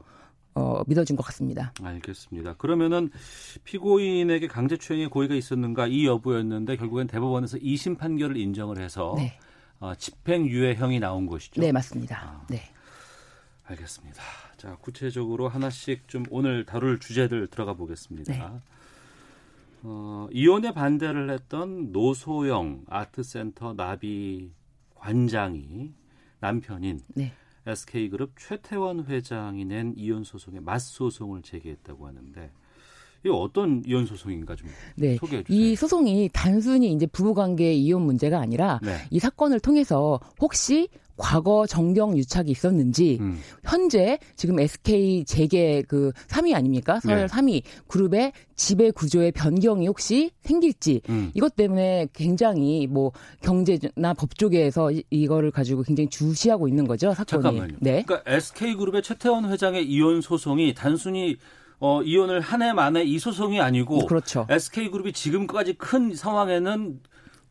어, 0.61 0.85
믿어준 0.87 1.17
것 1.17 1.23
같습니다. 1.25 1.73
알겠습니다. 1.83 2.55
그러면은 2.55 3.11
피고인에게 3.65 4.47
강제추행의 4.47 5.09
고의가 5.09 5.35
있었는가 5.35 5.87
이 5.87 6.07
여부였는데 6.07 6.77
결국엔 6.77 7.07
대법원에서 7.07 7.59
2심 7.59 7.97
판결을 7.97 8.37
인정을 8.37 8.79
해서 8.79 9.15
네. 9.17 9.39
어, 9.79 9.95
집행유예형이 9.95 11.01
나온 11.01 11.27
것이죠. 11.27 11.61
네, 11.61 11.73
맞습니다. 11.73 12.21
아. 12.23 12.47
네. 12.51 12.63
알겠습니다. 13.65 14.23
자, 14.59 14.77
구체적으로 14.81 15.49
하나씩 15.49 16.07
좀 16.09 16.25
오늘 16.31 16.67
다룰 16.67 17.01
주제들 17.01 17.47
들어가 17.47 17.73
보겠습니다. 17.73 18.33
네. 18.33 18.43
어, 19.83 20.29
이혼에 20.33 20.75
반대를 20.75 21.31
했던 21.31 21.91
노소영 21.93 22.85
아트센터 22.89 23.75
나비 23.75 24.51
관장이 24.97 25.95
남편인 26.41 27.01
네. 27.15 27.33
SK그룹 27.67 28.33
최태원 28.39 29.05
회장이 29.05 29.65
낸 29.65 29.95
이혼 29.97 30.25
소송에 30.25 30.61
맞소송을 30.61 31.43
제기했다고 31.43 32.07
하는데 32.07 32.51
이거 33.25 33.37
어떤 33.37 33.83
이혼 33.87 34.07
소송인가 34.07 34.57
좀 34.57 34.69
네. 34.97 35.17
소개해 35.17 35.43
주세요. 35.43 35.63
이 35.63 35.77
소송이 35.77 36.31
단순히 36.33 36.93
이제 36.93 37.07
부부 37.07 37.35
관계 37.35 37.73
이혼 37.75 38.03
문제가 38.03 38.41
아니라 38.41 38.81
네. 38.83 38.97
이 39.11 39.19
사건을 39.19 39.61
통해서 39.61 40.19
혹시 40.41 40.89
과거 41.21 41.67
정경 41.67 42.17
유착이 42.17 42.51
있었는지 42.51 43.19
음. 43.21 43.39
현재 43.63 44.19
지금 44.37 44.59
SK 44.59 45.25
재계 45.27 45.83
그 45.83 46.11
3위 46.29 46.55
아닙니까? 46.55 46.99
서열 47.01 47.19
네. 47.21 47.27
3위 47.27 47.63
그룹의 47.89 48.33
지배 48.57 48.91
구조의 48.91 49.33
변경이 49.33 49.87
혹시 49.87 50.31
생길지 50.43 51.03
음. 51.11 51.31
이것 51.35 51.55
때문에 51.57 52.09
굉장히 52.15 52.87
뭐 52.87 53.13
경제나 53.43 54.15
법 54.17 54.35
쪽에서 54.37 54.91
이- 54.93 55.05
이거를 55.11 55.51
가지고 55.51 55.83
굉장히 55.83 56.09
주시하고 56.09 56.69
있는 56.69 56.87
거죠 56.87 57.13
사건이. 57.15 57.43
잠깐만요. 57.43 57.77
네. 57.81 58.03
그러니까 58.07 58.23
SK그룹의 58.31 59.03
최태원 59.03 59.51
회장의 59.51 59.87
이혼 59.87 60.21
소송이 60.21 60.75
단순히 60.75 61.37
어, 61.83 62.03
이혼을 62.03 62.41
한 62.41 62.61
해 62.61 62.75
만에 62.75 63.03
이 63.05 63.19
소송이 63.19 63.59
아니고 63.61 64.05
그렇죠. 64.07 64.47
SK그룹이 64.51 65.13
지금까지 65.15 65.75
큰 65.75 66.15
상황에는 66.15 67.01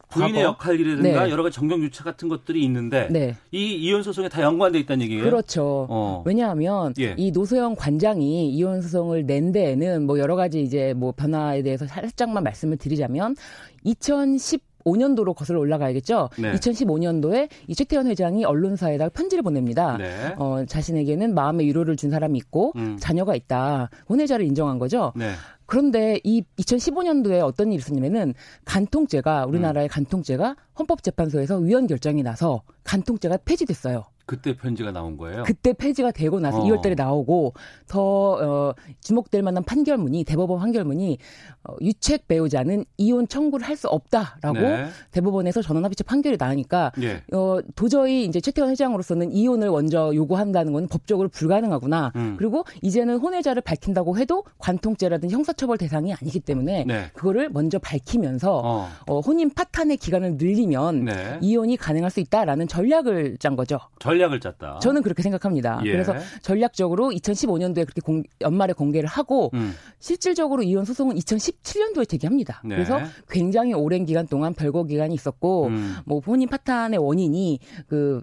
부인의 0.09 0.41
역할이라든가 0.43 1.25
네. 1.25 1.31
여러 1.31 1.43
가지 1.43 1.55
정경 1.55 1.81
유착 1.81 2.03
같은 2.03 2.29
것들이 2.29 2.63
있는데 2.63 3.07
네. 3.11 3.35
이 3.51 3.75
이혼 3.75 4.01
소송에 4.03 4.27
다 4.27 4.41
연관돼 4.41 4.79
있다는 4.79 5.03
얘기예요. 5.03 5.23
그렇죠. 5.23 5.85
어. 5.89 6.23
왜냐하면 6.25 6.93
예. 6.99 7.13
이 7.17 7.31
노소영 7.31 7.75
관장이 7.75 8.49
이혼 8.49 8.81
소송을 8.81 9.25
낸 9.25 9.51
데에는 9.51 10.05
뭐 10.05 10.19
여러 10.19 10.35
가지 10.35 10.61
이제 10.61 10.93
뭐 10.95 11.11
변화에 11.11 11.61
대해서 11.61 11.85
살짝만 11.85 12.43
말씀을 12.43 12.77
드리자면 12.77 13.35
2010 13.83 14.68
5년도로 14.85 15.35
거슬러 15.35 15.59
올라가야겠죠. 15.59 16.29
네. 16.37 16.53
2015년도에 16.53 17.49
이 17.67 17.75
최태원 17.75 18.07
회장이 18.07 18.45
언론사에다가 18.45 19.09
편지를 19.09 19.43
보냅니다. 19.43 19.97
네. 19.97 20.33
어, 20.37 20.63
자신에게는 20.65 21.33
마음의 21.33 21.65
위로를 21.67 21.95
준 21.95 22.09
사람이 22.09 22.37
있고 22.37 22.73
음. 22.75 22.97
자녀가 22.99 23.35
있다. 23.35 23.89
혼외자를 24.07 24.45
인정한 24.45 24.79
거죠. 24.79 25.13
네. 25.15 25.31
그런데 25.65 26.19
이 26.23 26.43
2015년도에 26.57 27.41
어떤 27.41 27.71
일이 27.71 27.77
있었냐면은 27.77 28.33
간통죄가 28.65 29.45
우리나라의 29.45 29.87
음. 29.87 29.89
간통죄가 29.89 30.55
헌법재판소에서 30.79 31.57
위헌 31.57 31.87
결정이 31.87 32.23
나서 32.23 32.63
간통죄가 32.83 33.37
폐지됐어요. 33.45 34.05
그때 34.29 34.55
편지가 34.55 34.91
나온 34.91 35.17
거예요? 35.17 35.41
그때 35.43 35.73
폐지가 35.73 36.11
되고 36.11 36.39
나서 36.39 36.59
어. 36.59 36.63
2월달에 36.63 36.95
나오고 36.95 37.55
더 37.87 38.01
어, 38.33 38.73
주목될 39.01 39.41
만한 39.41 39.63
판결문이 39.63 40.23
대법원 40.23 40.59
판결문이 40.59 41.17
어, 41.58 41.58
유책 41.81 42.27
배우자는 42.27 42.85
이혼 42.97 43.27
청구를 43.27 43.67
할 43.67 43.79
수 43.79 43.87
없다라고 43.87 44.59
네. 44.59 44.87
대법원에서 45.11 45.61
전원합의체 45.61 46.03
판결이 46.03 46.35
나니까 46.37 46.91
예. 47.01 47.23
어, 47.31 47.59
도저히 47.75 48.25
이제 48.25 48.41
최태원 48.41 48.71
회장으로서는 48.71 49.31
이혼을 49.31 49.69
먼저 49.71 50.11
요구한다는 50.13 50.73
건 50.73 50.87
법적으로 50.89 51.29
불가능하구나. 51.29 52.11
음. 52.17 52.35
그리고 52.37 52.65
이제는 52.81 53.19
혼외자를 53.19 53.61
밝힌다고 53.61 54.17
해도 54.17 54.43
관통죄라든지 54.57 55.33
형사처벌 55.33 55.77
대상이 55.77 56.13
아니기 56.13 56.41
때문에 56.41 56.83
네. 56.85 57.09
그거를 57.13 57.49
먼저 57.49 57.79
밝히면서 57.79 58.61
어. 58.63 58.89
어, 59.07 59.19
혼인 59.21 59.49
파탄의 59.49 59.95
기간을 59.95 60.35
늘리면 60.37 61.05
네. 61.05 61.39
이혼이 61.41 61.77
가능할 61.77 62.11
수 62.11 62.19
있다라는 62.19 62.67
전략을 62.67 63.37
짠 63.39 63.55
거죠. 63.55 63.79
전략을 63.99 64.41
짰다. 64.41 64.79
저는 64.81 65.03
그렇게 65.03 65.23
생각합니다. 65.23 65.81
예. 65.85 65.91
그래서 65.93 66.13
전략적으로 66.41 67.11
2015년도에 67.11 67.85
그렇게 67.85 68.01
공, 68.01 68.23
연말에 68.41 68.73
공개를 68.73 69.07
하고 69.07 69.51
음. 69.53 69.73
실질적으로 69.99 70.63
이혼 70.63 70.83
소송은 70.83 71.15
2017년도에 71.51 72.07
제기합니다. 72.07 72.61
네. 72.63 72.75
그래서 72.75 72.99
굉장히 73.29 73.73
오랜 73.73 74.05
기간 74.05 74.27
동안 74.27 74.53
별거 74.53 74.83
기간이 74.83 75.13
있었고 75.13 75.67
음. 75.67 75.95
뭐 76.05 76.19
본인 76.19 76.47
파탄의 76.49 76.99
원인이 76.99 77.59
그 77.87 78.21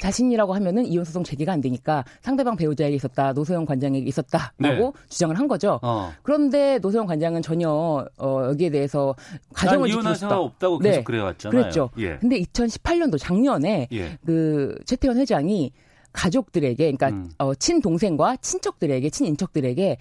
자신이라고 0.00 0.54
하면은 0.54 0.84
이혼 0.86 1.04
소송 1.04 1.22
제기가 1.22 1.52
안 1.52 1.60
되니까 1.60 2.04
상대방 2.22 2.56
배우자에게 2.56 2.96
있었다, 2.96 3.32
노소영 3.32 3.64
관장에게 3.66 4.04
있었다라고 4.06 4.56
네. 4.58 4.92
주장을 5.08 5.38
한 5.38 5.46
거죠. 5.46 5.78
어. 5.82 6.12
그런데 6.22 6.78
노소영 6.80 7.06
관장은 7.06 7.42
전혀 7.42 7.70
어, 7.70 8.42
여기에 8.48 8.70
대해서 8.70 9.14
가정을 9.54 9.90
지킬 9.90 10.14
수 10.16 10.26
없다고 10.26 10.78
계속 10.78 10.96
네. 10.98 11.04
그래왔잖아요. 11.04 11.60
그랬죠. 11.60 11.90
예. 11.98 12.16
근데 12.16 12.40
2018년도 12.40 13.18
작년에 13.18 13.88
예. 13.92 14.18
그 14.26 14.76
최태원 14.86 15.18
회장이 15.18 15.72
가족들에게, 16.12 16.92
그러니까 16.92 17.08
음. 17.08 17.30
어, 17.38 17.54
친동생과 17.54 18.36
친척들에게, 18.36 19.08
친인척들에게 19.08 19.98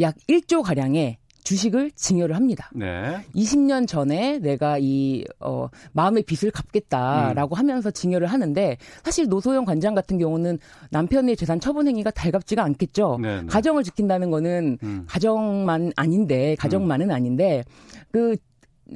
약 0.00 0.16
1조 0.28 0.62
가량의 0.62 1.18
주식을 1.44 1.90
증여를 1.92 2.36
합니다. 2.36 2.70
네. 2.74 3.20
20년 3.34 3.86
전에 3.86 4.38
내가 4.38 4.78
이 4.78 5.24
어, 5.40 5.68
마음의 5.92 6.22
빚을 6.24 6.52
갚겠다라고 6.52 7.54
음. 7.54 7.58
하면서 7.58 7.90
증여를 7.90 8.26
하는데 8.28 8.76
사실 9.02 9.28
노소영 9.28 9.64
관장 9.64 9.94
같은 9.94 10.18
경우는 10.18 10.58
남편의 10.90 11.36
재산 11.36 11.60
처분 11.60 11.88
행위가 11.88 12.10
달갑지가 12.10 12.62
않겠죠. 12.62 13.18
네, 13.20 13.40
네. 13.40 13.46
가정을 13.46 13.82
지킨다는 13.82 14.30
거는 14.30 14.78
음. 14.82 15.04
가정만 15.08 15.92
아닌데 15.96 16.56
가정만은 16.58 17.10
음. 17.10 17.14
아닌데 17.14 17.64
그 18.12 18.36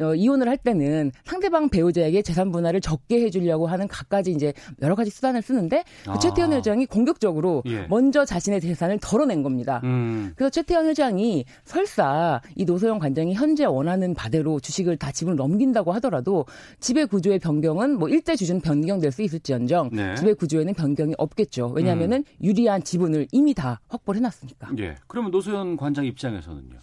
어, 0.00 0.14
이혼을 0.14 0.48
할 0.48 0.56
때는 0.56 1.12
상대방 1.24 1.68
배우자에게 1.68 2.22
재산 2.22 2.50
분할을 2.52 2.80
적게 2.80 3.20
해주려고 3.22 3.66
하는 3.66 3.88
갖가지 3.88 4.30
이제 4.30 4.52
여러 4.82 4.94
가지 4.94 5.10
수단을 5.10 5.42
쓰는데 5.42 5.84
그 6.04 6.10
아. 6.10 6.18
최태원 6.18 6.52
회장이 6.52 6.86
공격적으로 6.86 7.62
예. 7.66 7.86
먼저 7.88 8.24
자신의 8.24 8.60
재산을 8.60 8.98
덜어낸 9.00 9.42
겁니다. 9.42 9.80
음. 9.84 10.32
그래서 10.36 10.50
최태원 10.50 10.86
회장이 10.86 11.44
설사 11.64 12.40
이 12.54 12.64
노소영 12.64 12.98
관장이 12.98 13.34
현재 13.34 13.64
원하는 13.64 14.14
바대로 14.14 14.60
주식을 14.60 14.96
다 14.96 15.12
집을 15.12 15.36
넘긴다고 15.36 15.92
하더라도 15.94 16.46
지배 16.80 17.04
구조의 17.04 17.38
변경은 17.38 17.98
뭐 17.98 18.08
일대 18.08 18.36
주준 18.36 18.60
변경될 18.60 19.12
수 19.12 19.22
있을지언정 19.22 19.90
네. 19.92 20.14
지배 20.16 20.34
구조에는 20.34 20.74
변경이 20.74 21.14
없겠죠. 21.18 21.72
왜냐하면은 21.74 22.18
음. 22.18 22.24
유리한 22.42 22.82
지분을 22.82 23.26
이미 23.32 23.54
다 23.54 23.80
확보를 23.88 24.18
해놨으니까. 24.18 24.70
예. 24.78 24.96
그러면 25.06 25.30
노소영 25.30 25.76
관장 25.76 26.04
입장에서는요? 26.04 26.78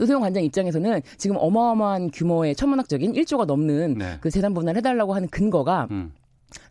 노세용 0.00 0.22
관장 0.22 0.42
입장에서는 0.42 1.02
지금 1.18 1.36
어마어마한 1.38 2.10
규모의 2.10 2.56
천문학적인 2.56 3.12
1조가 3.12 3.44
넘는 3.44 3.94
네. 3.98 4.18
그 4.22 4.30
재산 4.30 4.54
분할을 4.54 4.78
해달라고 4.78 5.14
하는 5.14 5.28
근거가 5.28 5.88
음. 5.90 6.12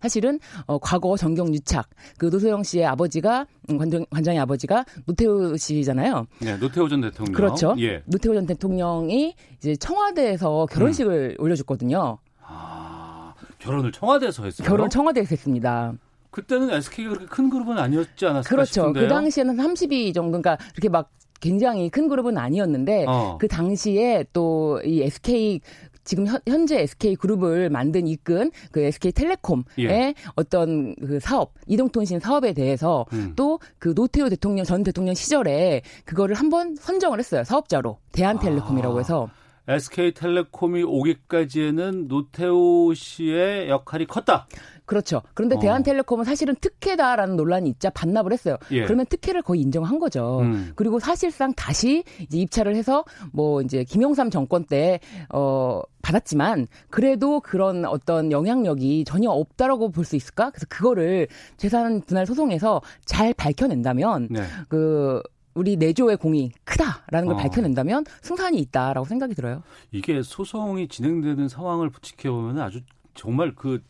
사실은 0.01 0.39
어 0.65 0.80
과거 0.80 1.15
정경 1.15 1.53
유착 1.53 1.89
그 2.17 2.25
노소영 2.25 2.63
씨의 2.63 2.86
아버지가 2.88 3.45
음, 3.69 3.77
관장 3.77 4.03
관장의 4.09 4.39
아버지가 4.39 4.84
노태우 5.05 5.55
씨잖아요. 5.55 6.25
네, 6.39 6.57
노태우 6.57 6.89
전 6.89 7.01
대통령. 7.01 7.34
그렇죠. 7.34 7.75
예. 7.80 8.01
노태우 8.05 8.34
전 8.34 8.45
대통령이 8.47 9.36
이제 9.57 9.75
청와대에서 9.75 10.65
결혼식을 10.65 11.38
음. 11.39 11.43
올려줬거든요. 11.43 12.17
아, 12.41 13.34
결혼을 13.59 13.91
청와대에서 13.91 14.43
했어요. 14.43 14.67
결혼 14.67 14.89
청와대에서 14.89 15.30
했습니다. 15.30 15.93
그때는 16.32 16.71
SK가 16.71 17.09
그렇게 17.09 17.25
큰 17.27 17.49
그룹은 17.49 17.77
아니었지 17.77 18.25
않았을까 18.25 18.49
그렇죠. 18.49 18.71
싶은데요. 18.71 19.03
그 19.03 19.07
당시에는 19.07 19.55
30위 19.55 20.13
정도, 20.13 20.41
그러니까 20.41 20.57
이렇게 20.73 20.89
막 20.89 21.09
굉장히 21.39 21.89
큰 21.89 22.07
그룹은 22.07 22.37
아니었는데 22.37 23.05
어. 23.07 23.37
그 23.39 23.47
당시에 23.47 24.25
또 24.33 24.79
이 24.85 25.01
SK 25.03 25.61
지금 26.03 26.25
현, 26.25 26.65
재 26.65 26.81
SK 26.81 27.15
그룹을 27.15 27.69
만든 27.69 28.07
이끈 28.07 28.51
그 28.71 28.81
SK 28.81 29.11
텔레콤의 29.11 29.63
예. 29.79 30.13
어떤 30.35 30.95
그 30.95 31.19
사업 31.19 31.53
이동통신 31.67 32.19
사업에 32.19 32.53
대해서 32.53 33.05
음. 33.13 33.33
또그 33.35 33.93
노태우 33.93 34.29
대통령 34.29 34.65
전 34.65 34.83
대통령 34.83 35.13
시절에 35.13 35.81
그거를 36.05 36.35
한번 36.35 36.75
선정을 36.75 37.19
했어요 37.19 37.43
사업자로 37.43 37.99
대한텔레콤이라고 38.11 38.95
아. 38.95 38.99
해서 38.99 39.29
SK텔레콤이 39.68 40.84
오기까지에는 40.84 42.07
노태우 42.07 42.93
씨의 42.95 43.70
역할이 43.70 44.05
컸다. 44.07 44.47
그렇죠. 44.86 45.22
그런데 45.36 45.55
어. 45.55 45.60
대한텔레콤은 45.60 46.26
사실은 46.26 46.55
특혜다라는 46.60 47.36
논란이 47.36 47.70
있자 47.70 47.91
반납을 47.91 48.34
했어요. 48.34 48.57
예. 48.72 48.86
그러면 48.86 49.05
특혜를 49.05 49.43
거의 49.43 49.62
인정한 49.62 49.99
거죠. 49.99 50.39
음. 50.39 50.72
그리고 50.76 50.99
사실상 50.99 51.53
다시 51.53 52.03
이제 52.22 52.39
입찰을 52.39 52.76
해서 52.76 53.05
뭐 53.32 53.62
이제 53.62 53.84
김영삼 53.84 54.32
정권 54.32 54.66
때 54.66 54.99
어, 55.30 55.84
받았지만 56.01 56.66
그래도 56.89 57.39
그런 57.39 57.86
어떤 57.86 58.32
영향력이 58.32 59.03
전혀 59.05 59.30
없다라고 59.30 59.91
볼 59.91 60.05
수 60.05 60.16
있을까? 60.16 60.49
그래서 60.49 60.66
그거를 60.70 61.28
재산 61.57 62.01
분할 62.01 62.26
소송에서 62.26 62.82
잘 63.05 63.32
밝혀낸다면 63.36 64.30
네. 64.32 64.41
그 64.70 65.22
우리 65.54 65.76
내조의 65.76 66.18
공이 66.18 66.52
크다라는 66.64 67.28
걸 67.28 67.36
어. 67.36 67.38
밝혀낸다면 67.38 68.06
승산이 68.22 68.60
있다라고 68.60 69.06
생각이 69.06 69.36
들어요. 69.36 69.64
이게 69.91 70.22
소송이 70.22 70.88
진행되는 70.88 71.47
상황을 71.47 71.89
지켜보면 72.02 72.60
아주 72.60 72.82
정말 73.14 73.54
그 73.56 73.82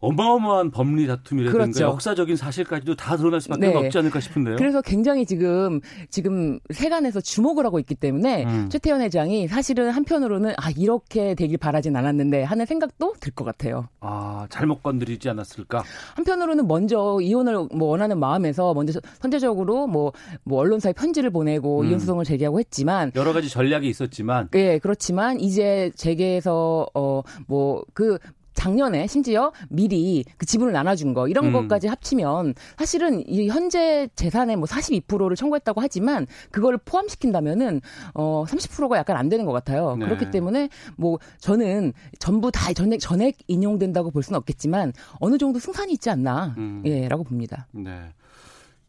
어마어마한 0.00 0.70
법리 0.70 1.06
다툼이라든가 1.06 1.64
그렇죠. 1.64 1.84
역사적인 1.84 2.36
사실까지도 2.36 2.96
다 2.96 3.16
드러날 3.16 3.40
수밖에 3.40 3.68
네. 3.68 3.74
없지 3.74 3.98
않을까 3.98 4.18
싶은데요. 4.20 4.56
그래서 4.56 4.80
굉장히 4.80 5.26
지금 5.26 5.80
지금 6.08 6.58
세간에서 6.72 7.20
주목을 7.20 7.66
하고 7.66 7.78
있기 7.78 7.94
때문에 7.94 8.44
음. 8.44 8.68
최태원 8.70 9.02
회장이 9.02 9.48
사실은 9.48 9.90
한편으로는 9.90 10.54
아 10.56 10.70
이렇게 10.76 11.34
되길 11.34 11.58
바라진 11.58 11.96
않았는데 11.96 12.42
하는 12.42 12.66
생각도 12.66 13.14
들 13.20 13.30
것 13.34 13.44
같아요. 13.44 13.88
아 14.00 14.46
잘못 14.50 14.82
건드리지 14.82 15.28
않았을까? 15.30 15.84
한편으로는 16.16 16.66
먼저 16.66 17.18
이혼을 17.22 17.68
뭐 17.72 17.88
원하는 17.90 18.18
마음에서 18.18 18.74
먼저 18.74 18.98
선제적으로 19.20 19.86
뭐, 19.86 20.12
뭐 20.44 20.60
언론사에 20.60 20.92
편지를 20.94 21.30
보내고 21.30 21.80
음. 21.82 21.86
이혼 21.86 21.98
소송을 21.98 22.24
제기하고 22.24 22.58
했지만 22.58 23.12
여러 23.16 23.32
가지 23.32 23.48
전략이 23.48 23.88
있었지만 23.88 24.48
예 24.54 24.78
그렇지만 24.78 25.38
이제 25.40 25.90
재계에서 25.94 26.86
어 26.94 27.22
뭐 27.46 27.84
그 27.94 28.18
작년에 28.54 29.06
심지어 29.06 29.52
미리 29.68 30.24
그 30.36 30.46
지분을 30.46 30.72
나눠준 30.72 31.14
거 31.14 31.28
이런 31.28 31.46
음. 31.46 31.52
것까지 31.52 31.88
합치면 31.88 32.54
사실은 32.76 33.26
이 33.26 33.48
현재 33.48 34.08
재산의 34.14 34.56
뭐 34.56 34.66
42%를 34.66 35.36
청구했다고 35.36 35.80
하지만 35.80 36.26
그걸 36.50 36.78
포함시킨다면은 36.78 37.80
어 38.14 38.44
30%가 38.46 38.96
약간 38.98 39.16
안 39.16 39.28
되는 39.28 39.44
것 39.44 39.52
같아요. 39.52 39.96
네. 39.96 40.06
그렇기 40.06 40.30
때문에 40.30 40.68
뭐 40.96 41.18
저는 41.38 41.92
전부 42.18 42.50
다 42.50 42.72
전액 42.72 43.00
전액 43.00 43.36
인용된다고 43.46 44.10
볼 44.10 44.22
수는 44.22 44.38
없겠지만 44.38 44.92
어느 45.20 45.38
정도 45.38 45.58
승산이 45.58 45.92
있지 45.92 46.10
않나 46.10 46.54
음. 46.58 46.82
예라고 46.84 47.24
봅니다. 47.24 47.66
네. 47.72 48.12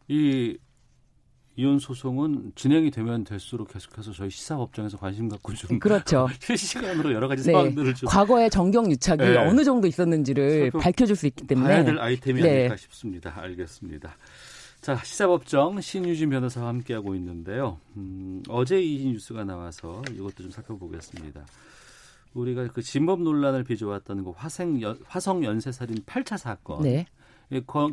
이 0.07 0.57
이혼 1.57 1.79
소송은 1.79 2.53
진행이 2.55 2.91
되면 2.91 3.23
될수록 3.23 3.73
계속해서 3.73 4.13
저희 4.13 4.29
시사법정에서 4.29 4.97
관심 4.97 5.27
갖고 5.27 5.53
좀 5.53 5.79
그렇죠. 5.79 6.27
실시간으로 6.39 7.13
여러 7.13 7.27
가지 7.27 7.43
네. 7.43 7.51
상황들을 7.51 7.93
좀 7.95 8.07
과거의 8.07 8.49
정경 8.49 8.89
유착이 8.89 9.17
네. 9.17 9.37
어느 9.37 9.63
정도 9.63 9.87
있었는지를 9.87 10.71
밝혀줄 10.71 11.15
수 11.15 11.27
있기 11.27 11.45
때문에 11.47 11.67
봐야 11.67 11.83
될 11.83 11.99
아이템이 11.99 12.41
네. 12.41 12.59
아닐까 12.59 12.77
싶습니다. 12.77 13.33
알겠습니다. 13.37 14.15
자 14.79 14.95
시사법정 14.95 15.81
신유진 15.81 16.29
변호사와 16.29 16.69
함께하고 16.69 17.15
있는데요. 17.15 17.79
음, 17.97 18.41
어제 18.47 18.81
이 18.81 19.05
뉴스가 19.11 19.43
나와서 19.43 20.01
이것도 20.09 20.43
좀 20.43 20.51
살펴보겠습니다. 20.51 21.45
우리가 22.33 22.67
그 22.67 22.81
진범 22.81 23.23
논란을 23.25 23.65
빚어왔던 23.65 24.23
그 24.23 24.31
화생 24.31 24.81
연, 24.81 24.97
화성 25.05 25.43
연쇄 25.43 25.71
살인 25.71 25.97
8차 26.05 26.37
사건. 26.37 26.83
네. 26.83 27.05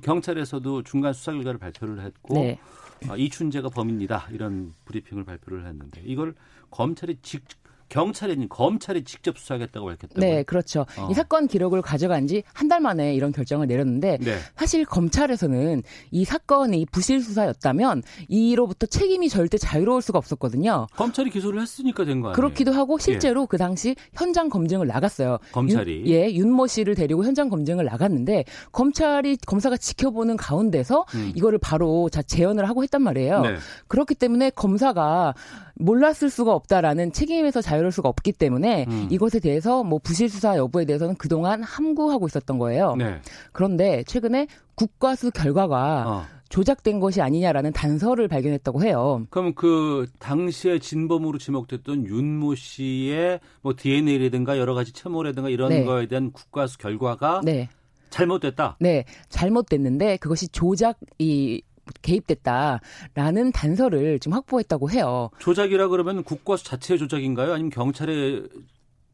경찰에서도 0.02 0.84
중간 0.84 1.12
수사 1.12 1.32
결과를 1.32 1.58
발표를 1.58 2.00
했고 2.04 2.34
네. 2.34 2.60
아, 2.62 2.87
이춘재가 3.16 3.68
범인이다. 3.70 4.28
이런 4.32 4.74
브리핑을 4.84 5.24
발표를 5.24 5.66
했는데 5.66 6.02
이걸 6.04 6.34
검찰이 6.70 7.18
직 7.22 7.44
경찰이 7.88 8.48
검찰이 8.48 9.04
직접 9.04 9.38
수사하겠다고 9.38 9.86
밝혔다고요? 9.86 10.20
네, 10.20 10.42
그렇죠. 10.42 10.86
어. 10.96 11.08
이 11.10 11.14
사건 11.14 11.46
기록을 11.48 11.82
가져간 11.82 12.26
지 12.26 12.42
한 12.54 12.68
달 12.68 12.80
만에 12.80 13.14
이런 13.14 13.32
결정을 13.32 13.66
내렸는데 13.66 14.18
네. 14.20 14.36
사실 14.56 14.84
검찰에서는 14.84 15.82
이 16.10 16.24
사건이 16.24 16.86
부실 16.92 17.22
수사였다면 17.22 18.02
이로부터 18.28 18.86
책임이 18.86 19.28
절대 19.30 19.56
자유로울 19.58 20.02
수가 20.02 20.18
없었거든요. 20.18 20.86
검찰이 20.96 21.30
기소를 21.30 21.62
했으니까 21.62 22.04
된 22.04 22.20
거 22.20 22.28
아니에요? 22.28 22.34
그렇기도 22.36 22.72
하고 22.72 22.98
실제로 22.98 23.42
예. 23.42 23.46
그 23.48 23.56
당시 23.56 23.94
현장 24.14 24.48
검증을 24.50 24.86
나갔어요. 24.86 25.38
검찰이 25.52 26.02
윤, 26.04 26.08
예, 26.08 26.30
윤모 26.32 26.66
씨를 26.66 26.94
데리고 26.94 27.24
현장 27.24 27.48
검증을 27.48 27.84
나갔는데 27.86 28.44
검찰이 28.72 29.38
검사가 29.46 29.76
지켜보는 29.78 30.36
가운데서 30.36 31.06
음. 31.14 31.32
이거를 31.34 31.58
바로 31.58 32.08
자 32.10 32.20
재연을 32.22 32.68
하고 32.68 32.82
했단 32.82 33.00
말이에요. 33.02 33.40
네. 33.40 33.56
그렇기 33.86 34.14
때문에 34.14 34.50
검사가 34.50 35.34
몰랐을 35.78 36.30
수가 36.30 36.54
없다라는 36.54 37.12
책임에서 37.12 37.62
자유로울 37.62 37.92
수가 37.92 38.08
없기 38.08 38.32
때문에 38.32 38.86
음. 38.88 39.08
이것에 39.10 39.40
대해서 39.40 39.84
뭐 39.84 39.98
부실 39.98 40.28
수사 40.28 40.56
여부에 40.56 40.84
대해서는 40.84 41.16
그동안 41.16 41.62
함구하고 41.62 42.26
있었던 42.26 42.58
거예요. 42.58 42.96
네. 42.96 43.20
그런데 43.52 44.02
최근에 44.04 44.46
국과수 44.74 45.30
결과가 45.30 46.04
어. 46.06 46.38
조작된 46.48 46.98
것이 46.98 47.20
아니냐라는 47.20 47.72
단서를 47.72 48.26
발견했다고 48.28 48.82
해요. 48.82 49.26
그럼 49.30 49.54
그 49.54 50.06
당시에 50.18 50.78
진범으로 50.78 51.38
지목됐던 51.38 52.06
윤모 52.06 52.54
씨의 52.54 53.40
뭐 53.60 53.74
DNA라든가 53.76 54.58
여러 54.58 54.74
가지 54.74 54.92
채모라든가 54.92 55.50
이런 55.50 55.70
네. 55.70 55.84
거에 55.84 56.06
대한 56.06 56.32
국과수 56.32 56.78
결과가 56.78 57.42
네. 57.44 57.68
잘못됐다. 58.10 58.76
네, 58.80 59.04
잘못됐는데 59.28 60.16
그것이 60.16 60.48
조작 60.48 60.98
이 61.18 61.60
개입됐다라는 62.02 63.52
단서를 63.52 64.18
지금 64.20 64.36
확보했다고 64.36 64.90
해요. 64.90 65.30
조작이라 65.38 65.88
그러면 65.88 66.22
국과수 66.24 66.64
자체의 66.64 66.98
조작인가요? 66.98 67.52
아니면 67.52 67.70
경찰의 67.70 68.44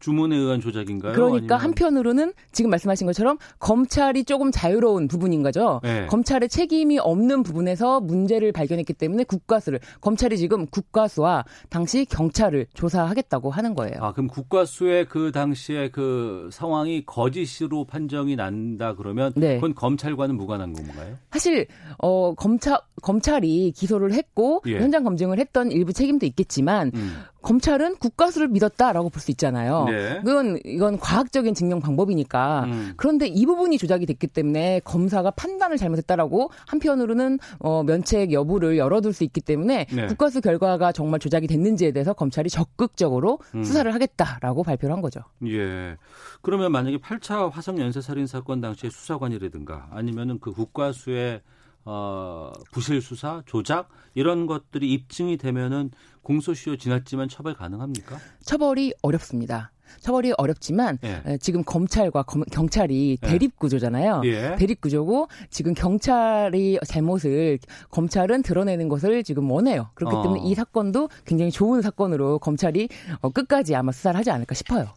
주문에 0.04 0.36
의한 0.36 0.60
조작인가요? 0.60 1.14
그러니까 1.14 1.54
아니면... 1.56 1.60
한편으로는 1.60 2.32
지금 2.52 2.70
말씀하신 2.70 3.06
것처럼 3.06 3.38
검찰이 3.58 4.24
조금 4.24 4.50
자유로운 4.50 5.08
부분인 5.08 5.42
거죠. 5.42 5.80
네. 5.82 6.04
검찰의 6.08 6.50
책임이 6.50 6.98
없는 6.98 7.42
부분에서 7.42 8.00
문제를 8.00 8.52
발견했기 8.52 8.92
때문에 8.92 9.24
국가수를 9.24 9.80
검찰이 10.02 10.36
지금 10.36 10.66
국가수와 10.66 11.46
당시 11.70 12.04
경찰을 12.04 12.66
조사하겠다고 12.74 13.50
하는 13.50 13.74
거예요. 13.74 13.94
아 14.00 14.12
그럼 14.12 14.28
국가수의 14.28 15.06
그 15.06 15.32
당시에 15.32 15.88
그 15.88 16.50
상황이 16.52 17.06
거짓으로 17.06 17.86
판정이 17.86 18.36
난다 18.36 18.94
그러면 18.94 19.32
네. 19.36 19.54
그건 19.54 19.74
검찰과는 19.74 20.36
무관한 20.36 20.74
건가요? 20.74 21.16
사실 21.30 21.66
어 21.96 22.34
검찰 22.34 22.78
검찰이 23.00 23.72
기소를 23.72 24.12
했고 24.12 24.60
예. 24.66 24.80
현장 24.80 25.02
검증을 25.02 25.38
했던 25.38 25.72
일부 25.72 25.94
책임도 25.94 26.26
있겠지만 26.26 26.90
음. 26.94 27.22
검찰은 27.44 27.96
국가수를 27.96 28.48
믿었다라고 28.48 29.10
볼 29.10 29.24
수 29.24 29.30
있잖아요. 29.30 29.84
네. 29.88 30.20
그건 30.24 30.58
이건 30.64 30.98
과학적인 30.98 31.54
증명 31.54 31.80
방법이니까. 31.80 32.64
음. 32.64 32.92
그런데 32.96 33.26
이 33.26 33.46
부분이 33.46 33.78
조작이 33.78 34.06
됐기 34.06 34.26
때문에 34.26 34.80
검사가 34.84 35.30
판단을 35.30 35.76
잘못했다라고 35.78 36.50
한편으로는 36.66 37.38
어, 37.60 37.82
면책 37.84 38.32
여부를 38.32 38.76
열어둘 38.76 39.12
수 39.12 39.24
있기 39.24 39.40
때문에 39.40 39.86
네. 39.90 40.06
국가수 40.06 40.40
결과가 40.40 40.92
정말 40.92 41.20
조작이 41.20 41.46
됐는지에 41.46 41.92
대해서 41.92 42.12
검찰이 42.12 42.50
적극적으로 42.50 43.38
음. 43.54 43.64
수사를 43.64 43.92
하겠다라고 43.94 44.62
발표를 44.62 44.94
한 44.94 45.00
거죠. 45.00 45.20
예. 45.46 45.96
그러면 46.42 46.72
만약에 46.72 46.98
8차 46.98 47.50
화성 47.50 47.78
연쇄 47.78 48.00
살인 48.00 48.26
사건 48.26 48.60
당시에 48.60 48.90
수사관이라든가 48.90 49.88
아니면은 49.90 50.38
그 50.38 50.52
국가수의 50.52 51.40
어, 51.84 52.52
부실 52.72 53.00
수사, 53.00 53.42
조작 53.46 53.88
이런 54.14 54.46
것들이 54.46 54.92
입증이 54.92 55.36
되면은 55.36 55.90
공소시효 56.22 56.76
지났지만 56.76 57.28
처벌 57.28 57.54
가능합니까? 57.54 58.18
처벌이 58.42 58.94
어렵습니다. 59.02 59.70
처벌이 60.00 60.32
어렵지만 60.38 60.98
예. 61.04 61.38
지금 61.40 61.62
검찰과 61.62 62.22
검, 62.22 62.42
경찰이 62.44 63.18
예. 63.22 63.26
대립 63.26 63.58
구조잖아요. 63.58 64.22
예. 64.24 64.56
대립 64.56 64.80
구조고 64.80 65.28
지금 65.50 65.74
경찰이 65.74 66.78
잘못을 66.86 67.58
검찰은 67.90 68.42
드러내는 68.42 68.88
것을 68.88 69.22
지금 69.22 69.50
원해요. 69.50 69.90
그렇기 69.94 70.16
어. 70.16 70.22
때문에 70.22 70.42
이 70.44 70.54
사건도 70.54 71.10
굉장히 71.26 71.50
좋은 71.50 71.82
사건으로 71.82 72.38
검찰이 72.38 72.88
어, 73.20 73.30
끝까지 73.30 73.74
아마 73.74 73.92
수사를 73.92 74.18
하지 74.18 74.30
않을까 74.30 74.54
싶어요. 74.54 74.88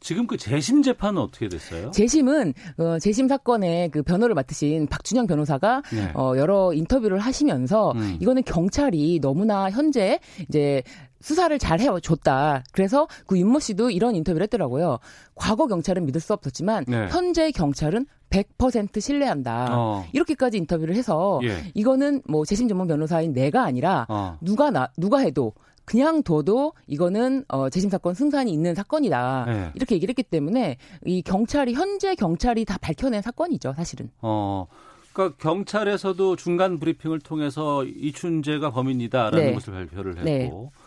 지금 0.00 0.26
그 0.26 0.36
재심 0.36 0.82
재판은 0.82 1.20
어떻게 1.20 1.48
됐어요? 1.48 1.90
재심은 1.90 2.54
어, 2.78 2.98
재심 2.98 3.28
사건의 3.28 3.90
그 3.90 4.02
변호를 4.02 4.34
맡으신 4.34 4.86
박준영 4.86 5.26
변호사가 5.26 5.82
네. 5.92 6.12
어, 6.14 6.34
여러 6.36 6.72
인터뷰를 6.72 7.18
하시면서 7.18 7.92
음. 7.92 8.18
이거는 8.20 8.42
경찰이 8.44 9.20
너무나 9.20 9.70
현재 9.70 10.20
이제 10.48 10.82
수사를 11.20 11.58
잘 11.58 11.80
해줬다. 11.80 12.62
그래서 12.72 13.08
그 13.26 13.38
윤모 13.38 13.58
씨도 13.58 13.90
이런 13.90 14.14
인터뷰를 14.14 14.44
했더라고요. 14.44 14.98
과거 15.34 15.66
경찰은 15.66 16.04
믿을 16.06 16.20
수 16.20 16.32
없었지만 16.32 16.84
네. 16.86 17.08
현재 17.10 17.50
경찰은 17.50 18.06
100% 18.30 19.00
신뢰한다. 19.00 19.68
어. 19.70 20.04
이렇게까지 20.12 20.58
인터뷰를 20.58 20.94
해서 20.94 21.40
예. 21.44 21.70
이거는 21.74 22.22
뭐 22.28 22.44
재심 22.44 22.68
전문 22.68 22.86
변호사인 22.86 23.32
내가 23.32 23.64
아니라 23.64 24.06
어. 24.08 24.38
누가 24.40 24.70
나 24.70 24.90
누가 24.96 25.18
해도 25.18 25.52
그냥 25.86 26.22
둬도 26.22 26.74
이거는 26.86 27.44
어, 27.48 27.70
재심 27.70 27.88
사건 27.88 28.12
승산이 28.12 28.52
있는 28.52 28.74
사건이다. 28.74 29.44
네. 29.46 29.70
이렇게 29.74 29.94
얘기를 29.94 30.10
했기 30.10 30.22
때문에 30.22 30.76
이 31.06 31.22
경찰이 31.22 31.72
현재 31.72 32.14
경찰이 32.14 32.64
다 32.66 32.76
밝혀낸 32.78 33.22
사건이죠, 33.22 33.72
사실은. 33.74 34.10
어. 34.20 34.66
그러니까 35.12 35.38
경찰에서도 35.38 36.36
중간 36.36 36.78
브리핑을 36.78 37.20
통해서 37.20 37.84
이춘재가 37.84 38.70
범인이다라는 38.72 39.46
네. 39.46 39.54
것을 39.54 39.72
발표를 39.72 40.16
네. 40.22 40.44
했고 40.44 40.70
네. 40.74 40.86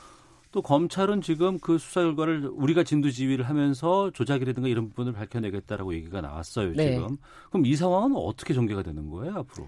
또 0.52 0.62
검찰은 0.62 1.22
지금 1.22 1.58
그 1.60 1.80
수사 1.80 2.02
결과를 2.02 2.47
우리가 2.54 2.84
진두지휘를 2.84 3.50
하면서 3.50 4.12
조작이라든가 4.12 4.68
이런 4.68 4.89
부분을 4.89 5.14
밝혀내겠다라고 5.14 5.95
얘기가 5.95 6.22
나왔어요 6.22 6.74
네. 6.74 6.93
지금. 6.93 7.18
그럼 7.50 7.66
이 7.66 7.76
상황은 7.76 8.16
어떻게 8.18 8.54
전개가 8.54 8.84
되는 8.84 9.10
거예요 9.10 9.34
앞으로? 9.38 9.68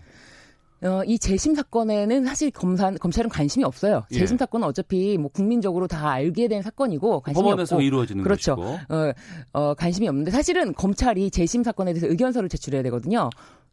어, 0.84 1.04
이 1.06 1.20
재심 1.20 1.54
사건에는 1.54 2.26
사실 2.26 2.50
검사, 2.50 2.92
검찰은 2.92 3.30
관심이 3.30 3.64
없어요. 3.64 4.04
예. 4.12 4.18
재심 4.18 4.38
사건은 4.38 4.68
어차피 4.68 5.18
뭐 5.18 5.30
국민적으로 5.32 5.88
다 5.88 6.10
알게 6.10 6.48
된 6.48 6.62
사건이고 6.64 7.22
관심이 7.22 7.44
법원에서 7.44 7.76
없고 7.76 7.84
이루어지는 7.84 8.24
그렇죠. 8.24 8.56
것이고. 8.56 8.80
어, 8.90 9.14
어, 9.54 9.74
관심이 9.76 10.08
없는데 10.08 10.32
사실은 10.32 10.74
검찰이 10.74 11.30
재심 11.30 11.64
사건에 11.64 11.94
대해서 11.94 12.08
의견서를 12.08 12.50
제출해야 12.50 12.82
되거든요. 12.84 13.30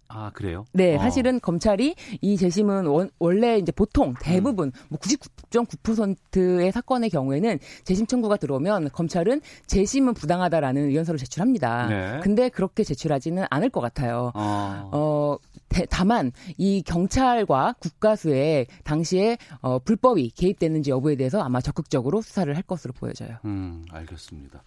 아 0.08 0.30
그래요? 0.32 0.64
네, 0.72 0.96
어. 0.96 0.98
사실은 0.98 1.38
검찰이 1.38 1.94
이 2.22 2.36
재심은 2.36 2.86
원, 2.86 3.10
원래 3.18 3.58
이제 3.58 3.72
보통 3.72 4.14
대부분 4.20 4.68
음. 4.68 4.72
뭐 4.88 4.98
99.9%의 4.98 6.72
사건의 6.72 7.10
경우에는 7.10 7.58
재심 7.84 8.06
청구가 8.06 8.38
들어오면 8.38 8.90
검찰은 8.92 9.42
재심은 9.66 10.14
부당하다라는 10.14 10.88
의견서를 10.88 11.18
제출합니다. 11.18 11.88
네. 11.88 12.20
근데 12.22 12.48
그렇게 12.48 12.84
제출하지는 12.84 13.44
않을 13.50 13.68
것 13.68 13.80
같아요. 13.80 14.32
어, 14.34 14.90
어 14.92 15.36
대, 15.68 15.86
다만 15.90 16.32
이 16.56 16.82
경찰과 16.82 17.74
국가수에 17.78 18.66
당시에 18.84 19.36
어, 19.60 19.78
불법이 19.78 20.30
개입됐는지 20.30 20.90
여부에 20.90 21.16
대해서 21.16 21.42
아마 21.42 21.60
적극적으로 21.60 22.22
수사를 22.22 22.54
할 22.54 22.62
것으로 22.62 22.94
보여져요. 22.94 23.36
음, 23.44 23.84
알겠습니다. 23.90 24.62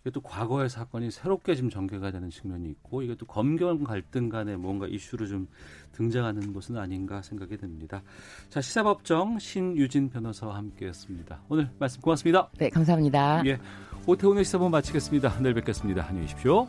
이게 0.00 0.10
또 0.10 0.20
과거의 0.20 0.68
사건이 0.68 1.10
새롭게 1.10 1.54
지금 1.54 1.70
전개가 1.70 2.10
되는 2.10 2.30
측면이 2.30 2.68
있고 2.70 3.02
이게 3.02 3.14
또 3.14 3.26
검경 3.26 3.84
갈등 3.84 4.28
간에 4.28 4.56
뭔가 4.56 4.86
이슈로 4.86 5.26
좀 5.26 5.48
등장하는 5.92 6.52
것은 6.52 6.76
아닌가 6.76 7.22
생각이 7.22 7.56
듭니다. 7.56 8.02
자 8.48 8.60
시사법정 8.60 9.38
신유진 9.38 10.10
변호사와 10.10 10.56
함께했습니다. 10.56 11.42
오늘 11.48 11.70
말씀 11.78 12.00
고맙습니다. 12.00 12.48
네 12.58 12.70
감사합니다. 12.70 13.42
예, 13.46 13.58
오태훈의 14.06 14.44
시사본 14.44 14.70
마치겠습니다. 14.70 15.40
내일 15.40 15.54
뵙겠습니다. 15.54 16.06
안녕히 16.06 16.26
계십시오. 16.28 16.66